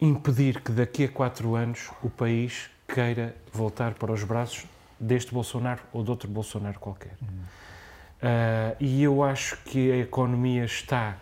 impedir 0.00 0.60
que 0.60 0.70
daqui 0.70 1.04
a 1.04 1.08
quatro 1.08 1.56
anos 1.56 1.90
o 2.02 2.08
país 2.08 2.70
queira 2.86 3.34
voltar 3.52 3.94
para 3.94 4.12
os 4.12 4.22
braços 4.22 4.64
deste 5.00 5.34
Bolsonaro 5.34 5.80
ou 5.92 6.04
de 6.04 6.10
outro 6.10 6.28
Bolsonaro 6.30 6.78
qualquer. 6.78 7.12
Uh, 8.18 8.74
e 8.80 9.02
eu 9.02 9.22
acho 9.22 9.56
que 9.64 9.92
a 9.92 9.96
economia 9.98 10.64
está. 10.64 11.16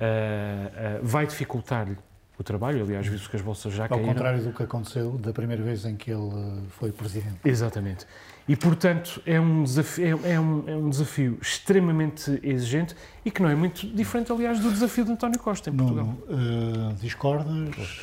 Uh, 0.00 1.02
uh, 1.02 1.06
vai 1.06 1.26
dificultar-lhe 1.26 1.96
o 2.38 2.42
trabalho. 2.42 2.82
Aliás, 2.82 3.06
visto 3.06 3.28
que 3.28 3.36
as 3.36 3.42
bolsas 3.42 3.74
já 3.74 3.84
Ao 3.84 3.90
caíram. 3.90 4.06
contrário 4.06 4.42
do 4.42 4.52
que 4.52 4.62
aconteceu 4.62 5.12
da 5.18 5.30
primeira 5.30 5.62
vez 5.62 5.84
em 5.84 5.94
que 5.94 6.10
ele 6.10 6.62
foi 6.70 6.90
presidente. 6.90 7.36
Exatamente. 7.44 8.06
E, 8.48 8.56
portanto, 8.56 9.22
é 9.26 9.38
um, 9.38 9.62
desafio, 9.62 10.20
é, 10.24 10.32
é 10.32 10.40
um, 10.40 10.64
é 10.66 10.74
um 10.74 10.88
desafio 10.88 11.38
extremamente 11.42 12.40
exigente 12.42 12.96
e 13.22 13.30
que 13.30 13.42
não 13.42 13.50
é 13.50 13.54
muito 13.54 13.86
diferente, 13.86 14.32
aliás, 14.32 14.58
do 14.58 14.72
desafio 14.72 15.04
de 15.04 15.12
António 15.12 15.38
Costa 15.38 15.68
em 15.68 15.76
Portugal. 15.76 16.16
Nuno, 16.26 16.94
discordas? 16.94 18.00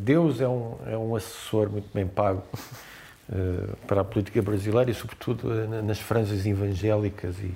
Deus 0.00 0.40
é 0.40 0.48
um, 0.48 0.76
é 0.86 0.96
um 0.96 1.14
assessor 1.14 1.68
muito 1.68 1.88
bem 1.92 2.06
pago 2.06 2.42
para 3.86 4.00
a 4.00 4.04
política 4.04 4.40
brasileira 4.42 4.90
e, 4.90 4.94
sobretudo, 4.94 5.52
eh, 5.52 5.66
na- 5.66 5.82
nas 5.82 5.98
franjas 6.00 6.46
evangélicas 6.46 7.36
e 7.40 7.52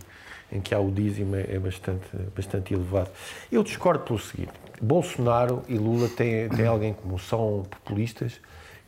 em 0.54 0.60
que 0.60 0.74
há 0.74 0.78
o 0.78 0.90
dízimo 0.90 1.34
é 1.34 1.46
é 1.54 1.58
bastante, 1.58 2.04
bastante 2.36 2.74
elevado. 2.74 3.10
Eu 3.50 3.62
discordo 3.62 4.04
pelo 4.04 4.18
seguinte: 4.18 4.52
Bolsonaro 4.80 5.62
e 5.68 5.76
Lula 5.78 6.08
têm, 6.08 6.48
têm 6.50 6.66
algo 6.66 6.84
em 6.84 6.92
comum. 6.92 7.16
São 7.18 7.64
populistas 7.70 8.38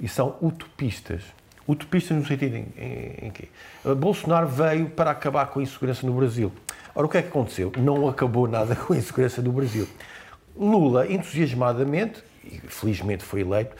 e 0.01 0.07
são 0.09 0.37
utopistas. 0.43 1.23
Utopistas 1.67 2.15
no 2.19 2.27
sentido 2.27 2.57
em, 2.57 2.67
em, 2.77 3.27
em 3.27 3.31
que 3.31 3.49
Bolsonaro 3.97 4.47
veio 4.47 4.91
para 4.91 5.11
acabar 5.11 5.47
com 5.47 5.61
a 5.61 5.63
insegurança 5.63 6.07
no 6.07 6.13
Brasil. 6.13 6.53
Ora, 6.95 7.07
o 7.07 7.09
que 7.09 7.17
é 7.17 7.23
que 7.23 7.29
aconteceu? 7.29 7.73
Não 7.79 8.07
acabou 8.07 8.47
nada 8.47 8.77
com 8.77 8.93
a 8.93 8.97
insegurança 8.99 9.41
no 9.41 9.51
Brasil. 9.51 9.89
Lula, 10.55 11.11
entusiasmadamente, 11.11 12.23
e 12.45 12.61
felizmente 12.69 13.25
foi 13.25 13.41
eleito, 13.41 13.75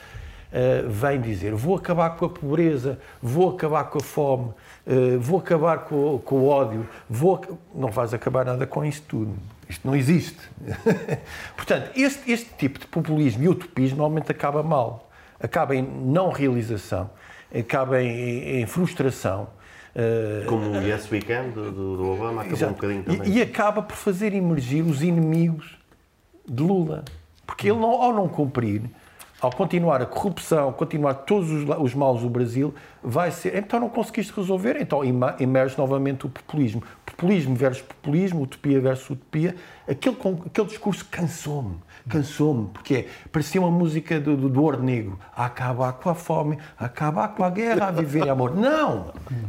eh, 0.57 0.85
vem 0.87 1.21
dizer: 1.21 1.53
vou 1.55 1.77
acabar 1.77 2.11
com 2.11 2.27
a 2.27 2.29
pobreza, 2.31 2.99
vou 3.21 3.51
acabar 3.51 3.85
com 3.91 3.99
a 3.99 4.01
fome, 4.01 4.51
eh, 4.87 5.17
vou 5.19 5.41
acabar 5.41 5.79
com, 5.81 6.15
o- 6.15 6.19
com 6.21 6.37
o 6.37 6.47
ódio, 6.49 6.89
vou. 7.11 7.41
Não 7.75 7.89
vais 7.91 8.15
acabar 8.15 8.45
nada 8.45 8.65
com 8.67 8.85
isto 8.85 9.05
tudo. 9.09 9.35
Isto 9.69 9.87
não 9.89 9.97
existe. 9.97 10.39
Portanto, 11.57 11.91
este, 11.97 12.31
este 12.31 12.51
tipo 12.57 12.79
de 12.79 12.87
populismo 12.87 13.43
e 13.43 13.49
utopismo 13.49 13.99
normalmente 13.99 14.31
acaba 14.31 14.63
mal. 14.63 15.11
Acaba 15.41 15.75
em 15.75 15.83
não 15.83 16.31
realização, 16.31 17.11
acaba 17.53 18.01
em, 18.03 18.61
em 18.61 18.67
frustração. 18.67 19.49
eh, 19.95 20.45
Como 20.47 20.71
o 20.71 20.81
Yes 20.83 21.11
Weekend 21.11 21.51
do, 21.51 21.71
do- 21.97 22.13
Obama 22.13 22.43
acabou 22.43 22.57
Exato. 22.57 22.73
um 22.73 22.75
bocadinho 22.75 23.01
E- 23.01 23.05
também. 23.17 23.33
E, 23.33 23.43
acaba 23.43 23.83
por 23.83 23.97
fazer 23.97 24.33
emergir 24.35 24.83
os 24.83 25.03
inimigos 25.03 25.77
de 26.49 26.63
Lula. 26.63 27.05
Porque 27.47 27.69
ele, 27.69 27.79
não, 27.79 27.91
ao 28.03 28.13
não 28.13 28.29
cumprir, 28.29 28.83
ao 29.45 29.53
continuar 29.53 30.01
a 30.01 30.07
corrupção, 30.07 30.73
continuar 30.73 31.13
todos 31.13 31.51
os, 31.51 31.69
os 31.79 31.95
maus 31.95 32.23
do 32.23 32.31
Brasil, 32.31 32.75
vai 33.03 33.31
ser. 33.31 33.55
Então 33.55 33.79
não 33.79 33.91
conseguiste 33.91 34.33
resolver, 34.35 34.81
então 34.81 35.03
emerge 35.39 35.77
novamente 35.77 36.25
o 36.25 36.31
populismo. 36.31 36.83
Populismo 37.05 37.55
versus 37.55 37.83
populismo, 37.83 38.43
utopia 38.43 38.81
versus 38.81 39.11
utopia. 39.11 39.55
Aquele, 39.87 40.17
aquele 40.47 40.67
discurso 40.67 41.05
cansou-me. 41.11 41.77
Cansou-me, 42.09 42.69
porque 42.69 42.95
é, 42.95 43.07
parecia 43.33 43.61
uma 43.61 43.71
música 43.71 44.21
do, 44.21 44.37
do, 44.37 44.49
do 44.49 44.63
Ouro 44.63 44.83
Negro. 44.83 45.19
A 45.35 45.47
acabar 45.47 45.93
com 45.95 46.11
a 46.11 46.15
fome, 46.15 46.59
a 46.79 46.85
acabar 46.85 47.29
com 47.29 47.43
a 47.43 47.49
guerra, 47.51 47.89
a 47.89 47.91
viver 47.91 48.29
amor. 48.29 48.55
Não! 48.55 49.07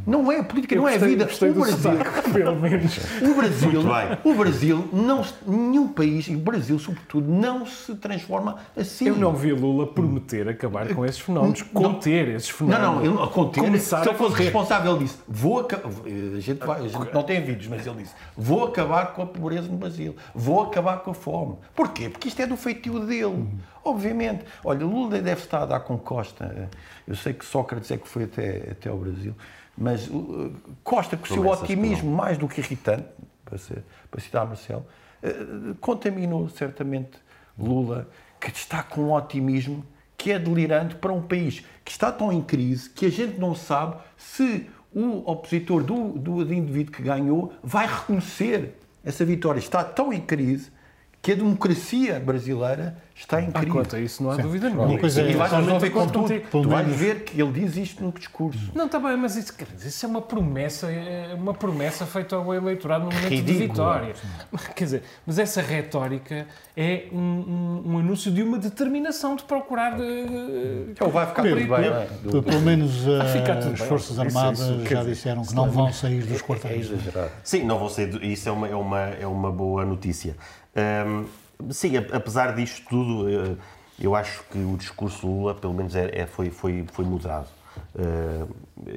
Não 0.08 0.32
é 0.32 0.42
política, 0.42 0.76
não 0.76 0.88
é 0.88 0.98
vida. 0.98 1.26
o 1.26 1.54
Brasil, 1.54 1.78
sotaque, 1.78 2.30
pelo 2.32 2.56
menos. 2.56 2.98
o 3.22 3.36
Brasil, 3.36 3.82
o 4.24 4.34
Brasil, 4.36 4.90
não, 4.94 5.24
nenhum 5.46 5.88
país, 5.90 6.28
e 6.28 6.36
o 6.36 6.40
Brasil 6.40 6.80
sobretudo, 6.80 7.28
não 7.32 7.66
se 7.66 7.96
transforma 7.96 8.58
assim. 8.78 9.08
Eu 9.08 9.16
não 9.18 9.34
vi 9.34 9.52
Lula 9.52 9.88
prometer 9.88 10.48
acabar 10.48 10.88
com 10.94 11.06
esses 11.06 11.20
fenómenos, 11.20 11.62
conter 11.62 12.30
esses 12.30 12.50
Não, 12.50 12.58
fenómenos. 12.70 13.04
não, 13.04 13.16
ele 13.16 13.24
a 13.24 13.28
conter. 13.28 13.64
Começar 13.64 14.02
se 14.04 14.08
a 14.10 14.12
ele 14.12 14.18
fosse 14.18 14.44
responsável, 14.44 14.96
ele 14.96 15.04
disse: 15.06 15.18
vou 15.28 15.60
acabar. 15.60 15.90
A 16.36 16.40
gente, 16.40 16.66
vai- 16.66 16.80
a 16.86 16.88
gente 16.88 17.14
não 17.14 17.24
tem 17.24 17.44
vídeos, 17.44 17.68
mas 17.68 17.86
ele 17.86 17.98
disse: 18.04 18.14
vou 18.38 18.66
acabar 18.66 19.14
com 19.14 19.22
a 19.24 19.26
pobreza 19.26 19.68
no 19.68 19.78
Brasil, 19.78 20.16
vou 20.34 20.64
acabar 20.64 21.00
com 21.00 21.12
a 21.12 21.14
fome. 21.14 21.56
Porquê? 21.76 22.10
Porque 22.10 22.28
isto 22.28 22.42
é 22.42 22.45
do 22.48 22.58
feitio 22.58 23.00
dele. 23.06 23.48
Obviamente. 23.84 24.46
Olha, 24.64 24.86
Lula 24.86 25.22
deve 25.22 25.42
estar 25.42 25.64
a 25.64 25.66
dar 25.66 25.80
com 25.82 25.98
Costa. 25.98 26.70
Eu 27.08 27.16
sei 27.16 27.34
que 27.34 27.46
Sócrates 27.46 27.92
é 27.92 27.98
que 27.98 28.08
foi 28.08 28.24
até, 28.24 28.72
até 28.72 28.90
ao 28.90 28.98
Brasil, 28.98 29.36
mas 29.78 30.08
uh, 30.08 30.54
Costa, 30.84 31.18
com 31.18 31.26
o 31.26 31.28
seu 31.28 31.48
otimismo 31.48 32.12
mais 32.12 32.38
do 32.38 32.48
que 32.48 32.62
irritante, 32.62 33.06
para, 33.44 33.58
ser, 33.58 33.84
para 34.10 34.22
citar 34.22 34.46
Marcelo, 34.46 34.86
uh, 35.24 35.76
contaminou 35.76 36.50
certamente 36.50 37.18
Lula, 37.58 38.10
que 38.40 38.50
está 38.50 38.82
com 38.82 39.02
um 39.02 39.14
otimismo 39.14 39.86
que 40.18 40.32
é 40.32 40.40
delirante 40.40 40.96
para 40.96 41.12
um 41.12 41.22
país 41.22 41.64
que 41.84 41.92
está 41.92 42.12
tão 42.12 42.32
em 42.32 42.42
crise 42.42 42.90
que 42.90 43.06
a 43.06 43.12
gente 43.12 43.38
não 43.38 43.54
sabe 43.54 43.98
se 44.18 44.70
o 44.94 45.30
opositor 45.30 45.84
do, 45.84 46.14
do 46.14 46.54
indivíduo 46.54 46.94
que 46.94 47.04
ganhou 47.04 47.54
vai 47.62 47.86
reconhecer 47.86 48.80
essa 49.04 49.26
vitória. 49.26 49.60
Está 49.60 49.84
tão 49.84 50.12
em 50.14 50.22
crise 50.22 50.72
que 51.26 51.32
a 51.32 51.36
democracia 51.36 52.20
brasileira 52.20 52.96
está 53.16 53.42
em 53.42 53.48
Ah, 53.52 53.54
crise. 53.54 53.72
quanto 53.72 53.96
a 53.96 54.00
isso 54.00 54.22
não 54.22 54.30
há 54.30 54.36
dúvida 54.36 54.68
Uma 54.68 54.86
nenhuma. 54.86 54.94
e 54.94 55.34
é- 55.34 55.38
vais 55.38 55.50
de 55.52 55.58
Tu 56.52 56.70
ver 56.94 57.24
que 57.24 57.42
ele 57.42 57.52
diz 57.52 57.76
isto 57.78 58.04
no 58.04 58.12
discurso. 58.12 58.70
Não, 58.76 58.86
está 58.86 59.00
bem, 59.00 59.18
mas 59.18 59.36
isso, 59.36 59.52
isso 59.84 60.06
é 60.06 60.08
uma 60.10 60.22
promessa, 60.22 60.86
é 60.92 61.34
uma 61.34 61.52
promessa 61.56 62.06
feita 62.06 62.36
ao 62.36 62.54
eleitorado 62.54 63.06
no 63.06 63.10
momento 63.12 63.28
de 63.28 63.36
Ridículo. 63.38 63.68
vitória. 63.70 64.14
Quer 64.76 64.84
dizer, 64.84 65.04
mas 65.26 65.40
essa 65.40 65.64
retórica 65.64 66.46
é 66.78 67.06
um, 67.12 67.18
um- 67.18 67.84
um 67.94 67.98
anúncio 67.98 68.32
de 68.32 68.44
uma 68.44 68.60
determinação 68.60 69.36
de 69.36 69.46
procurar. 69.46 70.00
eh, 70.00 70.92
Então 70.92 71.10
vai 71.10 71.26
ficar 71.26 71.42
tudo 71.42 71.56
bem, 71.56 71.88
é? 71.88 72.08
Pelo 72.22 72.44
pelo 72.44 72.62
menos 72.62 73.04
uh, 73.08 73.22
as 73.24 73.32
bem. 73.80 73.88
Forças 73.88 74.12
Isso- 74.12 74.22
Armadas 74.22 74.60
isso, 74.60 74.80
quer 74.84 74.98
já 74.98 75.04
disseram 75.04 75.42
que 75.44 75.56
não 75.56 75.72
vão 75.72 75.92
sair 75.92 76.22
dos 76.22 76.40
É 76.40 76.44
quartéis. 76.44 76.92
exagerado. 76.92 77.32
Sim, 77.44 77.64
não 77.64 77.80
vou 77.80 77.90
sair. 77.90 78.06
do- 78.06 78.24
Isso 78.24 78.48
é 78.48 78.52
uma, 78.52 78.68
é 78.68 78.76
uma, 78.76 79.00
é 79.02 79.26
uma 79.26 79.52
boa 79.52 79.84
notícia. 79.84 80.36
Hum, 80.76 81.26
sim, 81.72 81.94
apesar 81.98 82.54
disto 82.56 82.86
tudo, 82.90 83.30
eh, 83.30 83.56
eu 84.00 84.14
acho 84.16 84.44
que 84.52 84.58
o 84.58 84.76
discurso 84.78 85.26
Lula, 85.26 85.54
pelo 85.56 85.74
menos, 85.74 85.96
é, 85.96 86.10
é- 86.14 86.26
foi, 86.26 86.50
foi, 86.50 86.86
foi 86.92 87.06
moderado. 87.06 87.48
Eh, 87.98 88.46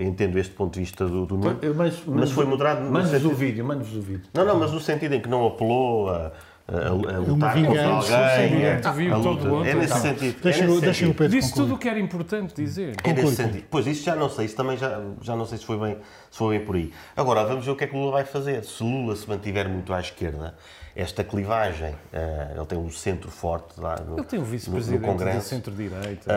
entendo 0.06 0.38
este 0.38 0.54
ponto 0.54 0.74
de 0.74 0.80
vista 0.80 1.06
do, 1.06 1.26
do 1.26 1.36
Nuno, 1.36 1.58
Mas, 1.74 2.00
mas 2.06 2.30
foi 2.30 2.44
moderado 2.44 2.80
no 2.82 2.90
Mande-vos 2.92 3.10
sentido- 3.12 3.32
o 3.32 3.34
vídeo, 3.34 3.64
mande-vos 3.64 3.96
o 3.96 4.00
vídeo. 4.02 4.22
Não, 4.34 4.44
não, 4.44 4.58
mas 4.58 4.72
no 4.72 4.80
sentido 4.80 5.14
em 5.14 5.20
que 5.20 5.28
não 5.28 5.46
apelou 5.48 6.10
a, 6.10 6.32
a, 6.68 6.88
a 6.88 6.90
lutar 7.18 7.54
contra 7.64 7.84
alguém. 7.88 8.08
sim, 8.48 8.64
a- 8.88 8.92
viu 8.92 9.14
a 9.16 9.20
todo 9.20 9.48
luta. 9.48 9.68
É 9.68 9.74
nesse 9.74 9.92
Tá. 9.94 9.98
sentido. 10.00 10.36
é 10.38 10.42
Deixem 10.42 10.66
nesse 10.66 10.78
o 10.78 10.80
sentido. 10.94 11.14
Pedro 11.14 11.40
Disse 11.40 11.54
tudo 11.54 11.74
o 11.74 11.78
que 11.78 11.88
era 11.88 11.98
importante 11.98 12.54
dizer. 12.54 12.94
É 13.02 13.12
nesse 13.12 13.34
sentido. 13.36 13.64
Pois, 13.70 13.86
isso 13.86 14.04
já 14.04 14.14
não 14.14 14.28
sei, 14.28 14.44
isso 14.46 14.56
também 14.56 14.76
já, 14.76 15.00
já 15.22 15.34
não 15.34 15.44
sei 15.46 15.58
se 15.58 15.64
foi, 15.64 15.76
bem, 15.78 15.96
se 16.30 16.38
foi 16.38 16.56
bem 16.58 16.66
por 16.66 16.76
aí. 16.76 16.92
Agora, 17.16 17.44
vamos 17.44 17.64
ver 17.64 17.70
o 17.72 17.76
que 17.76 17.82
é 17.84 17.86
que 17.88 17.96
Lula 17.96 18.12
vai 18.12 18.24
fazer. 18.24 18.64
Se 18.64 18.82
Lula 18.82 19.16
se 19.16 19.28
mantiver 19.28 19.68
muito 19.68 19.92
à 19.92 19.98
esquerda, 20.00 20.54
esta 20.96 21.22
clivagem, 21.24 21.94
eh, 22.12 22.52
ele 22.56 22.66
tem 22.66 22.78
um 22.78 22.90
centro 22.90 23.30
forte 23.30 23.78
lá 23.80 23.96
no, 24.00 24.16
Ele 24.18 24.24
tem 24.26 24.38
o 24.38 24.42
no 24.42 24.48
vice-presidente 24.48 25.04
Congresso. 25.04 25.48
centro-direita. 25.48 26.32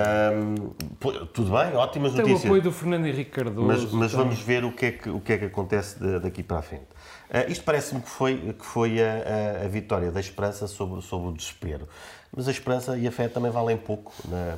Tudo 1.33 1.51
bem, 1.51 1.75
ótimas 1.75 2.11
tem 2.13 2.21
o 2.23 2.27
notícias. 2.27 2.45
apoio 2.45 2.61
do 2.61 2.71
Fernando 2.71 3.05
Henrique 3.05 3.31
Cardoso. 3.31 3.67
Mas, 3.67 3.91
mas 3.91 4.11
tem- 4.11 4.19
vamos 4.19 4.39
ver 4.41 4.63
o 4.63 4.71
que 4.71 4.85
é 4.85 4.91
que, 4.91 5.09
o 5.09 5.19
que, 5.19 5.33
é 5.33 5.37
que 5.37 5.45
acontece 5.45 5.97
daqui 6.19 6.43
para 6.43 6.59
a 6.59 6.61
frente. 6.61 6.85
Ah, 7.29 7.45
isto 7.47 7.63
parece-me 7.63 8.01
que 8.01 8.09
foi, 8.09 8.53
que 8.57 8.65
foi 8.65 9.01
a, 9.01 9.61
a- 9.61 9.65
a 9.65 9.67
vitória 9.67 10.11
da 10.11 10.19
esperança 10.19 10.67
sobre, 10.67 11.01
sobre 11.01 11.29
o 11.29 11.31
desespero. 11.33 11.87
Mas 12.35 12.47
a 12.47 12.51
esperança 12.51 12.97
e 12.97 13.07
a 13.07 13.11
fé 13.11 13.27
também 13.27 13.51
valem 13.51 13.77
pouco 13.77 14.13
na- 14.27 14.57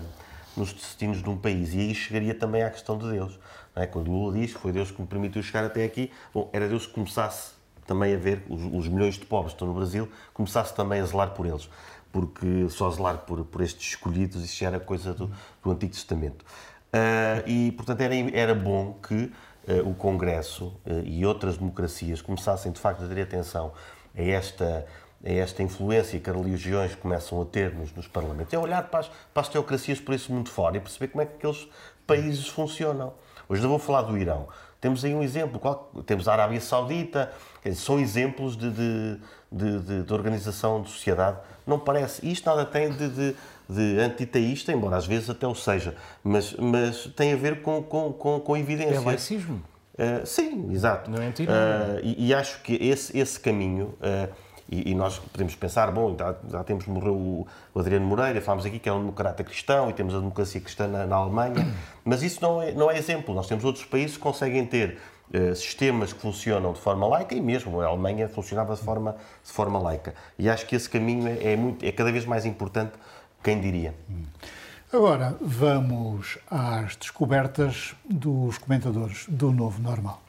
nos 0.56 0.72
destinos 0.74 1.22
de 1.24 1.30
um 1.30 1.38
país. 1.38 1.74
E 1.74 1.80
aí 1.80 1.96
chegaria 1.96 2.34
também 2.36 2.64
à 2.64 2.70
questão 2.70 2.98
de 2.98 3.10
Deus. 3.10 3.40
é? 3.76 3.88
Quando 3.88 4.12
Lula 4.12 4.38
diz 4.38 4.54
que 4.54 4.60
foi 4.60 4.72
Deus 4.72 4.92
que 4.92 5.02
me 5.02 5.08
permitiu 5.08 5.42
chegar 5.42 5.64
até 5.64 5.84
aqui, 5.84 6.12
bom, 6.34 6.50
era 6.54 6.68
Deus 6.68 6.86
que 6.86 6.94
começasse 6.94 7.54
também 7.86 8.14
a 8.14 8.18
ver 8.18 8.44
os, 8.50 8.62
os 8.62 8.88
milhões 8.88 9.16
de 9.16 9.26
pobres 9.26 9.54
que 9.54 9.56
estão 9.56 9.68
no 9.68 9.74
Brasil, 9.74 10.10
começasse 10.34 10.74
também 10.74 11.00
a 11.02 11.06
zelar 11.06 11.32
por 11.32 11.46
eles. 11.46 11.70
Porque 12.12 12.70
só 12.70 12.90
zelar 12.92 13.20
por, 13.20 13.44
por 13.46 13.62
estes 13.62 13.90
escolhidos, 13.90 14.44
isso 14.44 14.58
já 14.58 14.68
era 14.68 14.80
coisa 14.80 15.14
do, 15.14 15.32
do 15.64 15.72
Antigo 15.72 15.94
Testamento. 15.94 16.46
Ah, 16.94 17.44
e, 17.48 17.72
portanto, 17.72 18.02
era, 18.02 18.16
era 18.38 18.54
bom 18.54 19.00
que 19.08 19.32
ah, 19.68 19.82
o 19.84 19.96
Congresso 19.96 20.80
ah, 20.86 21.02
e 21.04 21.26
outras 21.26 21.58
democracias 21.58 22.22
começassem, 22.22 22.72
de 22.72 22.80
facto, 22.80 23.04
a 23.04 23.08
ter 23.08 23.22
atenção 23.24 23.74
a 24.16 24.22
esta, 24.22 24.86
a 25.26 25.32
esta 25.32 25.64
influência 25.64 26.20
que 26.20 26.30
as 26.30 26.36
religiões 26.36 26.94
começam 26.94 27.42
a 27.42 27.46
ter 27.46 27.74
nos, 27.74 27.92
nos 27.94 28.08
parlamentos. 28.08 28.54
É 28.54 28.60
olhar 28.60 28.84
para 28.90 29.00
as, 29.00 29.08
para 29.34 29.42
as 29.42 29.50
teocracias 29.50 30.00
por 30.00 30.14
esse 30.14 30.32
mundo 30.32 30.52
fora 30.52 30.78
e 30.78 30.80
perceber 30.80 31.08
como 31.08 31.24
é 31.24 31.26
que 31.26 31.36
aqueles 31.36 31.68
países 32.06 32.48
funcionam. 32.48 33.14
Hoje 33.54 33.62
eu 33.64 33.70
vou 33.70 33.78
falar 33.78 34.02
do 34.02 34.18
Irão. 34.18 34.48
Temos 34.82 35.06
aí 35.06 35.14
um 35.14 35.22
exemplo, 35.22 35.60
qual- 35.60 35.92
temos 36.08 36.28
a 36.28 36.34
Arábia 36.34 36.60
Saudita, 36.60 37.32
dizer, 37.64 37.76
são 37.76 38.00
exemplos 38.00 38.58
de, 38.58 38.72
de, 38.72 39.20
de, 39.52 39.80
de- 39.80 40.04
organização 40.14 40.82
de 40.82 40.90
sociedade. 40.90 41.38
Não 41.66 41.78
parece, 41.78 42.28
isto 42.28 42.50
nada 42.50 42.66
tem 42.66 42.90
de, 42.90 43.08
de, 43.10 43.36
de 43.70 44.00
antiteísta, 44.00 44.72
embora 44.72 44.98
às 44.98 45.06
vezes 45.06 45.30
até 45.30 45.46
o 45.46 45.54
seja, 45.54 45.96
mas, 46.24 46.54
mas 46.56 47.06
tem 47.16 47.32
a 47.32 47.36
ver 47.36 47.62
com, 47.62 47.84
com, 47.84 48.12
com, 48.12 48.40
com 48.40 48.56
É 48.56 48.60
evidências. 48.60 49.04
laicismo. 49.04 49.62
Uh, 49.94 50.26
sim, 50.26 50.72
exato. 50.74 51.12
Não 51.12 51.22
é. 51.22 51.28
Uh, 51.28 52.00
e, 52.02 52.30
e 52.30 52.34
acho 52.34 52.60
que 52.64 52.74
esse, 52.74 53.16
esse 53.16 53.40
caminho 53.40 53.94
uh, 54.02 54.34
E, 54.70 54.92
e 54.92 54.96
nós 54.96 55.20
podemos 55.20 55.56
pensar, 55.56 55.92
bom, 55.92 56.16
já, 56.50 56.64
temos, 56.64 56.86
morreu 56.88 57.14
o, 57.14 57.48
o 57.74 57.80
Adriano 57.80 58.06
Moreira, 58.06 58.42
falámos 58.42 58.66
aqui 58.66 58.80
que 58.80 58.90
é 58.90 58.94
um 58.94 59.00
democrata 59.00 59.44
cristão 59.44 59.90
e 59.90 59.94
temos 59.94 60.14
a 60.16 60.20
democracia 60.20 60.62
cristã 60.62 60.88
na, 60.88 61.06
na 61.06 61.16
Alemanha, 61.16 61.74
mas 62.04 62.24
isso 62.24 62.42
não 62.42 62.62
é, 62.62 62.72
não 62.72 62.90
é 62.90 62.98
exemplo. 62.98 63.34
Nós 63.36 63.48
temos 63.48 63.64
outros 63.64 63.86
países 63.86 64.18
que 64.18 64.24
conseguem 64.24 64.66
ter 64.66 64.98
eh, 65.32 65.56
sistemas 65.56 66.14
que 66.14 66.20
funcionam 66.20 66.74
de 66.74 66.80
forma 66.80 67.08
laica 67.08 67.34
e 67.34 67.42
mesmo 67.42 67.82
a 67.82 67.88
Alemanha 67.88 68.28
funcionava 68.30 68.76
de 68.76 68.82
forma, 68.82 69.16
de 69.44 69.52
forma 69.52 69.80
laica. 69.80 70.14
E 70.38 70.50
acho 70.50 70.66
que 70.66 70.76
esse 70.76 70.90
caminho 70.90 71.28
é, 71.28 71.54
é 71.54 71.56
muito, 71.56 71.84
é 71.84 71.92
cada 71.92 72.12
vez 72.12 72.26
mais 72.26 72.46
importante, 72.46 72.94
quem 73.44 73.60
diria. 73.60 73.94
Agora 74.92 75.36
vamos 75.42 76.38
às 76.50 76.96
descobertas 76.96 77.96
dos 78.06 78.60
comentadores 78.60 79.26
do 79.28 79.52
Novo 79.52 79.82
Normal. 79.82 80.23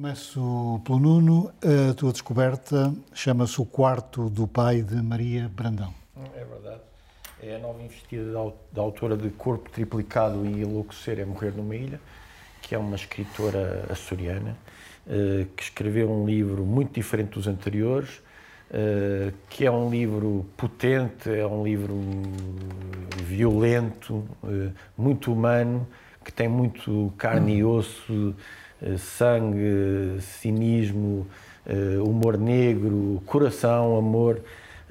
Começo 0.00 0.80
pelo 0.82 0.98
Nuno. 0.98 1.52
A 1.62 1.92
tua 1.92 2.10
descoberta 2.10 2.90
chama-se 3.12 3.60
O 3.60 3.66
Quarto 3.66 4.30
do 4.30 4.48
Pai 4.48 4.80
de 4.80 4.94
Maria 4.94 5.46
Brandão. 5.54 5.92
É 6.34 6.42
verdade. 6.42 6.80
É 7.42 7.56
a 7.56 7.58
nova 7.58 7.82
investida 7.82 8.32
da, 8.72 8.80
autora 8.80 9.14
de 9.14 9.28
Corpo 9.28 9.68
Triplicado 9.68 10.46
e 10.46 10.62
Enlouquecer 10.62 11.18
é 11.18 11.24
Morrer 11.26 11.52
numa 11.54 11.76
Ilha, 11.76 12.00
que 12.62 12.74
é 12.74 12.78
uma 12.78 12.96
escritora 12.96 13.84
açoriana, 13.90 14.56
eh, 15.06 15.44
que 15.54 15.64
escreveu 15.64 16.10
um 16.10 16.24
livro 16.24 16.64
muito 16.64 16.94
diferente 16.94 17.32
dos 17.32 17.46
anteriores, 17.46 18.22
eh, 18.70 19.34
que 19.50 19.66
é 19.66 19.70
um 19.70 19.90
livro 19.90 20.46
potente, 20.56 21.28
é 21.28 21.46
um 21.46 21.62
livro 21.62 21.94
violento, 23.18 24.26
eh, 24.44 24.70
muito 24.96 25.30
humano, 25.30 25.86
que 26.24 26.32
tem 26.32 26.48
muito 26.48 27.12
carne 27.18 27.56
e 27.56 27.64
osso, 27.64 28.34
sangue, 28.98 30.20
cinismo, 30.20 31.26
eh, 31.66 31.98
humor 32.00 32.38
negro, 32.38 33.22
coração, 33.26 33.96
amor, 33.96 34.40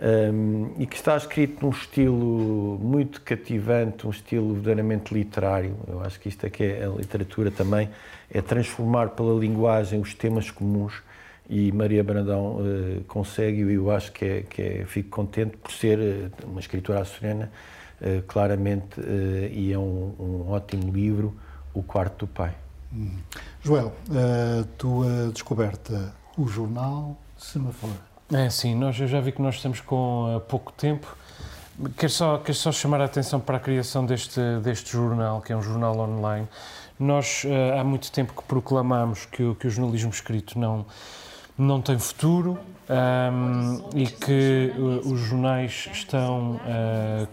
um, 0.02 0.72
e 0.78 0.86
que 0.86 0.96
está 0.96 1.18
escrito 1.18 1.66
num 1.66 1.72
estilo 1.72 2.80
muito 2.80 3.22
cativante, 3.22 4.08
um 4.08 4.12
estilo 4.12 4.54
verdadeiramente 4.54 5.14
literário. 5.14 5.76
Eu 5.88 6.02
acho 6.02 6.20
que 6.20 6.30
isto 6.30 6.46
é 6.46 6.50
que 6.50 6.64
é 6.64 6.86
a 6.86 6.90
literatura 6.90 7.52
também, 7.52 7.90
é 8.32 8.42
transformar 8.42 9.10
pela 9.10 9.38
linguagem 9.38 10.00
os 10.00 10.14
temas 10.14 10.50
comuns 10.50 11.02
e 11.50 11.72
Maria 11.72 12.04
Brandão 12.04 12.58
uh, 12.58 13.04
consegue 13.08 13.64
e 13.64 13.74
eu 13.74 13.90
acho 13.92 14.12
que, 14.12 14.24
é, 14.24 14.42
que 14.44 14.62
é, 14.62 14.86
fico 14.86 15.10
contente 15.10 15.58
por 15.58 15.72
ser 15.72 15.98
uh, 16.00 16.48
uma 16.48 16.60
escritora 16.60 17.02
açoriana, 17.02 17.52
uh, 18.00 18.22
claramente, 18.28 19.02
e 19.52 19.74
é 19.74 19.78
um, 19.78 20.14
um, 20.20 20.52
ótimo 20.52 20.94
livro, 20.94 21.36
O 21.74 21.82
Quarto 21.82 22.26
do 22.26 22.28
Pai. 22.28 22.54
Joel, 23.62 23.94
a 24.10 24.64
tua 24.78 25.30
descoberta, 25.32 26.14
o 26.38 26.48
jornal 26.48 27.18
Semafor. 27.38 27.90
É, 28.32 28.50
sim, 28.50 28.76
nós, 28.76 29.00
eu 29.00 29.08
já 29.08 29.20
vi 29.20 29.32
que 29.32 29.42
nós 29.42 29.56
estamos 29.56 29.80
com 29.82 30.36
uh, 30.36 30.40
pouco 30.42 30.72
tempo. 30.74 31.16
Quero 31.98 32.12
só, 32.12 32.38
quero 32.38 32.58
só 32.58 32.72
chamar 32.72 33.02
a 33.02 33.06
atenção 33.06 33.40
para 33.40 33.58
a 33.58 33.60
criação 33.60 34.06
deste, 34.06 34.40
deste 34.62 34.92
jornal, 34.92 35.42
que 35.42 35.52
é 35.52 35.58
um 35.58 35.62
jornal 35.62 35.98
online. 35.98 36.48
Nós 37.00 37.44
uh, 37.46 37.80
há 37.80 37.84
muito 37.84 38.12
tempo 38.12 38.34
que 38.34 38.44
proclamamos 38.44 39.26
que, 39.26 39.42
o, 39.42 39.56
que 39.56 39.66
o 39.66 39.70
jornalismo 39.70 40.12
escrito 40.12 40.60
não, 40.60 40.86
não 41.58 41.82
tem 41.82 41.98
futuro 41.98 42.60
um, 42.90 43.98
e 43.98 44.06
que 44.06 44.74
uh, 44.78 45.12
os 45.12 45.20
jornais 45.22 45.90
estão 45.92 46.60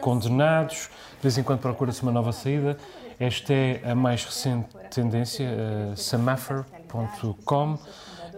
condenados. 0.01 0.89
De 1.17 1.23
vez 1.23 1.37
em 1.37 1.43
quando 1.43 1.61
procura-se 1.61 2.03
uma 2.03 2.13
nova 2.13 2.33
saída. 2.33 2.79
Esta 3.19 3.53
é 3.53 3.81
a 3.85 3.95
mais 3.95 4.25
recente 4.25 4.69
tendência, 4.91 5.49
uh, 5.49 5.97
semaphore.com 5.97 7.79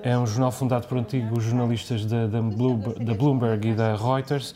é 0.02 0.16
um 0.16 0.26
jornal 0.26 0.52
fundado 0.52 0.86
por 0.86 0.96
antigos 0.96 1.44
jornalistas 1.44 2.04
da, 2.04 2.26
da, 2.26 2.40
Bloomberg 2.40 3.68
e 3.68 3.74
da 3.74 3.96
Reuters. 3.96 4.54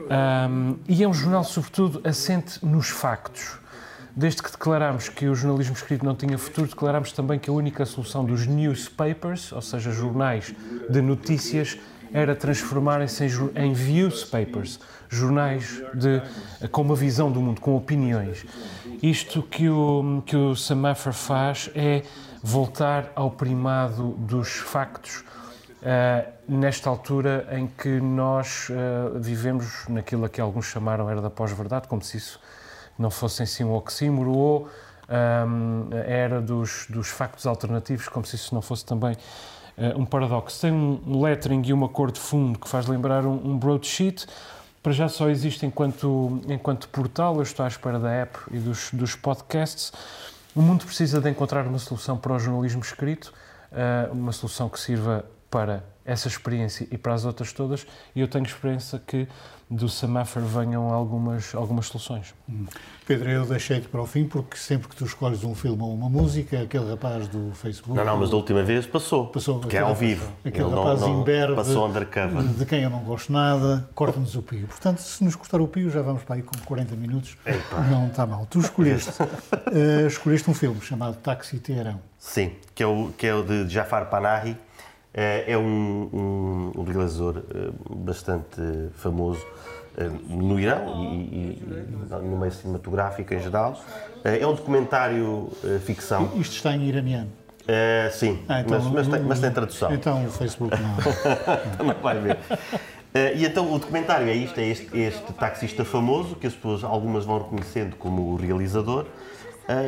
Um, 0.00 0.76
e 0.86 1.02
é 1.02 1.08
um 1.08 1.14
jornal, 1.14 1.42
sobretudo, 1.42 2.00
assente 2.04 2.64
nos 2.64 2.90
factos. 2.90 3.58
Desde 4.14 4.42
que 4.42 4.50
declarámos 4.50 5.08
que 5.08 5.26
o 5.26 5.34
jornalismo 5.34 5.74
escrito 5.74 6.04
não 6.04 6.14
tinha 6.14 6.38
futuro, 6.38 6.68
declarámos 6.68 7.12
também 7.12 7.38
que 7.38 7.50
a 7.50 7.52
única 7.52 7.84
solução 7.84 8.24
dos 8.24 8.46
newspapers, 8.46 9.50
ou 9.52 9.62
seja, 9.62 9.90
jornais 9.90 10.54
de 10.88 11.00
notícias, 11.00 11.78
era 12.12 12.36
transformarem-se 12.36 13.24
em, 13.24 13.30
em 13.56 13.72
viewspapers, 13.72 14.78
jornais 15.08 15.82
de, 15.94 16.22
com 16.68 16.82
uma 16.82 16.94
visão 16.94 17.32
do 17.32 17.40
mundo, 17.40 17.60
com 17.60 17.74
opiniões. 17.74 18.46
Isto 19.04 19.42
que 19.42 19.68
o, 19.68 20.22
que 20.24 20.34
o 20.34 20.56
Semaphore 20.56 21.14
faz 21.14 21.70
é 21.74 22.04
voltar 22.42 23.12
ao 23.14 23.30
primado 23.30 24.12
dos 24.12 24.48
factos 24.48 25.22
uh, 25.82 26.32
nesta 26.48 26.88
altura 26.88 27.46
em 27.52 27.66
que 27.66 28.00
nós 28.00 28.70
uh, 28.70 29.20
vivemos 29.20 29.86
naquilo 29.90 30.24
a 30.24 30.28
que 30.30 30.40
alguns 30.40 30.64
chamaram 30.64 31.10
era 31.10 31.20
da 31.20 31.28
pós-verdade, 31.28 31.86
como 31.86 32.00
se 32.00 32.16
isso 32.16 32.40
não 32.98 33.10
fosse 33.10 33.42
em 33.42 33.46
si 33.46 33.62
um 33.62 33.74
oxímoro, 33.74 34.32
ou 34.32 34.70
um, 35.10 35.90
a 35.92 36.10
era 36.10 36.40
dos, 36.40 36.86
dos 36.88 37.08
factos 37.08 37.46
alternativos, 37.46 38.08
como 38.08 38.24
se 38.24 38.36
isso 38.36 38.54
não 38.54 38.62
fosse 38.62 38.86
também 38.86 39.12
uh, 39.76 40.00
um 40.00 40.06
paradoxo. 40.06 40.62
Tem 40.62 40.72
um 40.72 41.20
lettering 41.20 41.62
e 41.66 41.74
uma 41.74 41.90
cor 41.90 42.10
de 42.10 42.20
fundo 42.20 42.58
que 42.58 42.66
faz 42.66 42.86
lembrar 42.86 43.26
um, 43.26 43.34
um 43.34 43.58
broadsheet, 43.58 44.26
para 44.84 44.92
já 44.92 45.08
só 45.08 45.30
existe 45.30 45.64
enquanto, 45.64 46.42
enquanto 46.46 46.90
portal, 46.90 47.36
eu 47.36 47.42
estou 47.42 47.64
à 47.64 47.68
espera 47.68 47.98
da 47.98 48.10
app 48.12 48.38
e 48.50 48.58
dos, 48.58 48.90
dos 48.92 49.16
podcasts, 49.16 49.90
o 50.54 50.60
mundo 50.60 50.84
precisa 50.84 51.22
de 51.22 51.30
encontrar 51.30 51.66
uma 51.66 51.78
solução 51.78 52.18
para 52.18 52.34
o 52.34 52.38
jornalismo 52.38 52.82
escrito, 52.82 53.32
eh, 53.72 54.10
uma 54.12 54.30
solução 54.30 54.68
que 54.68 54.78
sirva 54.78 55.24
para 55.54 55.84
essa 56.04 56.26
experiência 56.26 56.84
e 56.90 56.98
para 56.98 57.14
as 57.14 57.24
outras 57.24 57.52
todas, 57.52 57.86
e 58.12 58.20
eu 58.20 58.26
tenho 58.26 58.44
esperança 58.44 59.00
que 59.06 59.28
do 59.70 59.88
semáforo 59.88 60.44
venham 60.44 60.92
algumas, 60.92 61.54
algumas 61.54 61.86
soluções. 61.86 62.34
Hum. 62.48 62.66
Pedro, 63.06 63.30
eu 63.30 63.46
deixei-te 63.46 63.86
para 63.86 64.02
o 64.02 64.06
fim 64.06 64.24
porque 64.24 64.56
sempre 64.56 64.88
que 64.88 64.96
tu 64.96 65.04
escolhes 65.04 65.44
um 65.44 65.54
filme 65.54 65.80
ou 65.80 65.94
uma 65.94 66.08
música, 66.08 66.60
aquele 66.60 66.90
rapaz 66.90 67.28
do 67.28 67.52
Facebook... 67.54 67.96
Não, 67.96 68.04
não, 68.04 68.16
mas 68.18 68.30
da 68.30 68.36
última 68.36 68.64
vez 68.64 68.84
passou, 68.84 69.28
passou 69.28 69.60
que 69.60 69.76
é 69.76 69.80
ao 69.80 69.94
vivo. 69.94 70.28
Aquele 70.44 70.64
Ele 70.64 70.74
rapaz 70.74 71.00
não, 71.00 71.20
imberbe, 71.20 71.54
passou 71.54 71.86
undercover. 71.86 72.42
de 72.42 72.66
quem 72.66 72.82
eu 72.82 72.90
não 72.90 73.04
gosto 73.04 73.32
nada, 73.32 73.88
corta-nos 73.94 74.34
o 74.34 74.42
pio. 74.42 74.66
Portanto, 74.66 74.98
se 74.98 75.22
nos 75.22 75.36
cortar 75.36 75.60
o 75.60 75.68
pio, 75.68 75.88
já 75.88 76.02
vamos 76.02 76.24
para 76.24 76.34
aí 76.34 76.42
com 76.42 76.58
40 76.58 76.96
minutos. 76.96 77.36
Epa. 77.46 77.80
Não 77.82 78.08
está 78.08 78.26
mal. 78.26 78.44
Tu 78.50 78.58
escolheste, 78.58 79.22
uh, 79.22 80.06
escolheste 80.08 80.50
um 80.50 80.54
filme 80.54 80.80
chamado 80.80 81.16
Táxi 81.18 81.60
Teherão. 81.60 82.00
Sim, 82.18 82.52
que 82.74 82.82
é 82.82 82.86
o, 82.86 83.12
que 83.16 83.26
é 83.26 83.34
o 83.34 83.44
de 83.44 83.68
Jafar 83.68 84.10
Panahi, 84.10 84.56
é, 85.14 85.52
é 85.52 85.56
um, 85.56 86.72
um, 86.76 86.82
realizador 86.82 87.44
eh, 87.54 87.70
bastante 87.88 88.60
famoso 88.94 89.46
eh, 89.96 90.10
no 90.28 90.58
Irão 90.58 91.04
e, 91.04 91.06
e, 91.06 91.62
no 92.10 92.36
meio 92.36 92.50
cinematográfico 92.50 93.32
em 93.32 93.40
geral. 93.40 93.80
Eh, 94.24 94.40
é 94.40 94.46
um 94.46 94.54
documentário 94.54 95.52
ficção. 95.84 96.32
Isto 96.34 96.56
está 96.56 96.74
em 96.74 96.88
iraniano? 96.88 97.30
É, 97.66 98.10
sim, 98.12 98.42
ah, 98.48 98.60
então, 98.60 98.78
mas, 98.78 98.92
mas, 98.92 99.08
tem, 99.08 99.20
mas, 99.22 99.40
tem, 99.40 99.50
tradução. 99.52 99.94
Então 99.94 100.26
o 100.26 100.30
Facebook 100.30 100.76
não. 100.82 100.96
Também 101.78 101.96
vai 102.02 102.18
ver. 102.18 102.38
e 103.36 103.46
então 103.46 103.72
o 103.72 103.78
documentário 103.78 104.28
é 104.28 104.34
isto, 104.34 104.58
é 104.58 104.66
este, 104.66 104.98
este, 104.98 105.32
taxista 105.32 105.82
famoso, 105.84 106.34
que 106.34 106.46
as 106.46 106.52
pessoas, 106.52 106.84
algumas 106.84 107.24
vão 107.24 107.38
reconhecendo 107.38 107.96
como 107.96 108.32
o 108.32 108.36
realizador, 108.36 109.06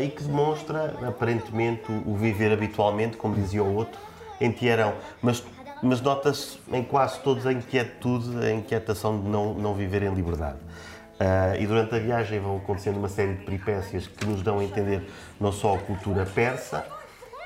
e 0.03 0.09
que 0.09 0.23
demonstra 0.23 0.95
aparentemente 1.07 1.83
o 2.07 2.15
viver 2.15 2.51
habitualmente, 2.51 3.19
como 3.19 3.35
dizia 3.35 3.63
o 3.63 3.75
outro, 3.75 4.01
em 4.41 4.51
Tiarão, 4.51 4.95
mas, 5.23 5.43
mas 5.83 6.01
nota-se 6.01 6.59
em 6.73 6.83
quase 6.83 7.19
todos 7.21 7.47
a 7.47 7.53
inquietude, 7.53 8.45
a 8.45 8.53
inquietação 8.53 9.21
de 9.21 9.29
não, 9.29 9.55
não 9.55 9.75
viver 9.75 10.03
em 10.03 10.15
liberdade. 10.15 10.59
Uh, 11.17 11.57
e 11.59 11.67
durante 11.67 11.95
a 11.95 11.99
viagem 11.99 12.39
vão 12.39 12.59
acontecendo 12.59 12.99
uma 12.99 13.09
série 13.09 13.37
de 13.37 13.45
peripécias 13.45 14.07
que 14.07 14.27
nos 14.27 14.43
dão 14.43 14.59
a 14.59 14.65
entender 14.65 15.03
não 15.41 15.51
só 15.51 15.75
a 15.75 15.79
cultura 15.79 16.27
persa, 16.27 16.85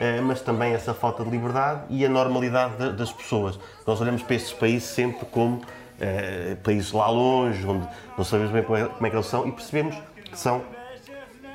uh, 0.00 0.22
mas 0.24 0.40
também 0.40 0.72
essa 0.72 0.92
falta 0.92 1.22
de 1.22 1.30
liberdade 1.30 1.82
e 1.88 2.04
a 2.04 2.08
normalidade 2.08 2.76
de, 2.76 2.92
das 2.94 3.12
pessoas. 3.12 3.60
Nós 3.86 4.00
olhamos 4.00 4.24
para 4.24 4.34
estes 4.34 4.52
países 4.52 4.88
sempre 4.88 5.24
como 5.26 5.58
uh, 5.58 6.56
países 6.64 6.90
lá 6.90 7.08
longe, 7.08 7.64
onde 7.64 7.86
não 8.18 8.24
sabemos 8.24 8.50
bem 8.50 8.64
como 8.64 8.76
é, 8.76 8.86
como 8.86 9.06
é, 9.06 9.10
que 9.10 9.16
eles 9.16 9.26
são 9.26 9.46
e 9.46 9.52
percebemos 9.52 9.96
que 10.24 10.36
são, 10.36 10.64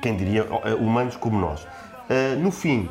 quem 0.00 0.16
diria, 0.16 0.46
humanos 0.80 1.16
como 1.16 1.38
nós. 1.38 1.66
no 2.40 2.50
fim, 2.50 2.88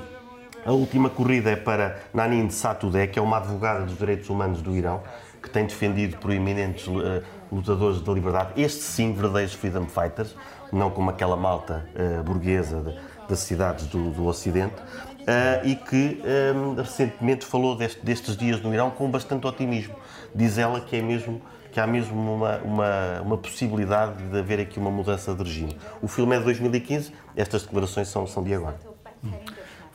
a 0.65 0.71
última 0.71 1.11
corrida 1.11 1.51
é 1.51 1.55
para 1.55 1.99
Nanin 2.11 2.49
Satudeh, 2.49 3.07
que 3.07 3.19
é 3.19 3.21
uma 3.21 3.37
advogada 3.37 3.85
dos 3.85 3.97
direitos 3.97 4.29
humanos 4.29 4.63
do 4.63 4.75
Irão, 4.75 5.03
que 5.41 5.47
tem 5.47 5.63
defendido 5.63 6.17
proeminentes 6.17 6.87
uh, 6.87 7.23
lutadores 7.51 8.01
da 8.01 8.11
liberdade. 8.11 8.59
Estes 8.59 8.83
sim, 8.83 9.13
verdadeiros 9.13 9.53
freedom 9.53 9.85
fighters, 9.85 10.35
não 10.73 10.89
como 10.89 11.11
aquela 11.11 11.37
malta 11.37 11.87
uh, 11.93 12.23
burguesa 12.23 12.95
das 13.29 13.39
cidades 13.39 13.85
do, 13.85 14.09
do 14.09 14.25
Ocidente. 14.25 14.75
Uh, 15.21 15.65
e 15.65 15.75
que 15.75 16.21
um, 16.55 16.75
recentemente 16.75 17.45
falou 17.45 17.75
deste, 17.75 18.03
destes 18.03 18.37
dias 18.37 18.61
no 18.61 18.73
Irão 18.73 18.89
com 18.89 19.09
bastante 19.09 19.45
otimismo. 19.45 19.95
Diz 20.33 20.57
ela 20.57 20.81
que 20.81 20.95
é 20.95 21.01
mesmo 21.01 21.41
que 21.71 21.79
há 21.79 21.85
mesmo 21.85 22.15
uma, 22.15 22.57
uma, 22.59 23.21
uma 23.21 23.37
possibilidade 23.37 24.23
de 24.23 24.39
haver 24.39 24.61
aqui 24.61 24.79
uma 24.79 24.89
mudança 24.89 25.35
de 25.35 25.43
regime. 25.43 25.77
O 26.01 26.07
filme 26.07 26.35
é 26.35 26.39
de 26.39 26.45
2015, 26.45 27.11
estas 27.35 27.63
declarações 27.63 28.07
são, 28.07 28.25
são 28.25 28.41
de 28.43 28.53
agora. 28.53 28.94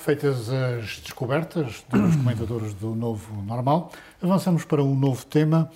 Feitas 0.00 0.48
as 0.48 0.98
descobertas 1.00 1.84
dos 1.90 2.16
comentadores 2.16 2.72
do 2.72 2.94
novo 2.94 3.42
normal, 3.42 3.92
avançamos 4.22 4.64
para 4.64 4.82
um 4.82 4.94
novo 4.94 5.26
tema. 5.26 5.70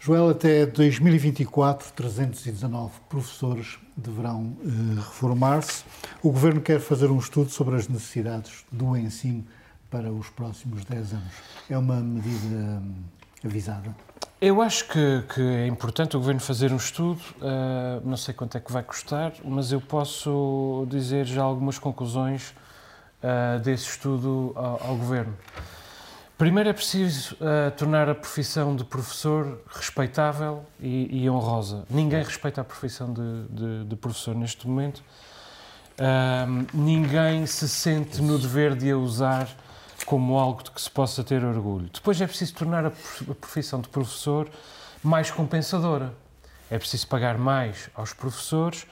Joel, 0.00 0.30
até 0.30 0.66
2024, 0.66 1.92
319 1.92 2.92
professores 3.08 3.78
deverão 3.96 4.56
eh, 4.64 4.96
reformar-se. 4.96 5.84
O 6.20 6.32
Governo 6.32 6.60
quer 6.60 6.80
fazer 6.80 7.08
um 7.08 7.20
estudo 7.20 7.50
sobre 7.50 7.76
as 7.76 7.86
necessidades 7.86 8.64
do 8.70 8.96
ensino 8.96 9.46
para 9.88 10.10
os 10.10 10.28
próximos 10.28 10.84
10 10.84 11.12
anos. 11.12 11.32
É 11.70 11.78
uma 11.78 12.00
medida 12.00 12.82
hum, 12.82 12.94
avisada? 13.44 13.94
Eu 14.40 14.60
acho 14.60 14.88
que, 14.88 15.22
que, 15.32 15.40
é 15.40 15.68
importante 15.68 16.16
o 16.16 16.18
Governo 16.18 16.40
fazer 16.40 16.72
um 16.72 16.76
estudo, 16.76 17.20
uh, 17.36 18.04
não 18.04 18.16
sei 18.16 18.34
quanto 18.34 18.58
é 18.58 18.60
que 18.60 18.72
vai 18.72 18.82
custar, 18.82 19.34
mas 19.44 19.70
eu 19.70 19.80
posso 19.80 20.84
dizer 20.90 21.26
já 21.26 21.42
algumas 21.42 21.78
conclusões 21.78 22.52
uh, 23.22 23.58
desse 23.60 23.84
estudo 23.84 24.52
ao, 24.54 24.88
ao, 24.88 24.96
Governo. 24.96 25.36
Primeiro 26.36 26.68
é 26.68 26.72
preciso 26.72 27.34
uh, 27.34 27.70
tornar 27.76 28.08
a 28.08 28.14
profissão 28.14 28.76
de 28.76 28.84
professor 28.84 29.60
respeitável 29.68 30.64
e, 30.80 31.24
e 31.24 31.30
honrosa. 31.30 31.84
Ninguém 31.90 32.22
respeita 32.22 32.60
a 32.60 32.64
profissão 32.64 33.12
de, 33.12 33.48
de, 33.50 33.84
de 33.84 33.96
professor 33.96 34.34
neste 34.34 34.66
momento. 34.66 35.02
ninguém 36.72 37.44
se 37.46 37.68
sente 37.68 38.22
no 38.22 38.38
dever 38.38 38.76
de 38.76 38.90
a 38.90 38.96
usar 38.96 39.48
como 40.06 40.38
algo 40.38 40.62
de 40.62 40.70
que 40.70 40.80
se 40.80 40.90
possa 40.90 41.24
ter 41.24 41.44
orgulho. 41.44 41.90
Depois 41.92 42.20
é 42.20 42.26
preciso 42.26 42.54
tornar 42.54 42.86
a 42.86 42.90
profissão 43.40 43.80
de 43.80 43.88
professor 43.88 44.48
mais 45.02 45.30
compensadora. 45.30 46.14
É 46.70 46.78
preciso 46.78 47.06
pagar 47.08 47.36
mais 47.36 47.90
aos 47.94 48.12
professores 48.12 48.86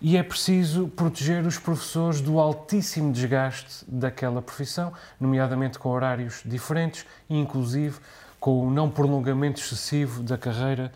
e 0.00 0.16
é 0.16 0.22
preciso 0.22 0.88
proteger 0.88 1.46
os 1.46 1.58
professores 1.58 2.20
do 2.20 2.38
altíssimo 2.38 3.12
desgaste 3.12 3.84
daquela 3.86 4.40
profissão, 4.40 4.92
nomeadamente 5.20 5.78
com 5.78 5.90
horários 5.90 6.42
diferentes 6.44 7.04
inclusive, 7.28 7.98
com 8.38 8.66
o 8.66 8.70
não 8.70 8.90
prolongamento 8.90 9.60
excessivo 9.60 10.22
da 10.22 10.38
carreira 10.38 10.90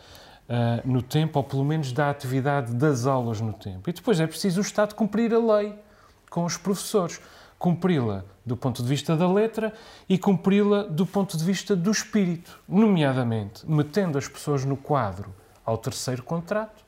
uh, 0.48 0.88
no 0.88 1.02
tempo, 1.02 1.38
ou 1.38 1.44
pelo 1.44 1.64
menos 1.64 1.92
da 1.92 2.08
atividade 2.08 2.74
das 2.74 3.06
aulas 3.06 3.40
no 3.40 3.52
tempo. 3.52 3.90
E 3.90 3.92
depois 3.92 4.18
é 4.18 4.26
preciso 4.26 4.60
o 4.60 4.62
Estado 4.62 4.94
cumprir 4.94 5.32
a 5.34 5.38
lei 5.38 5.74
com 6.30 6.44
os 6.44 6.56
professores 6.56 7.20
cumpri-la 7.64 8.24
do 8.44 8.56
ponto 8.56 8.82
de 8.82 8.88
vista 8.88 9.16
da 9.16 9.26
letra 9.26 9.72
e 10.06 10.18
cumpri-la 10.18 10.82
do 10.82 11.06
ponto 11.06 11.34
de 11.34 11.42
vista 11.42 11.74
do 11.74 11.90
espírito, 11.90 12.60
nomeadamente 12.68 13.64
metendo 13.66 14.18
as 14.18 14.28
pessoas 14.28 14.66
no 14.66 14.76
quadro 14.76 15.34
ao 15.64 15.78
terceiro 15.78 16.22
contrato 16.22 16.83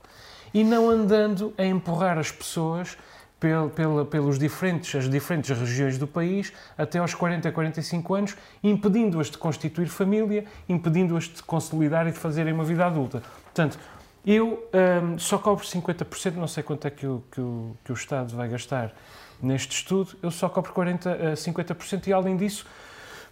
e 0.57 0.65
não 0.65 0.89
andando 0.89 1.53
a 1.59 1.67
empurrar 1.67 2.17
as 2.17 2.33
pessoas 2.33 2.97
pel, 3.39 3.69
pel, 3.69 4.07
pelos 4.07 4.39
diferentes, 4.39 4.95
as 4.95 5.07
diferentes 5.07 5.51
regiões 5.51 5.99
do 5.99 6.07
país 6.07 6.51
até 6.79 6.99
aos 6.99 7.13
40, 7.13 7.53
45 7.53 8.15
anos, 8.15 8.37
impedindo-as 8.65 9.31
de 9.31 9.37
constituir 9.37 9.87
família, 9.89 10.47
impedindo-as 10.67 11.25
de 11.25 11.43
consolidar 11.43 12.07
e 12.07 12.11
de 12.11 12.19
fazerem 12.19 12.55
uma 12.55 12.65
vida 12.65 12.87
adulta. 12.87 13.23
Portanto, 13.45 13.79
eu 14.25 14.67
hum, 15.03 15.19
só 15.19 15.37
cobro 15.37 15.63
50%, 15.63 16.37
não 16.37 16.49
sei 16.49 16.63
quanto 16.63 16.87
é 16.87 16.91
que 16.91 17.07
o, 17.07 17.23
que 17.31 17.39
o, 17.39 17.77
que 17.85 17.93
o 17.93 17.95
Estado 17.95 18.35
vai 18.35 18.49
gastar 18.49 18.95
Neste 19.43 19.77
estudo, 19.77 20.17
eu 20.23 20.31
só 20.31 20.49
cobro 20.49 20.73
40 20.73 21.13
a 21.13 21.33
50% 21.35 22.07
e, 22.07 22.15
além 22.15 22.35
disso, 22.35 22.65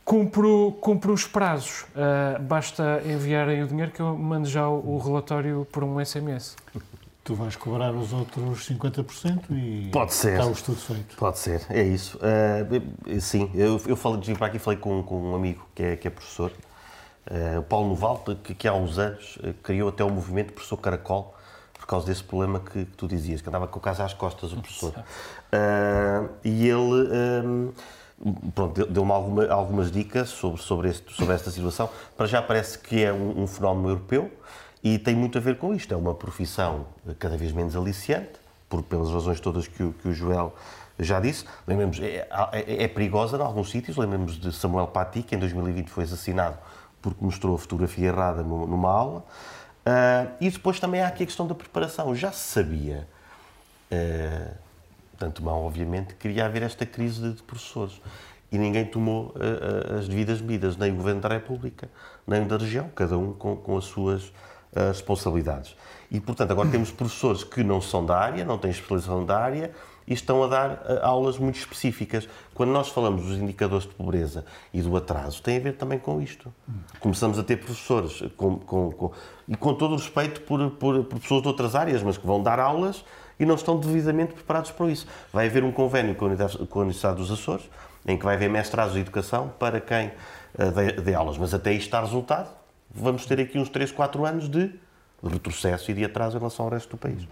cumpro, 0.05 0.77
cumpro 0.79 1.15
os 1.15 1.27
prazos. 1.27 1.87
Uh, 1.95 2.43
basta 2.43 3.01
enviarem 3.07 3.63
o 3.63 3.67
dinheiro 3.67 3.91
que 3.91 4.01
eu 4.01 4.15
mando 4.15 4.47
já 4.47 4.69
o, 4.69 4.97
o 4.97 4.99
relatório 4.99 5.67
por 5.73 5.83
um 5.83 6.05
SMS. 6.05 6.55
Tu 7.25 7.35
vais 7.35 7.57
cobrar 7.57 7.95
os 7.95 8.13
outros 8.13 8.69
50% 8.69 9.45
e 9.51 9.89
Pode 9.91 10.13
ser. 10.13 10.35
está 10.35 10.47
o 10.47 10.53
estudo 10.53 10.77
feito. 10.77 11.17
Pode 11.17 11.39
ser, 11.39 11.65
é 11.71 11.83
isso. 11.83 12.19
Uh, 12.19 13.21
sim, 13.21 13.51
eu, 13.55 13.81
eu 13.87 13.97
falei 13.97 14.21
de 14.21 14.35
para 14.35 14.49
aqui 14.49 14.59
falei 14.59 14.79
com, 14.79 15.03
com 15.03 15.31
um 15.31 15.35
amigo 15.35 15.67
que 15.75 15.83
é, 15.83 15.97
que 15.97 16.07
é 16.07 16.11
professor, 16.11 16.53
uh, 17.31 17.61
o 17.61 17.63
Paulo 17.63 17.89
Noval, 17.89 18.23
que, 18.45 18.55
que 18.55 18.69
há 18.69 18.75
uns 18.75 18.99
anos 18.99 19.39
criou 19.63 19.89
até 19.89 20.05
o 20.05 20.11
movimento 20.11 20.53
Professor 20.53 20.77
Caracol, 20.77 21.35
por 21.73 21.87
causa 21.87 22.07
desse 22.07 22.23
problema 22.23 22.61
que, 22.61 22.85
que 22.85 22.97
tu 22.97 23.09
dizias, 23.09 23.41
que 23.41 23.49
andava 23.49 23.67
com 23.67 23.79
o 23.79 23.83
caso 23.83 24.03
às 24.03 24.13
costas, 24.13 24.53
o 24.53 24.61
professor. 24.61 24.93
Uh, 24.93 26.29
e 26.45 26.69
ele 26.69 27.09
um, 27.43 27.73
pronto, 28.55 28.87
deu-me 28.87 29.13
alguma, 29.13 29.47
algumas 29.47 29.91
dicas 29.91 30.29
sobre, 30.31 30.61
sobre, 30.61 30.89
este, 30.91 31.13
sobre 31.13 31.35
esta 31.35 31.51
situação. 31.51 31.89
Para 32.17 32.27
já 32.27 32.43
parece 32.43 32.79
que 32.79 33.03
é 33.03 33.13
um, 33.13 33.43
um, 33.43 33.47
fenómeno 33.47 33.89
europeu 33.91 34.31
e 34.85 34.99
tem 34.99 35.17
muito 35.17 35.39
a 35.39 35.41
ver 35.41 35.57
com 35.57 35.75
isto. 35.75 35.95
É 35.95 35.97
uma 35.97 36.15
profissão 36.15 36.87
cada 37.19 37.39
vez 37.39 37.51
menos 37.53 37.75
aliciante, 37.75 38.33
por, 38.69 38.83
pelas 38.83 39.11
razões 39.11 39.41
todas 39.41 39.67
que 39.67 39.83
o, 39.83 39.95
que 39.95 40.09
o 40.09 40.13
Joel 40.13 40.55
já 40.99 41.19
disse. 41.19 41.47
Lembremos, 41.67 41.99
é, 42.01 42.29
é, 42.53 42.85
é 42.85 42.89
perigosa 42.89 43.39
em 43.39 43.41
alguns 43.41 43.71
sítios. 43.71 43.97
Lembremos 43.97 44.39
de 44.39 44.53
Samuel 44.53 44.87
Paty, 44.89 45.23
que 45.23 45.35
em 45.35 45.39
2020 45.39 45.89
foi 45.89 46.05
assassinado 46.05 46.59
porque 47.01 47.25
mostrou 47.25 47.55
a 47.55 47.59
fotografia 47.59 48.09
errada 48.09 48.43
numa 48.43 48.91
aula. 48.91 49.25
Uh, 49.87 50.33
e 50.41 50.51
depois 50.51 50.81
também 50.81 51.03
há 51.03 51.09
aqui 51.09 51.23
a 51.23 51.27
questão 51.27 51.47
da 51.47 51.55
preparação. 51.55 52.15
Já 52.15 52.33
se 52.33 52.53
sabia, 52.53 53.07
uh, 53.91 54.55
tanto 55.19 55.43
mal, 55.43 55.63
obviamente, 55.63 56.15
que 56.15 56.29
iria 56.29 56.47
haver 56.47 56.63
esta 56.63 56.85
crise 56.85 57.33
de 57.33 57.43
professores. 57.43 58.01
E 58.51 58.59
ninguém 58.59 58.85
tomou 58.87 59.35
uh, 59.37 59.99
as 59.99 60.09
devidas 60.09 60.41
medidas, 60.41 60.77
nem 60.77 60.93
o 60.93 60.97
Governo 60.97 61.21
da 61.21 61.29
República, 61.29 61.89
nem 62.27 62.43
o 62.43 62.47
da 62.47 62.57
região, 62.57 62.89
cada 62.95 63.19
um 63.19 63.33
com, 63.33 63.57
com 63.57 63.77
as 63.77 63.85
suas 63.85 64.33
responsabilidades. 64.75 65.77
E, 66.11 66.21
portanto, 66.21 66.51
agora 66.51 66.69
temos 66.69 66.91
professores 66.91 67.43
que 67.43 67.65
não 67.65 67.81
são 67.81 68.05
da 68.05 68.17
área, 68.17 68.45
não 68.45 68.59
têm 68.59 68.71
especialização 68.71 69.25
da 69.25 69.39
área, 69.39 69.73
e 70.07 70.13
estão 70.13 70.43
a 70.43 70.47
dar 70.47 70.71
uh, 70.71 70.99
aulas 71.03 71.39
muito 71.39 71.59
específicas. 71.59 72.29
Quando 72.55 72.71
nós 72.71 72.89
falamos 72.89 73.25
dos 73.25 73.39
indicadores 73.39 73.87
de 73.87 73.95
pobreza 73.95 74.45
e 74.73 74.83
do 74.83 74.97
atraso, 74.97 75.43
tem 75.43 75.57
a 75.57 75.61
ver 75.61 75.77
também 75.77 75.99
com 75.99 76.21
isto. 76.21 76.53
Começamos 77.01 77.39
a 77.39 77.43
ter 77.43 77.57
professores, 77.57 78.23
com, 78.37 78.57
com, 78.57 78.93
com, 78.93 79.13
e 79.49 79.57
com 79.57 79.75
todo 79.75 79.93
o 79.93 79.97
respeito 79.97 80.43
por, 80.43 80.71
por, 80.73 81.05
por, 81.05 81.21
pessoas 81.21 81.43
de 81.43 81.49
outras 81.49 81.75
áreas, 81.75 82.03
mas 82.03 82.19
que 82.19 82.27
vão 82.27 82.43
dar 82.43 82.61
aulas 82.61 83.05
e 83.41 83.47
não 83.47 83.55
estão 83.55 83.79
devidamente 83.79 84.35
preparados 84.35 84.71
para 84.71 84.91
isso. 84.91 85.07
Vai 85.33 85.47
haver 85.47 85.65
um 85.65 85.73
convênio 85.73 86.15
com 86.15 86.27
a 86.27 86.83
Universidade, 86.83 87.17
dos 87.17 87.31
Açores, 87.31 87.69
em 88.07 88.19
que 88.19 88.25
vai 88.25 88.37
haver 88.37 88.51
mestrados 88.51 88.95
de 88.95 89.01
educação 89.01 89.53
para 89.59 89.81
quem 89.81 90.13
dê, 90.57 90.93
dê 91.01 91.15
aulas, 91.15 91.39
mas 91.39 91.55
até 91.55 91.73
isto 91.73 91.87
está 91.87 92.01
resultado, 92.01 92.49
vamos 92.95 93.27
ter 93.27 93.41
aqui 93.41 93.59
uns 93.59 93.69
3, 93.69 93.93
4 93.93 94.25
anos 94.25 94.49
de 94.49 94.71
retrocesso 95.23 95.91
e 95.91 95.95
de 95.95 96.05
atraso 96.05 96.37
em 96.37 96.39
relação 96.39 96.67
ao 96.67 96.71
resto 96.71 96.91
do 96.91 96.97
país 96.97 97.27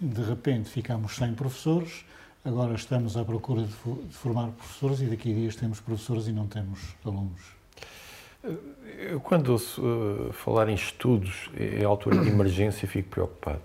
de 0.00 0.22
repente 0.22 0.68
ficamos 0.68 1.16
sem 1.16 1.34
professores, 1.34 2.04
agora 2.44 2.74
estamos 2.74 3.16
à 3.16 3.24
procura 3.24 3.62
de, 3.62 3.72
formar 4.10 4.48
professores 4.48 5.00
e 5.00 5.06
daqui 5.06 5.30
a 5.30 5.34
dias 5.34 5.56
temos 5.56 5.80
professores 5.80 6.26
e 6.26 6.32
não 6.32 6.46
temos 6.46 6.80
alunos. 7.04 7.56
Eu, 8.98 9.18
quando 9.20 9.48
ouço 9.48 9.82
uh, 9.82 10.32
falar 10.32 10.68
em 10.68 10.74
estudos 10.74 11.50
em 11.58 11.84
altura 11.84 12.22
de 12.22 12.28
emergência, 12.28 12.86
fico 12.86 13.08
preocupado. 13.08 13.60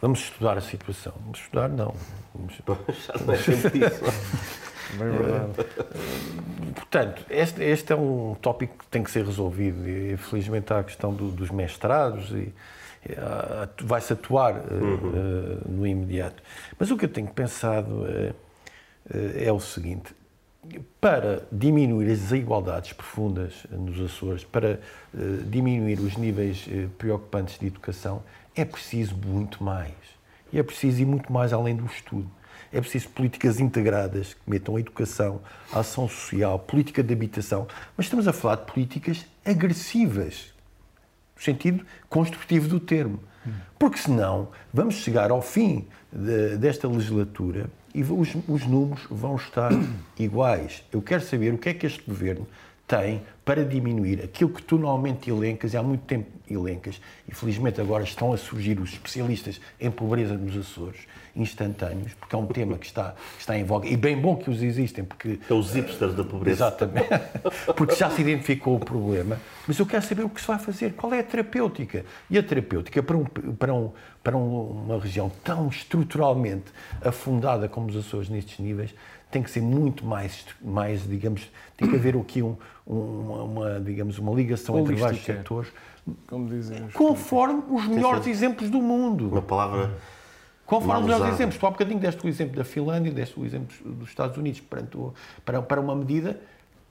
Vamos 0.00 0.20
estudar 0.20 0.56
a 0.56 0.60
situação. 0.60 1.12
Vamos 1.20 1.40
estudar, 1.40 1.68
não. 1.68 1.94
Vamos... 2.34 2.54
Já 3.06 3.24
não 3.24 3.34
é 3.34 3.36
sempre 3.36 3.84
isso. 3.84 4.58
Bem 4.94 5.10
verdade. 5.10 5.52
Uh, 5.60 6.72
portanto, 6.74 7.24
este, 7.28 7.62
este, 7.62 7.92
é 7.92 7.96
um 7.96 8.34
tópico 8.40 8.78
que 8.78 8.86
tem 8.86 9.02
que 9.02 9.10
ser 9.10 9.24
resolvido. 9.24 9.88
E, 9.88 10.16
felizmente 10.16 10.72
há 10.72 10.78
a 10.78 10.84
questão 10.84 11.12
do, 11.12 11.30
dos 11.30 11.50
mestrados 11.50 12.30
e, 12.30 12.52
eh, 13.06 13.68
vai-se 13.82 14.12
atuar 14.12 14.56
eh, 14.56 14.74
uhum. 14.74 15.12
Eh, 15.14 15.58
no 15.68 15.86
imediato. 15.86 16.42
Mas 16.78 16.90
o 16.90 16.96
que 16.96 17.04
eu 17.04 17.08
tenho 17.08 17.28
pensado 17.28 18.06
é 19.36 19.50
o 19.52 19.60
seguinte: 19.60 20.14
para 21.00 21.42
diminuir 21.50 22.10
as 22.10 22.18
desigualdades 22.18 22.92
profundas 22.92 23.66
nos 23.70 24.00
Açores, 24.00 24.44
para 24.44 24.80
diminuir 25.46 26.00
os 26.00 26.16
níveis 26.16 26.68
preocupantes 26.98 27.58
de 27.58 27.66
educação, 27.66 28.22
é 28.54 28.64
preciso 28.64 29.16
muito 29.16 29.62
mais. 29.62 29.94
E 30.52 30.58
é 30.58 30.62
preciso 30.62 31.02
ir 31.02 31.06
muito 31.06 31.32
mais 31.32 31.52
além 31.52 31.76
do 31.76 31.86
estudo. 31.86 32.30
É 32.72 32.80
preciso 32.80 33.08
políticas 33.10 33.60
integradas 33.60 34.34
que 34.34 34.40
metam 34.50 34.76
a 34.76 34.80
educação, 34.80 35.40
a 35.72 35.80
ação 35.80 36.08
social, 36.08 36.58
política 36.58 37.02
de 37.02 37.12
habitação. 37.12 37.66
Mas 37.96 38.06
estamos 38.06 38.28
a 38.28 38.32
falar 38.32 38.56
de 38.56 38.72
políticas 38.72 39.24
agressivas, 39.44 40.52
no 41.36 41.42
sentido 41.42 41.84
construtivo 42.08 42.68
do 42.68 42.80
termo. 42.80 43.20
Porque 43.78 43.98
senão 43.98 44.48
vamos 44.72 44.96
chegar 44.96 45.30
ao 45.30 45.40
fim 45.40 45.86
de, 46.12 46.56
desta 46.56 46.88
legislatura 46.88 47.70
e 47.94 48.02
os, 48.02 48.34
os, 48.46 48.66
números 48.66 49.06
vão 49.10 49.36
estar 49.36 49.70
iguais. 50.18 50.84
Eu 50.92 51.00
quero 51.00 51.22
saber 51.22 51.54
o 51.54 51.58
que 51.58 51.70
é 51.70 51.74
que 51.74 51.86
este 51.86 52.02
governo 52.02 52.46
tem 52.86 53.22
para 53.44 53.64
diminuir 53.64 54.22
aquilo 54.22 54.50
que 54.50 54.62
tu 54.62 54.78
normalmente 54.78 55.30
elencas 55.30 55.74
e 55.74 55.76
há 55.76 55.82
muito 55.82 56.04
tempo 56.04 56.26
elencas, 56.50 57.00
e 57.28 57.34
felizmente 57.34 57.80
agora 57.80 58.02
estão 58.02 58.32
a 58.32 58.38
surgir 58.38 58.80
os 58.80 58.92
especialistas 58.92 59.60
em 59.78 59.90
pobreza 59.90 60.34
nos 60.34 60.56
Açores, 60.56 61.00
instantâneos, 61.38 62.12
porque 62.14 62.34
é 62.34 62.38
um 62.38 62.46
tema 62.46 62.76
que 62.76 62.86
está, 62.86 63.14
que 63.34 63.40
está 63.40 63.56
em 63.56 63.64
voga, 63.64 63.88
e 63.88 63.96
bem 63.96 64.20
bom 64.20 64.36
que 64.36 64.50
os 64.50 64.62
existem, 64.62 65.04
porque... 65.04 65.38
É 65.48 65.54
os 65.54 65.72
hipsters 65.72 66.14
da 66.14 66.24
pobreza. 66.24 66.66
Exatamente, 66.66 67.08
porque 67.76 67.94
já 67.94 68.10
se 68.10 68.20
identificou 68.20 68.76
o 68.76 68.80
problema, 68.80 69.38
mas 69.66 69.78
eu 69.78 69.86
quero 69.86 70.04
saber 70.04 70.24
o 70.24 70.28
que 70.28 70.40
se 70.40 70.46
vai 70.46 70.58
fazer, 70.58 70.92
qual 70.94 71.12
é 71.14 71.20
a 71.20 71.22
terapêutica. 71.22 72.04
E 72.28 72.36
a 72.36 72.42
terapêutica 72.42 73.02
para, 73.02 73.16
um, 73.16 73.24
para, 73.24 73.72
um, 73.72 73.92
para 74.22 74.36
uma 74.36 74.98
região 74.98 75.30
tão 75.42 75.68
estruturalmente 75.68 76.66
afundada 77.02 77.68
como 77.68 77.88
os 77.88 77.96
Açores 77.96 78.28
nestes 78.28 78.58
níveis, 78.58 78.94
tem 79.30 79.42
que 79.42 79.50
ser 79.50 79.60
muito 79.60 80.06
mais, 80.06 80.46
mais 80.60 81.06
digamos, 81.06 81.50
tem 81.76 81.88
que 81.88 81.96
haver 81.96 82.16
aqui 82.16 82.42
um, 82.42 82.56
uma, 82.86 83.42
uma, 83.42 83.80
digamos, 83.80 84.18
uma 84.18 84.32
ligação 84.32 84.78
entre 84.78 84.94
vários 84.96 85.18
Holística. 85.18 85.38
setores, 85.38 85.70
Como 86.26 86.48
dizem 86.48 86.86
os 86.86 86.94
conforme 86.94 87.62
os 87.68 87.86
melhores 87.86 88.26
exemplos 88.26 88.70
do 88.70 88.80
mundo. 88.80 89.28
Uma 89.28 89.42
palavra 89.42 89.94
Conforme 90.68 91.00
os 91.00 91.06
melhores 91.06 91.34
exemplos. 91.34 91.56
Tu 91.58 91.66
há 91.66 91.70
bocadinho 91.70 91.98
deste 91.98 92.24
o 92.24 92.28
exemplo 92.28 92.54
da 92.56 92.62
Finlândia, 92.64 93.10
deste 93.10 93.40
o 93.40 93.44
exemplo 93.46 93.74
dos 93.86 94.10
Estados 94.10 94.36
Unidos 94.36 94.60
perante 94.60 94.98
o- 94.98 95.14
para, 95.42 95.62
para 95.62 95.80
uma 95.80 95.96
medida. 95.96 96.38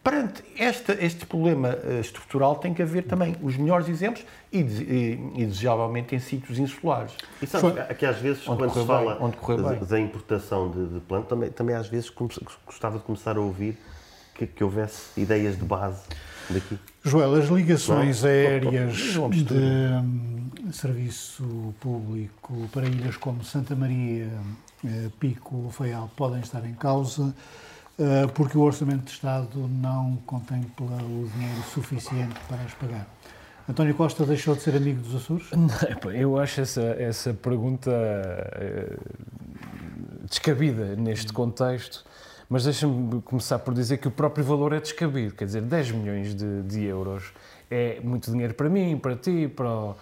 Perante 0.04 0.42
esta, 0.58 0.94
este 0.94 1.28
problema 1.28 1.78
eh, 1.84 2.00
estrutural 2.00 2.56
tem 2.56 2.74
que 2.74 2.82
haver 2.82 3.04
também 3.04 3.36
os 3.40 3.56
melhores 3.56 3.88
exemplos 3.88 4.26
e, 4.52 4.60
e, 4.62 5.32
e 5.36 5.46
desejavelmente 5.46 6.16
em 6.16 6.20
sítios 6.20 6.58
insulares. 6.58 7.12
E 7.40 7.46
sabes, 7.46 7.78
aqui 7.78 8.04
às 8.06 8.18
vezes, 8.18 8.48
Onde 8.48 8.58
quando 8.58 8.74
se 8.74 8.86
fala 8.86 9.18
onde 9.22 9.38
correu 9.38 9.62
da- 9.64 9.70
bem. 9.74 9.80
da 9.84 10.00
importação 10.00 10.72
de, 10.72 10.88
de 10.96 11.00
plantas, 11.02 11.30
também, 11.30 11.50
também 11.52 11.76
às 11.76 11.88
vezes 11.88 12.10
gostava 12.66 12.98
de 12.98 13.04
começar 13.04 13.38
a 13.38 13.42
ouvir 13.42 13.78
que, 14.34 14.48
que 14.48 14.64
houvesse 14.64 15.20
ideias 15.20 15.56
de 15.58 15.66
base 15.66 16.02
daqui. 16.50 16.80
Joel, 17.04 17.36
as 17.36 17.46
ligações 17.50 18.24
aéreas 18.24 18.92
Mas 18.98 19.16
é 19.16 19.20
uma 19.20 19.30
de 19.30 20.47
serviço 20.72 21.74
público 21.80 22.70
para 22.74 22.88
ilhas 22.88 23.18
como 23.18 23.44
Santa 23.44 23.76
Maria, 23.76 24.30
eh, 24.86 25.10
Pico, 25.20 25.70
Faial 25.72 26.10
podem 26.16 26.40
estar 26.40 26.66
em 26.66 26.74
causa 26.74 27.34
eh, 28.00 28.28
porque 28.36 28.58
o 28.58 28.62
Orçamento 28.62 29.06
de 29.06 29.12
Estado 29.12 29.68
não 29.68 30.18
contempla 30.26 30.86
o 30.86 31.30
dinheiro 31.34 31.64
suficiente 31.74 32.40
para 32.48 32.62
as 32.62 32.74
pagar. 32.76 33.08
António 33.68 33.96
Costa 33.96 34.26
deixou 34.26 34.56
de 34.56 34.62
ser 34.62 34.76
amigo 34.76 35.02
dos 35.02 35.16
Açores? 35.16 35.48
Eu 36.14 36.40
acho 36.40 36.62
essa, 36.62 36.82
essa 36.82 37.34
pergunta 37.34 37.92
eh, 37.92 38.98
descabida 40.30 40.96
neste 40.96 41.34
contexto, 41.34 42.06
mas 42.48 42.66
deixa-me 42.66 43.20
começar 43.24 43.60
por 43.60 43.74
dizer 43.74 43.98
que 43.98 44.08
o 44.08 44.12
próprio 44.12 44.46
valor 44.46 44.74
é 44.74 44.80
descabido, 44.80 45.34
quer 45.34 45.46
dizer, 45.46 45.64
10 45.64 45.92
milhões 45.92 46.36
de, 46.36 46.62
de 46.64 46.84
euros 46.84 47.34
é 47.70 48.00
muito 48.02 48.32
dinheiro 48.32 48.54
para 48.54 48.70
mim, 48.70 48.98
para 48.98 49.16
ti, 49.16 49.52
para 49.54 49.70
o, 49.70 49.96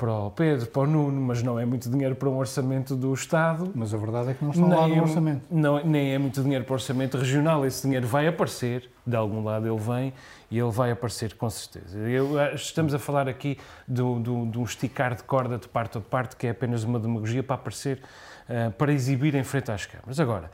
para 0.00 0.10
o 0.14 0.30
Pedro, 0.30 0.66
para 0.66 0.80
o 0.82 0.86
Nuno, 0.86 1.20
mas 1.20 1.42
não 1.42 1.60
é 1.60 1.66
muito 1.66 1.90
dinheiro 1.90 2.14
para 2.14 2.26
um 2.30 2.38
orçamento 2.38 2.96
do 2.96 3.12
Estado. 3.12 3.70
Mas 3.74 3.92
a 3.92 3.98
verdade 3.98 4.30
é 4.30 4.34
que 4.34 4.42
não 4.42 4.50
estão 4.50 4.68
lá 4.70 4.88
no 4.88 4.94
é, 4.96 5.02
orçamento. 5.02 5.42
não- 5.50 5.84
nem 5.84 6.14
é 6.14 6.18
muito 6.18 6.42
dinheiro 6.42 6.64
para 6.64 6.72
o 6.72 6.74
orçamento 6.76 7.18
regional. 7.18 7.66
Esse 7.66 7.82
dinheiro 7.82 8.06
vai 8.06 8.26
aparecer, 8.26 8.88
de 9.06 9.14
algum 9.14 9.44
lado 9.44 9.66
ele 9.68 9.78
vem 9.78 10.14
e 10.50 10.58
ele 10.58 10.70
vai 10.70 10.90
aparecer 10.90 11.34
com 11.34 11.50
certeza. 11.50 11.98
Eu, 11.98 12.40
eh, 12.40 12.54
estamos 12.54 12.94
a 12.94 12.98
falar 12.98 13.28
aqui 13.28 13.58
do- 13.86 14.18
do- 14.20 14.46
de 14.46 14.58
um 14.58 14.64
esticar 14.64 15.14
de 15.14 15.22
corda 15.22 15.58
de 15.58 15.68
parte 15.68 15.98
a 15.98 16.00
parte, 16.00 16.34
que 16.34 16.46
é 16.46 16.50
apenas 16.50 16.82
uma 16.82 16.98
demagogia 16.98 17.42
para 17.42 17.56
aparecer, 17.56 18.00
eh, 18.48 18.70
para 18.70 18.92
exibir 18.94 19.34
em 19.34 19.44
frente 19.44 19.70
às 19.70 19.84
câmaras. 19.84 20.18
Agora, 20.18 20.50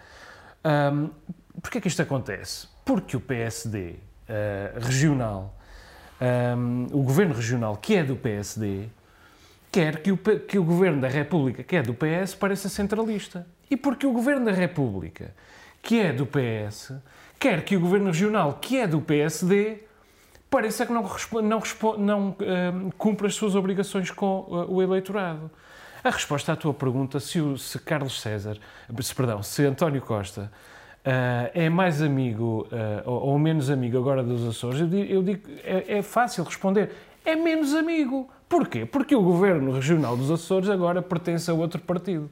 hum, 0.92 1.08
porquê 1.62 1.78
é 1.78 1.80
que 1.80 1.86
isto 1.86 2.02
acontece? 2.02 2.66
Porque 2.84 3.16
o 3.16 3.20
PSD 3.20 3.94
eh, 4.28 4.72
regional, 4.80 5.54
hum, 6.20 6.88
o 6.90 7.02
governo 7.04 7.32
regional, 7.32 7.76
que 7.76 7.94
é 7.94 8.02
do 8.02 8.16
PSD, 8.16 8.88
quer 9.70 10.00
que 10.02 10.12
o, 10.12 10.16
que 10.16 10.58
o 10.58 10.64
Governo 10.64 11.00
da 11.00 11.08
República, 11.08 11.62
que 11.62 11.76
é 11.76 11.82
do 11.82 11.94
PS, 11.94 12.34
pareça 12.34 12.68
centralista. 12.68 13.46
E 13.70 13.76
porque 13.76 14.06
o 14.06 14.12
Governo 14.12 14.46
da 14.46 14.52
República, 14.52 15.34
que 15.82 16.00
é 16.00 16.12
do 16.12 16.26
PS, 16.26 16.92
quer 17.38 17.64
que 17.64 17.76
o 17.76 17.80
Governo 17.80 18.06
Regional, 18.06 18.58
que 18.60 18.78
é 18.78 18.86
do 18.86 19.00
PSD, 19.00 19.78
pareça 20.50 20.86
que 20.86 20.92
não, 20.92 21.04
não, 21.42 21.62
não 21.98 22.36
hum, 22.40 22.90
cumpre 22.96 23.26
as 23.26 23.34
suas 23.34 23.54
obrigações 23.54 24.10
com 24.10 24.40
uh, 24.48 24.72
o 24.72 24.82
eleitorado. 24.82 25.50
A 26.02 26.10
resposta 26.10 26.52
à 26.52 26.56
tua 26.56 26.72
pergunta, 26.72 27.18
se, 27.18 27.40
o- 27.40 27.58
se 27.58 27.78
Carlos 27.80 28.20
César, 28.20 28.56
se, 29.00 29.14
perdão, 29.14 29.42
se 29.42 29.64
António 29.64 30.00
Costa 30.00 30.50
uh, 31.04 31.50
é 31.52 31.68
mais 31.68 32.00
amigo 32.00 32.66
uh, 32.70 33.10
ou, 33.10 33.30
ou 33.32 33.38
menos 33.38 33.70
amigo 33.70 33.98
agora 33.98 34.22
dos 34.22 34.46
Açores, 34.46 34.80
eu 34.80 34.86
digo, 34.86 35.12
eu 35.12 35.22
digo 35.22 35.48
é, 35.64 35.98
é 35.98 36.02
fácil 36.02 36.44
responder, 36.44 36.90
é 37.26 37.36
menos 37.36 37.74
amigo. 37.74 38.28
Porquê? 38.48 38.86
Porque 38.86 39.14
o 39.14 39.22
Governo 39.22 39.72
Regional 39.72 40.16
dos 40.16 40.30
Açores 40.30 40.68
agora 40.70 41.02
pertence 41.02 41.50
a 41.50 41.54
outro 41.54 41.80
partido. 41.80 42.30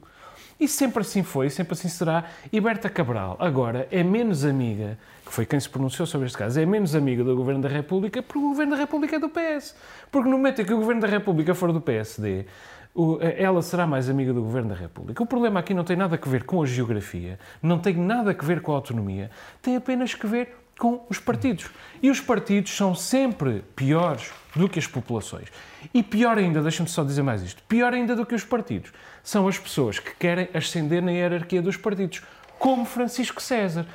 E 0.57 0.67
sempre 0.69 1.01
assim 1.01 1.21
foi, 1.21 1.49
sempre 1.49 1.73
assim 1.73 1.89
será. 1.89 2.23
E 2.51 2.61
Berta 2.61 2.89
Cabral 2.89 3.35
agora 3.39 3.87
é 3.91 4.01
menos 4.01 4.45
amiga, 4.45 4.97
que 5.25 5.33
foi 5.33 5.45
quem 5.45 5.59
se 5.59 5.69
pronunciou 5.69 6.05
sobre 6.05 6.27
este 6.27 6.37
caso, 6.37 6.57
é 6.57 6.65
menos 6.65 6.95
amiga 6.95 7.23
do 7.25 7.35
Governo 7.35 7.61
da 7.61 7.67
República 7.67 8.23
porque 8.23 8.39
o 8.39 8.49
Governo 8.49 8.71
da 8.71 8.77
República 8.77 9.17
é 9.17 9.19
do 9.19 9.27
PS. 9.27 9.75
Porque 10.09 10.29
no 10.29 10.37
momento 10.37 10.61
em 10.61 10.65
que 10.65 10.73
o 10.73 10.77
Governo 10.77 11.01
da 11.01 11.07
República 11.09 11.53
for 11.53 11.73
do 11.73 11.81
PSD, 11.81 12.45
o- 12.93 13.17
ela 13.21 13.61
será 13.61 13.85
mais 13.85 14.09
amiga 14.09 14.31
do 14.31 14.41
Governo 14.41 14.69
da 14.69 14.75
República. 14.75 15.21
O 15.21 15.25
problema 15.25 15.59
aqui 15.59 15.73
não 15.73 15.83
tem 15.83 15.97
nada 15.97 16.17
a 16.21 16.29
ver 16.29 16.45
com 16.45 16.63
a 16.63 16.65
geografia, 16.65 17.37
não 17.61 17.77
tem 17.77 17.93
nada 17.97 18.31
a 18.31 18.45
ver 18.45 18.61
com 18.61 18.71
a 18.71 18.75
autonomia, 18.75 19.29
tem 19.61 19.75
apenas 19.75 20.13
que 20.13 20.25
ver 20.25 20.55
com 20.77 21.05
os 21.09 21.19
partidos. 21.19 21.67
E 22.01 22.09
os 22.09 22.19
partidos 22.19 22.75
são 22.75 22.93
sempre 22.93 23.63
piores 23.75 24.31
do 24.55 24.69
que 24.69 24.79
as 24.79 24.87
populações. 24.87 25.47
E 25.93 26.03
pior 26.03 26.37
ainda, 26.37 26.61
deixa-me 26.61 26.89
só 26.89 27.03
dizer 27.03 27.23
mais 27.23 27.41
isto, 27.41 27.61
pior 27.63 27.93
ainda 27.93 28.15
do 28.15 28.25
que 28.25 28.35
os 28.35 28.43
partidos, 28.43 28.91
são 29.23 29.47
as 29.47 29.57
pessoas 29.57 29.99
que 29.99 30.15
querem 30.15 30.49
ascender 30.53 31.01
na 31.01 31.11
hierarquia 31.11 31.61
dos 31.61 31.77
partidos, 31.77 32.21
como 32.57 32.85
Francisco 32.85 33.41
César, 33.41 33.85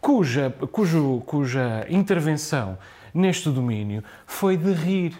cuja, 0.00 0.54
cujo, 0.72 1.22
cuja 1.26 1.86
intervenção 1.88 2.78
neste 3.12 3.50
domínio 3.50 4.02
foi 4.26 4.56
de 4.56 4.72
rir, 4.72 5.16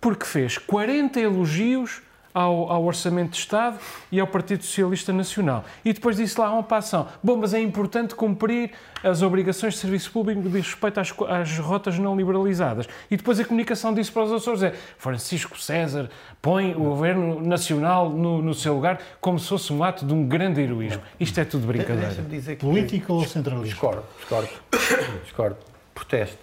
porque 0.00 0.24
fez 0.24 0.58
40 0.58 1.20
elogios 1.20 2.02
ao, 2.34 2.70
ao 2.70 2.84
Orçamento 2.84 3.30
de 3.32 3.38
Estado 3.38 3.78
e 4.10 4.18
ao 4.18 4.26
Partido 4.26 4.64
Socialista 4.64 5.12
Nacional. 5.12 5.64
E 5.84 5.92
depois 5.92 6.16
disse 6.16 6.38
lá 6.40 6.50
uma 6.52 6.62
passão: 6.62 7.08
bom, 7.22 7.36
mas 7.36 7.52
é 7.54 7.60
importante 7.60 8.14
cumprir 8.14 8.70
as 9.02 9.22
obrigações 9.22 9.74
de 9.74 9.80
serviço 9.80 10.10
público 10.12 10.40
de 10.42 10.58
respeito 10.58 11.00
às, 11.00 11.12
às 11.28 11.58
rotas 11.58 11.98
não 11.98 12.16
liberalizadas. 12.16 12.86
E 13.10 13.16
depois 13.16 13.38
a 13.40 13.44
comunicação 13.44 13.92
disse 13.92 14.10
para 14.10 14.22
os 14.24 14.32
Açores: 14.32 14.62
é 14.62 14.72
Francisco 14.98 15.58
César 15.58 16.08
põe 16.40 16.74
o 16.74 16.80
Governo 16.80 17.40
Nacional 17.40 18.08
no, 18.10 18.42
no 18.42 18.54
seu 18.54 18.74
lugar 18.74 19.00
como 19.20 19.38
se 19.38 19.48
fosse 19.48 19.72
um 19.72 19.82
ato 19.84 20.04
de 20.04 20.12
um 20.12 20.26
grande 20.26 20.60
heroísmo. 20.60 21.02
Isto 21.20 21.40
é 21.40 21.44
tudo 21.44 21.66
brincadeira. 21.66 22.08
Deixa-me 22.08 22.28
dizer 22.28 22.56
que 22.56 22.64
Política 22.66 23.12
ou 23.12 23.24
centralista? 23.24 23.68
discordo, 23.68 24.04
discordo, 24.18 24.48
discordo. 25.24 25.56
Protesto, 25.94 26.38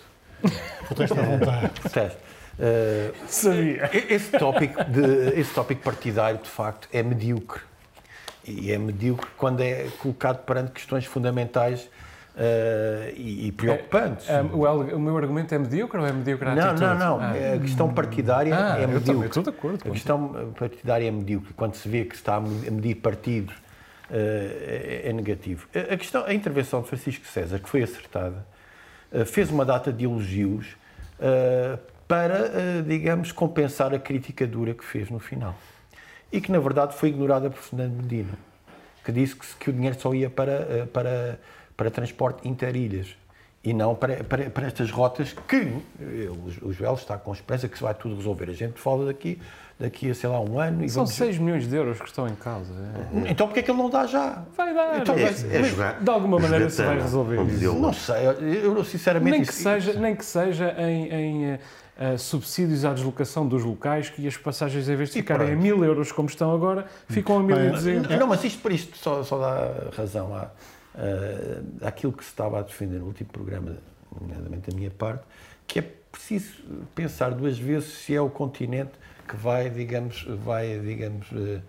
Protesta 0.87 1.19
à 1.19 1.23
vontade. 1.23 1.69
protesto. 1.79 2.28
Uh, 2.59 3.13
Sabia. 3.27 3.89
Esse 4.09 4.37
tópico, 4.37 4.83
de, 4.83 5.39
esse 5.39 5.53
tópico 5.53 5.81
partidário, 5.81 6.39
de 6.39 6.49
facto, 6.49 6.89
é 6.91 7.01
medíocre. 7.01 7.61
E 8.45 8.71
é 8.71 8.77
medíocre 8.77 9.27
quando 9.37 9.61
é 9.61 9.87
colocado 9.99 10.43
perante 10.43 10.71
questões 10.71 11.05
fundamentais 11.05 11.87
eh, 12.35 13.13
e, 13.15 13.47
e 13.47 13.51
preocupantes. 13.51 14.27
Ah, 14.29 14.41
o, 14.41 14.65
el- 14.65 14.95
o 14.95 14.99
meu 14.99 15.15
argumento 15.17 15.53
é 15.53 15.59
medíocre 15.59 15.99
ou 15.99 16.05
é 16.07 16.11
medíocre 16.11 16.47
a 16.49 16.55
não, 16.55 16.63
atitude? 16.63 16.81
não, 16.81 16.97
não. 16.97 17.19
Ah. 17.19 17.31
A 17.55 17.59
questão 17.59 17.93
partidária 17.93 18.55
Ah, 18.55 18.79
é 18.79 18.83
eu 18.85 18.87
medíocre. 18.87 19.05
também 19.13 19.27
estou 19.27 19.43
de 19.43 19.49
acordo 19.49 19.75
A 19.75 19.83
com 19.83 19.91
questão 19.91 20.53
partidária 20.57 21.07
é 21.07 21.11
medíocre. 21.11 21.53
Quando 21.53 21.75
se 21.75 21.87
vê 21.87 22.05
que 22.05 22.15
se 22.15 22.21
está 22.21 22.35
a 22.37 22.41
me- 22.41 22.67
a 22.67 22.71
medir 22.71 22.95
partidos, 22.95 23.53
eh, 24.09 25.01
é, 25.05 25.09
é 25.09 25.13
negativo. 25.13 25.67
A, 25.75 25.93
a 25.93 25.97
questão, 25.97 26.25
a 26.25 26.33
intervenção 26.33 26.81
de 26.81 26.87
Francisco 26.87 27.25
César, 27.27 27.59
que 27.59 27.69
foi 27.69 27.83
acertada, 27.83 28.45
eh, 29.13 29.25
fez 29.25 29.51
uma 29.51 29.63
data 29.65 29.93
de 29.93 30.05
elogios 30.05 30.75
eh, 31.19 31.77
para, 32.09 32.51
eh, 32.55 32.81
digamos, 32.87 33.31
compensar 33.31 33.93
a 33.93 33.99
crítica 33.99 34.47
dura 34.47 34.73
que 34.73 34.83
fez 34.83 35.11
no 35.11 35.19
final. 35.19 35.53
E 36.31 36.41
que, 36.41 36.51
na 36.51 36.57
verdade, 36.57 36.95
foi 36.95 37.09
ignorada 37.09 37.51
por 37.51 37.59
Fernando 37.61 38.01
Medina, 38.01 38.33
que 39.05 39.11
disse 39.11 39.35
que, 39.35 39.45
que 39.59 39.69
o 39.69 39.73
dinheiro 39.73 39.95
só 40.01 40.11
ia 40.11 40.27
para, 40.27 40.51
eh, 40.51 40.87
para, 40.91 41.39
para 41.77 41.91
transporte 41.91 42.47
interilhas 42.49 43.15
e 43.63 43.73
não 43.73 43.93
para, 43.93 44.23
para, 44.23 44.49
para 44.49 44.65
estas 44.67 44.89
rotas 44.89 45.35
que 45.47 45.55
eh, 46.01 46.29
o, 46.63 46.73
Joel 46.73 46.95
está 46.95 47.15
com 47.15 47.31
esperança 47.31 47.67
que 47.67 47.77
se 47.77 47.83
vai 47.83 47.93
tudo 47.93 48.15
resolver. 48.15 48.49
A 48.49 48.53
gente 48.53 48.79
fala 48.79 49.05
daqui, 49.05 49.39
daqui 49.79 50.09
a, 50.09 50.15
sei 50.15 50.29
lá, 50.31 50.39
um 50.39 50.59
ano 50.59 50.83
e 50.83 50.89
São 50.89 51.03
vamos... 51.05 51.15
6 51.15 51.37
milhões 51.37 51.67
de 51.67 51.75
euros 51.75 51.99
que 52.01 52.07
estão 52.07 52.27
em 52.27 52.33
causa. 52.33 52.73
é. 53.23 53.29
Então 53.29 53.45
porquê 53.45 53.59
é 53.59 53.63
que 53.63 53.69
ele 53.69 53.77
não 53.77 53.89
dá 53.89 54.07
já? 54.07 54.43
Vai 54.57 54.73
dar. 54.73 54.99
Então, 54.99 55.13
é, 55.15 55.25
mas- 55.25 55.43
É 55.45 55.63
jogar. 55.63 55.99
de 56.01 56.09
alguma 56.09 56.39
maneira 56.39 56.71
se 56.71 56.81
vai 56.81 56.99
resolver 56.99 57.39
isso. 57.43 57.73
Não 57.75 57.93
sei, 57.93 58.25
eu, 58.25 58.33
eu 58.77 58.83
sinceramente... 58.83 59.31
nem, 59.31 59.43
que 59.45 59.51
isso- 59.51 59.61
seja, 59.61 59.93
nem 59.93 60.15
que 60.15 60.25
seja 60.25 60.75
em, 60.79 61.13
em, 61.53 61.59
eh, 61.99 62.13
eh, 62.13 62.17
subsídios 62.17 62.85
à 62.85 62.93
deslocação 62.93 63.47
dos 63.47 63.63
locais, 63.63 64.09
que 64.09 64.27
as 64.27 64.37
passagens, 64.37 64.87
em 64.87 64.95
vez 64.95 65.09
de 65.09 65.15
ficarem 65.15 65.53
a 65.53 65.55
mil 65.55 65.83
euros 65.83 66.11
como 66.11 66.29
estão 66.29 66.53
agora, 66.53 66.87
ficam 67.07 67.39
a 67.39 67.43
1200. 67.43 68.17
Não, 68.17 68.27
mas 68.27 68.43
isto 68.43 68.61
para 68.61 68.73
isto 68.73 68.97
só, 68.97 69.23
só 69.23 69.37
dá 69.37 69.89
razão 69.95 70.35
à, 70.35 70.49
ah, 70.95 71.87
àquilo 71.87 72.13
que 72.13 72.23
se 72.23 72.29
estava 72.29 72.59
a 72.59 72.61
defender 72.61 72.99
no 72.99 73.05
último 73.05 73.29
programa, 73.29 73.77
nomeadamente 74.19 74.69
da 74.69 74.75
minha 74.75 74.91
parte, 74.91 75.23
que 75.67 75.79
é 75.79 75.81
preciso 76.11 76.53
pensar 76.95 77.31
duas 77.31 77.57
vezes 77.57 77.89
se 77.99 78.15
é 78.15 78.21
o 78.21 78.29
continente 78.29 78.91
que 79.27 79.35
vai, 79.35 79.69
digamos, 79.69 80.25
vai, 80.43 80.79
digamos, 80.79 81.27
eh, 81.33 81.61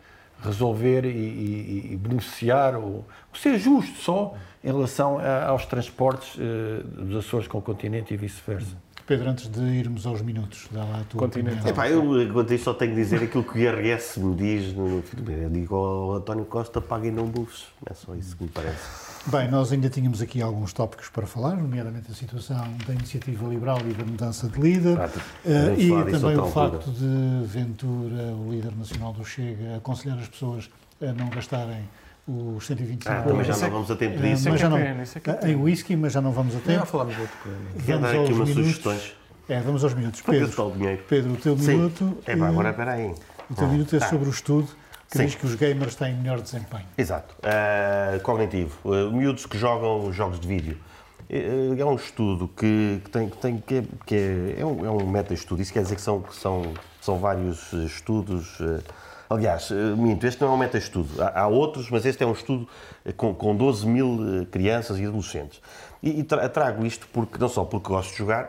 resolver 0.43 1.05
e, 1.05 1.09
e, 1.09 1.91
e 1.93 1.97
beneficiar 1.97 2.74
ou, 2.74 3.05
ser 3.35 3.59
justo 3.59 3.99
só 3.99 4.35
em 4.64 4.68
relação 4.68 5.18
a, 5.18 5.47
aos 5.47 5.66
transportes 5.66 6.37
uh, 6.37 6.83
dos 6.83 7.26
Açores 7.26 7.47
com 7.47 7.59
o 7.59 7.62
continente 7.62 8.14
e 8.14 8.16
vice-versa. 8.16 8.74
Pedro, 9.11 9.29
antes 9.29 9.49
de 9.49 9.61
irmos 9.61 10.07
aos 10.07 10.23
minutos, 10.23 10.69
dá 10.71 10.85
lá 10.85 11.01
a 11.01 11.03
tua 11.03 11.23
Continente. 11.23 11.67
Epá, 11.67 11.89
eu 11.89 12.43
isto 12.43 12.59
só 12.59 12.73
tenho 12.73 12.93
que 12.93 12.97
dizer 12.97 13.21
aquilo 13.21 13.43
que 13.43 13.59
o 13.59 13.61
IRS 13.61 14.21
me 14.21 14.37
diz. 14.37 14.73
No, 14.73 15.03
eu 15.27 15.51
digo 15.51 15.75
ao 15.75 16.15
António 16.15 16.45
Costa, 16.45 16.81
paguem 16.81 17.11
não 17.11 17.27
bufes. 17.27 17.65
É 17.91 17.93
só 17.93 18.15
isso 18.15 18.37
que 18.37 18.45
me 18.45 18.51
parece. 18.51 18.79
Bem, 19.27 19.51
nós 19.51 19.73
ainda 19.73 19.91
tínhamos 19.91 20.23
aqui 20.23 20.41
alguns 20.41 20.73
tópicos 20.73 21.09
para 21.09 21.27
falar, 21.27 21.57
nomeadamente 21.57 22.09
a 22.09 22.15
situação 22.15 22.73
da 22.87 22.95
iniciativa 22.95 23.49
liberal 23.49 23.79
e 23.81 23.93
da 23.95 24.05
mudança 24.05 24.49
de 24.49 24.61
líder, 24.61 24.97
Ah, 24.97 25.07
uh, 25.09 25.81
e 25.81 25.89
falar 25.89 26.05
disso 26.05 26.21
também 26.21 26.37
o 26.37 26.41
altura. 26.43 26.71
facto 26.71 26.91
de 26.93 27.47
Ventura, 27.49 28.23
o 28.37 28.53
líder 28.53 28.77
nacional 28.77 29.13
do 29.13 29.25
Chega, 29.25 29.79
aconselhar 29.79 30.21
as 30.21 30.29
pessoas 30.29 30.71
a 31.03 31.13
não 31.13 31.31
gastarem 31.31 31.83
os 32.57 32.66
125 32.66 33.11
Ah, 33.12 33.22
também 33.22 33.45
já 33.45 33.55
é 33.55 33.61
não 33.61 33.70
vamos 33.70 33.91
a 33.91 33.97
tempo 33.97 34.14
Isso 34.14 34.22
disso. 34.22 34.49
é 34.49 34.51
mas 34.53 34.61
é 34.61 34.62
já 34.62 34.68
não, 34.68 34.78
é 34.78 34.81
é 34.83 35.20
pena. 35.20 35.51
em 35.51 35.57
whisky, 35.57 35.97
mas 35.97 36.12
já 36.12 36.20
não 36.20 36.33
vamos 36.33 36.55
a 36.55 36.59
Já 36.59 36.64
tempo. 36.64 36.87
falámos 36.87 37.14
de 37.14 37.20
outro. 37.22 37.37
Quer 37.85 37.99
dar 37.99 38.09
aqui 38.09 38.16
aos 38.18 38.28
umas 38.31 38.49
minutos. 38.49 38.55
sugestões? 38.66 39.16
É, 39.49 39.61
vamos 39.61 39.83
aos 39.85 39.95
minutos. 39.95 40.20
Pedro. 40.22 40.72
Pedro, 41.09 41.33
o 41.33 41.37
teu 41.37 41.57
minuto, 41.57 42.18
Epá, 42.26 42.47
eh, 42.47 42.49
agora 42.49 42.70
espera 42.70 42.93
aí. 42.93 43.14
o 43.51 43.55
teu 43.55 43.66
minuto 43.68 43.97
é 43.97 43.99
tá. 43.99 44.09
sobre 44.09 44.28
o 44.28 44.31
estudo 44.31 44.68
que 45.11 45.18
Sim. 45.18 45.24
diz 45.26 45.35
que 45.35 45.45
os 45.45 45.55
gamers 45.57 45.97
têm 45.97 46.14
melhor 46.14 46.41
desempenho. 46.41 46.87
Exato. 46.97 47.35
Uh, 47.39 48.20
cognitivo. 48.20 48.78
Uh, 48.85 49.11
miúdos 49.11 49.45
que 49.47 49.59
jogam 49.59 50.12
jogos 50.12 50.39
de 50.39 50.47
vídeo. 50.47 50.78
Uh, 51.28 51.74
É 51.81 51.85
um 51.85 51.97
estudo 51.97 52.47
que, 52.57 53.01
que 53.05 53.11
tem, 53.11 53.28
que, 53.28 53.37
tem, 53.39 53.59
que, 53.59 53.74
é, 53.74 53.85
que 54.07 54.14
é, 54.14 54.61
é 54.61 54.64
um, 54.64 54.87
é 54.87 54.91
um 54.91 55.05
meta-estudo. 55.11 55.61
Isso 55.61 55.72
quer 55.72 55.83
dizer 55.83 55.97
que 55.97 56.01
são, 56.03 56.20
que 56.22 56.35
são, 56.37 56.62
são 57.01 57.18
vários 57.18 57.72
estudos. 57.72 58.57
Aliás, 59.31 59.70
uh, 59.70 59.74
minto, 59.97 60.26
este 60.26 60.41
não 60.43 60.49
é 60.51 60.55
um 60.55 60.59
meta-estudo. 60.59 61.22
Há, 61.22 61.43
há 61.43 61.47
outros, 61.47 61.89
mas 61.89 62.05
este 62.05 62.22
é 62.22 62.26
um 62.26 62.33
estudo 62.33 62.68
uh, 63.07 63.12
com, 63.14 63.33
com 63.35 63.57
12 63.57 63.87
mil 63.87 64.07
uh, 64.43 64.47
crianças 64.47 64.99
e 64.99 65.07
adolescentes. 65.07 65.61
E, 66.03 66.20
e 66.20 66.24
tra- 66.24 66.49
trago 66.49 66.85
isto 66.85 67.07
porque, 67.12 67.39
não 67.39 67.49
só 67.49 67.64
porque 67.64 67.89
gosto 67.89 68.11
de 68.12 68.18
jogar, 68.18 68.45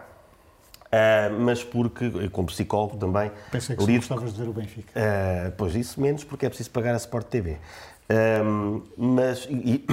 uh, 0.87 1.39
mas 1.39 1.63
porque, 1.63 2.29
como 2.29 2.47
psicólogo 2.47 2.97
também, 2.97 3.31
Pensei 3.51 3.75
que 3.75 3.83
lido 3.85 3.99
gostavas 3.99 4.33
de 4.33 4.41
ver 4.41 4.49
o 4.49 4.53
Benfica. 4.53 4.91
Uh, 4.99 5.51
pois 5.57 5.75
isso 5.75 6.01
menos 6.01 6.23
porque 6.23 6.45
é 6.45 6.49
preciso 6.49 6.71
pagar 6.71 6.93
a 6.93 6.97
Sport 6.97 7.27
TV. 7.27 7.57
Um, 8.43 8.81
mas 8.97 9.47
e, 9.49 9.85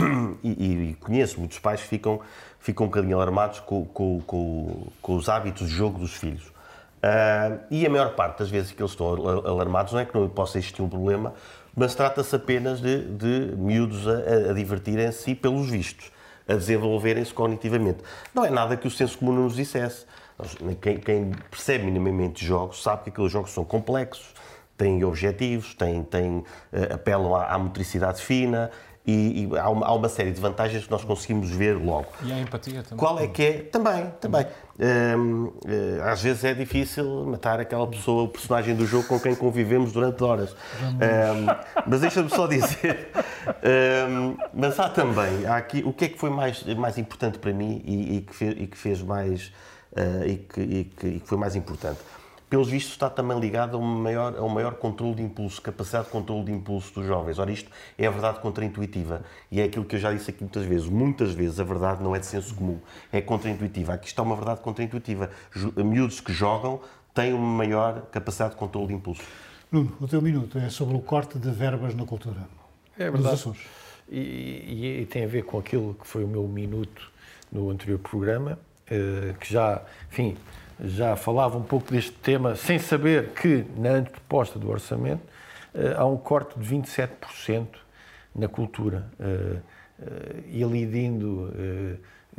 e- 0.43 0.91
e 0.91 0.97
conheço 0.99 1.39
muitos 1.39 1.59
pais 1.61 1.81
que 1.83 1.87
ficam, 1.87 2.21
ficam 2.59 2.87
um 2.87 2.89
bocadinho 2.89 3.15
alarmados 3.17 3.61
com, 3.61 3.85
com- 3.85 4.21
com- 4.27 4.87
com 5.01 5.15
os 5.17 5.29
hábitos 5.29 5.69
de 5.69 5.75
jogo 5.77 5.99
dos 6.01 6.15
filhos. 6.15 6.51
Uh, 6.99 7.61
e 7.71 7.87
a 7.87 7.91
maior 7.91 8.15
parte 8.15 8.41
das 8.41 8.51
vezes 8.51 8.73
que 8.73 8.83
eles 8.83 8.91
estão 8.91 9.07
al- 9.07 9.47
alarmados 9.47 9.93
não 9.93 10.01
é 10.01 10.05
que 10.05 10.19
não 10.19 10.29
possa 10.29 10.59
existir 10.59 10.83
um 10.83 10.89
problema, 10.89 11.33
mas 11.77 11.95
trata-se 11.95 12.35
apenas 12.35 12.81
de, 12.81 13.03
de 13.03 13.55
miúdos 13.57 14.07
a, 14.09 14.51
a 14.51 14.53
divertirem-se 14.53 15.31
e 15.31 15.35
pelos 15.37 15.71
vistos, 15.71 16.11
a 16.49 16.55
desenvolverem-se 16.55 17.33
cognitivamente. 17.33 17.99
Não 18.35 18.45
é 18.45 18.51
nada 18.51 18.77
que 18.77 18.89
o 18.89 18.91
senso 18.91 19.17
comum 19.19 19.33
nos 19.33 19.55
dissesse. 19.55 20.07
Quem, 20.81 20.99
quem 20.99 21.31
percebe 21.51 21.85
minimamente 21.85 22.45
jogos 22.45 22.83
sabe 22.83 23.05
que 23.05 23.11
aqueles 23.11 23.31
jogos 23.31 23.53
são 23.53 23.65
complexos, 23.65 24.35
têm 24.77 25.05
objetivos, 25.05 25.75
têm, 25.75 26.03
têm, 26.03 26.45
eh, 26.73 26.95
apelam 26.95 27.35
à, 27.35 27.47
à 27.47 27.59
motricidade 27.59 28.23
fina 28.23 28.71
e, 29.11 29.49
e 29.53 29.59
há, 29.59 29.69
uma, 29.71 29.87
há 29.87 29.93
uma 29.95 30.09
série 30.09 30.31
de 30.33 30.41
vantagens 30.41 30.85
que 30.85 30.91
nós 30.91 31.03
conseguimos 31.05 31.51
ver 31.51 31.75
logo. 31.77 32.07
E 32.23 32.33
a 32.33 32.39
empatia 32.39 32.83
também. 32.83 32.99
Qual 32.99 33.19
é 33.19 33.27
que 33.27 33.43
é? 33.43 33.53
Também, 33.63 34.13
também. 34.21 34.47
Hum, 34.81 35.53
eh, 35.67 36.01
às 36.05 36.23
vezes 36.23 36.45
é 36.45 36.55
difícil 36.55 37.25
matar 37.27 37.59
aquela 37.59 37.87
pessoa, 37.87 38.25
o 38.25 38.29
personagem 38.29 38.75
do 38.77 38.87
jogo 38.87 39.09
com 39.09 39.19
quem 39.19 39.35
convivemos 39.35 39.93
durante 39.93 40.23
horas. 40.23 40.53
Hum, 40.53 41.47
mas 41.87 42.01
deixa-me 42.01 42.29
só 42.31 42.47
dizer. 42.47 43.11
hum, 44.11 44.37
mas 44.53 44.79
há 44.79 44.89
também, 44.89 45.47
há 45.47 45.57
aqui, 45.57 45.83
o 45.85 45.93
que 45.93 46.05
é 46.05 46.09
que 46.09 46.19
foi 46.19 46.31
mais, 46.31 46.63
mais 46.77 46.99
importante 46.99 47.39
para 47.39 47.53
mim 47.53 47.83
e, 47.85 48.17
e 48.19 48.21
que, 48.23 48.35
fez, 48.35 48.55
e 48.59 48.67
que 48.67 48.77
fez 48.77 49.03
mais. 49.03 49.53
eh, 49.97 50.25
e, 50.27 50.37
que, 50.37 50.61
e 50.61 50.85
que- 50.85 51.07
e 51.07 51.21
que 51.21 51.27
foi 51.29 51.39
mais 51.39 51.57
importante? 51.57 51.99
Pelos 52.49 52.69
vistos, 52.71 52.93
está 52.93 53.11
também 53.11 53.39
ligado 53.39 53.77
a 53.77 53.81
um 53.81 53.85
maior, 53.85 54.35
a 54.37 54.43
um 54.43 54.49
maior 54.49 54.75
controle 54.75 55.17
de 55.17 55.23
impulso, 55.23 55.61
capacidade 55.61 56.07
de 56.07 56.11
controle 56.13 56.45
de 56.45 56.53
impulso 56.53 56.95
dos 56.95 57.05
jovens. 57.07 57.39
Ora, 57.39 57.51
isto 57.53 57.71
é 57.99 58.07
a 58.07 58.11
verdade 58.11 58.41
contraintuitiva. 58.41 59.23
E 59.51 59.61
é 59.61 59.65
aquilo 59.65 59.85
que 59.85 59.97
eu 59.97 60.01
já 60.01 60.13
disse 60.13 60.31
aqui 60.31 60.41
muitas 60.43 60.65
vezes. 60.65 60.87
Muitas 60.89 61.33
vezes 61.35 61.61
a 61.61 61.65
verdade 61.65 62.03
não 62.03 62.17
é 62.17 62.19
de 62.19 62.25
senso 62.27 62.55
comum, 62.55 62.79
é 63.13 63.21
contraintuitiva. 63.21 63.93
Aqui 63.93 64.07
está 64.07 64.23
uma 64.23 64.35
verdade 64.35 64.61
contraintuitiva. 64.61 65.29
Miúdos 65.77 66.21
que 66.21 66.33
jogam 66.33 66.81
têm 67.13 67.35
uma 67.35 67.47
maior 67.59 68.03
capacidade 68.11 68.53
de 68.55 68.57
controle 68.57 68.89
de 68.89 68.95
impulso. 68.95 69.23
Nuno, 69.71 69.95
o 70.01 70.09
teu 70.09 70.23
minuto 70.23 70.57
é 70.57 70.71
sobre 70.71 70.97
o 70.97 71.01
corte 71.01 71.39
de 71.39 71.51
verbas 71.51 71.95
na 71.95 72.07
cultura. 72.07 72.49
É 72.99 73.05
Nos 73.11 73.13
verdade. 73.15 73.35
Açores. 73.35 73.61
E, 74.11 74.19
e- 74.19 75.01
e 75.03 75.07
tem 75.07 75.25
a 75.25 75.27
ver 75.29 75.43
com 75.45 75.59
aquilo 75.59 75.93
que 76.01 76.07
foi 76.07 76.25
o 76.25 76.29
meu 76.29 76.45
minuto 76.49 77.13
no 77.53 77.69
anterior 77.69 77.99
programa, 77.99 78.59
eh, 78.91 79.35
que 79.39 79.53
já, 79.53 79.83
enfim, 80.11 80.35
já 80.85 81.17
falava 81.17 81.59
um 81.59 81.63
pouco 81.63 81.93
deste 81.93 82.13
tema, 82.13 82.55
sem 82.55 82.79
saber 82.79 83.31
que 83.31 83.65
na 83.77 83.91
anteproposta 83.91 84.59
do 84.59 84.71
orçamento 84.71 85.23
eh, 85.75 85.95
há 85.97 86.05
um 86.07 86.17
corte 86.17 86.59
de 86.59 86.75
27% 86.75 87.67
na 88.39 88.49
cultura, 88.49 89.11
eh, 89.19 89.57
eh, 90.01 90.37
e 90.53 90.65
alidindo 90.65 91.53
eh, 91.59 91.97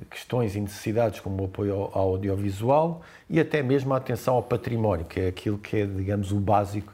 questões 0.10 0.56
e 0.56 0.62
necessidades 0.62 1.20
como 1.20 1.44
o 1.44 1.46
apoio 1.46 1.74
ao, 1.74 2.12
audiovisual 2.14 3.02
e 3.30 3.40
até 3.40 3.62
mesmo 3.62 3.94
a 3.94 3.98
atenção 3.98 4.36
ao 4.36 4.44
património, 4.44 5.06
que 5.06 5.20
é 5.20 5.28
aquilo 5.28 5.58
que 5.58 5.78
é, 5.78 5.86
digamos, 5.86 6.32
o 6.32 6.40
básico 6.40 6.94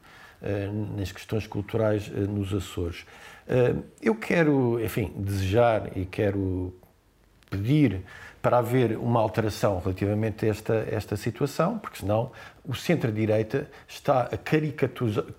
nas 0.95 1.11
questões 1.11 1.47
culturais 1.47 2.07
nos 2.07 2.53
Açores. 2.53 3.03
Eu 3.99 4.13
quero, 4.13 4.79
enfim, 4.83 5.11
desejar 5.15 5.97
e 5.97 6.05
quero 6.05 6.71
pedir 7.49 8.03
para 8.45 8.59
haver 8.59 8.95
uma 8.95 9.19
alteração 9.19 9.79
relativamente 9.79 10.45
a 10.45 10.49
esta, 10.49 10.87
esta 10.91 11.17
situação, 11.17 11.79
porque 11.79 12.01
senão 12.01 12.31
o 12.63 12.75
centro-direita 12.75 13.67
está 13.87 14.29
a 14.31 14.37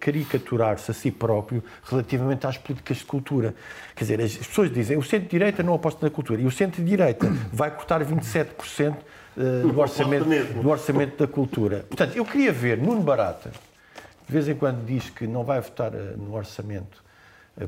caricaturar-se 0.00 0.90
a 0.90 0.94
si 0.94 1.12
próprio 1.12 1.62
relativamente 1.84 2.48
às 2.48 2.58
políticas 2.58 2.96
de 2.96 3.04
cultura. 3.04 3.54
Quer 3.94 4.02
dizer, 4.02 4.20
as 4.20 4.32
as 4.32 4.46
pessoas 4.48 4.72
dizem 4.72 4.96
o 4.96 5.04
centro-direita 5.04 5.62
não 5.62 5.74
aposta 5.74 6.04
na 6.04 6.10
cultura 6.10 6.42
e 6.42 6.46
o 6.46 6.50
centro-direita 6.50 7.28
vai 7.52 7.70
cortar 7.70 8.04
27% 8.04 8.96
eh, 9.36 9.62
do 9.62 9.78
orçamento, 9.78 10.24
do 10.60 10.68
orçamento 10.68 11.16
da 11.16 11.32
cultura. 11.32 11.84
Portanto, 11.88 12.16
eu 12.16 12.24
queria 12.24 12.52
ver 12.52 12.76
Nuno 12.76 13.02
Barata, 13.02 13.52
de 14.26 14.32
vez 14.32 14.48
em 14.48 14.56
quando 14.56 14.84
diz 14.84 15.10
que 15.10 15.28
não 15.28 15.44
vai 15.44 15.60
votar 15.60 15.94
eh, 15.94 16.14
no 16.16 16.34
orçamento 16.34 17.05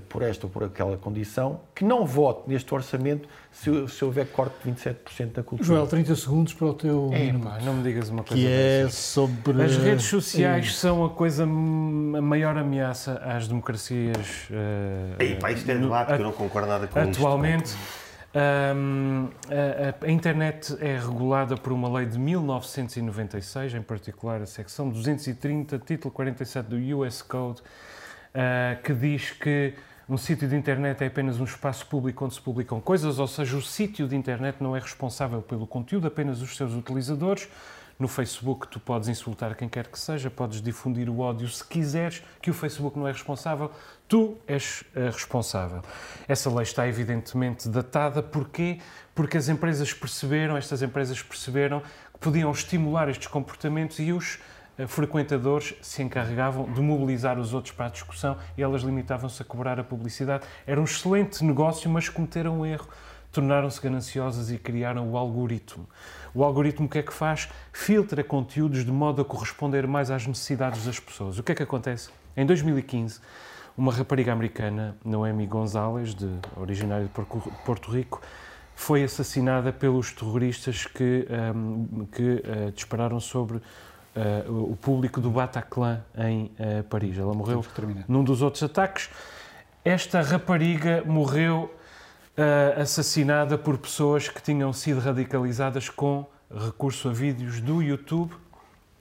por 0.08 0.22
esta 0.22 0.46
ou 0.46 0.50
por 0.50 0.64
aquela 0.64 0.96
condição, 0.98 1.60
que 1.74 1.82
não 1.84 2.04
vote 2.04 2.42
neste 2.46 2.74
orçamento 2.74 3.26
se, 3.50 3.88
se 3.88 4.04
houver 4.04 4.26
corte 4.26 4.54
de 4.62 4.70
27% 4.70 5.32
da 5.32 5.42
cultura. 5.42 5.66
Joel, 5.66 5.86
30 5.86 6.14
segundos 6.14 6.52
para 6.52 6.66
o 6.66 6.74
teu 6.74 7.10
É, 7.12 7.32
pá, 7.32 7.58
não 7.64 7.72
me 7.74 7.82
digas 7.82 8.10
uma 8.10 8.22
coisa 8.22 8.42
Que 8.42 8.46
é 8.84 8.88
sobre. 8.90 9.62
As 9.62 9.76
redes 9.78 10.04
sociais 10.04 10.76
são 10.76 11.04
a 11.04 11.08
coisa, 11.10 11.44
a 11.44 11.46
maior 11.46 12.56
ameaça 12.58 13.14
às 13.24 13.48
democracias. 13.48 14.46
eh, 14.50 15.14
Ei, 15.20 15.34
pá, 15.36 15.52
isto 15.52 15.70
é 15.70 15.74
no- 15.74 15.82
debate, 15.82 16.08
que 16.14 16.20
eu 16.20 16.24
não 16.26 16.32
concordo 16.32 16.68
nada 16.68 16.86
com 16.86 17.00
isto. 17.00 17.18
Atualmente, 17.20 17.74
hum, 18.76 19.28
a, 19.48 20.04
a- 20.04 20.06
a 20.06 20.10
internet 20.10 20.76
é 20.80 20.98
regulada 20.98 21.56
por 21.56 21.72
uma 21.72 21.88
lei 21.98 22.04
de 22.06 22.18
1996, 22.18 23.74
em 23.74 23.82
particular 23.82 24.42
a 24.42 24.46
secção 24.46 24.88
230, 24.88 25.78
título 25.78 26.12
47 26.12 26.66
do 26.66 26.98
US 26.98 27.22
Code, 27.22 27.62
ah, 28.34 28.76
que 28.82 28.92
diz 28.94 29.30
que 29.30 29.74
um 30.08 30.16
sítio 30.16 30.48
de 30.48 30.56
internet 30.56 31.02
é 31.04 31.06
apenas 31.06 31.38
um 31.38 31.44
espaço 31.44 31.86
público 31.86 32.24
onde 32.24 32.34
se 32.34 32.40
publicam 32.40 32.80
coisas, 32.80 33.18
ou 33.18 33.26
seja, 33.26 33.56
o 33.56 33.60
sítio 33.60 34.08
de 34.08 34.16
internet 34.16 34.56
não 34.58 34.74
é 34.74 34.80
responsável 34.80 35.42
pelo 35.42 35.66
conteúdo, 35.66 36.06
apenas 36.06 36.40
os 36.40 36.56
seus 36.56 36.72
utilizadores. 36.72 37.46
No 37.98 38.06
Facebook 38.06 38.68
tu 38.68 38.78
podes 38.78 39.08
insultar 39.08 39.56
quem 39.56 39.68
quer 39.68 39.88
que 39.88 39.98
seja, 39.98 40.30
podes 40.30 40.62
difundir 40.62 41.10
o 41.10 41.18
ódio 41.18 41.48
se 41.48 41.64
quiseres, 41.64 42.22
que 42.40 42.48
o 42.48 42.54
Facebook 42.54 42.96
não 42.96 43.08
é 43.08 43.12
responsável, 43.12 43.72
tu 44.06 44.38
és 44.46 44.84
eh, 44.94 45.10
responsável. 45.10 45.82
Essa 46.28 46.48
lei 46.48 46.62
está 46.62 46.86
evidentemente 46.86 47.68
datada, 47.68 48.22
porquê? 48.22 48.78
Porque 49.14 49.36
as 49.36 49.48
empresas 49.48 49.92
perceberam, 49.92 50.56
estas 50.56 50.80
empresas 50.80 51.20
perceberam 51.20 51.82
que 52.12 52.18
podiam 52.20 52.50
estimular 52.52 53.08
estes 53.08 53.26
comportamentos 53.26 53.98
e 53.98 54.12
os 54.12 54.36
eh, 54.36 54.40
frequentadores 54.86 55.74
se 55.82 56.02
encarregavam 56.02 56.70
de 56.72 56.80
mobilizar 56.80 57.38
os 57.38 57.52
outros 57.52 57.74
para 57.74 57.86
a 57.86 57.88
discussão 57.88 58.36
e 58.56 58.62
elas 58.62 58.82
limitavam-se 58.82 59.42
a 59.42 59.44
cobrar 59.44 59.80
a 59.80 59.84
publicidade. 59.84 60.44
Era 60.66 60.80
um 60.80 60.84
excelente 60.84 61.44
negócio, 61.44 61.90
mas 61.90 62.08
cometeram 62.08 62.60
um 62.60 62.66
erro. 62.66 62.86
Tornaram-se 63.32 63.80
gananciosas 63.80 64.50
e 64.50 64.58
criaram 64.58 65.10
o 65.10 65.16
algoritmo. 65.16 65.86
O 66.34 66.44
algoritmo 66.44 66.86
o 66.86 66.88
que 66.88 66.98
é 66.98 67.02
que 67.02 67.12
faz? 67.12 67.48
Filtra 67.72 68.22
conteúdos 68.22 68.84
de 68.84 68.92
modo 68.92 69.20
a 69.20 69.24
corresponder 69.24 69.86
mais 69.86 70.10
às 70.10 70.26
necessidades 70.26 70.84
das 70.84 70.98
pessoas. 70.98 71.38
O 71.38 71.42
que 71.42 71.52
é 71.52 71.54
que 71.54 71.62
acontece? 71.62 72.10
Em 72.36 72.46
2015, 72.46 73.20
uma 73.76 73.92
rapariga 73.92 74.32
americana, 74.32 74.96
Noemi 75.04 75.46
Gonzalez, 75.46 76.14
de, 76.14 76.28
originária 76.56 77.04
de 77.04 77.10
Porto 77.64 77.90
Rico, 77.90 78.22
foi 78.74 79.02
assassinada 79.02 79.72
pelos 79.72 80.12
terroristas 80.12 80.86
que, 80.86 81.26
ahm, 81.28 82.06
que 82.12 82.42
ah, 82.44 82.70
dispararam 82.70 83.18
sobre 83.18 83.60
uh, 84.46 84.72
o 84.72 84.76
público 84.76 85.20
do 85.20 85.30
Bataclan 85.30 86.02
em 86.16 86.44
uh, 86.58 86.82
Paris. 86.84 87.16
Ela 87.18 87.34
morreu 87.34 87.64
num 88.08 88.24
dos 88.24 88.42
outros 88.42 88.62
ataques. 88.62 89.08
Esta 89.84 90.20
rapariga 90.20 91.02
morreu 91.06 91.74
uh, 92.36 92.80
assassinada 92.80 93.56
por 93.56 93.78
pessoas 93.78 94.28
que 94.28 94.42
tinham 94.42 94.72
sido 94.72 95.00
radicalizadas 95.00 95.88
com 95.88 96.26
recurso 96.54 97.08
a 97.08 97.12
vídeos 97.12 97.60
do 97.60 97.82
YouTube. 97.82 98.32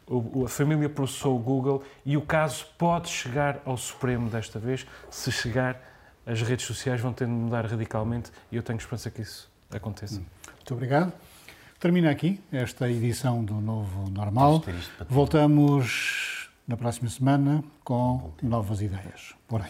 O- 0.08 0.46
a 0.46 0.50
família 0.50 0.88
processou 0.88 1.36
o 1.36 1.40
Google 1.40 1.84
e 2.06 2.16
o 2.16 2.22
caso 2.22 2.66
pode 2.78 3.10
chegar 3.10 3.60
ao 3.66 3.76
Supremo 3.76 4.30
desta 4.30 4.58
vez. 4.60 4.86
Se 5.10 5.32
chegar, 5.32 5.82
as 6.26 6.42
redes 6.42 6.66
sociais 6.66 7.02
vão 7.02 7.12
ter 7.12 7.26
de 7.26 7.32
mudar 7.32 7.66
radicalmente 7.66 8.32
e 8.52 8.56
eu 8.56 8.64
tenho 8.64 8.78
esperança 8.78 9.10
que 9.10 9.22
isso 9.22 9.50
aconteça. 9.70 10.22
Muito 10.56 10.74
obrigado. 10.74 11.12
Termina 11.80 12.10
aqui 12.10 12.40
esta 12.52 12.90
edição 12.90 13.44
do 13.44 13.62
Novo 13.62 14.10
Normal. 14.10 14.64
Voltamos 15.08 16.50
na 16.68 16.76
próxima 16.76 17.08
semana 17.08 17.64
com 17.84 18.32
novas 18.42 18.82
ideias. 18.82 19.36
Por 19.48 19.62
aí. 19.62 19.70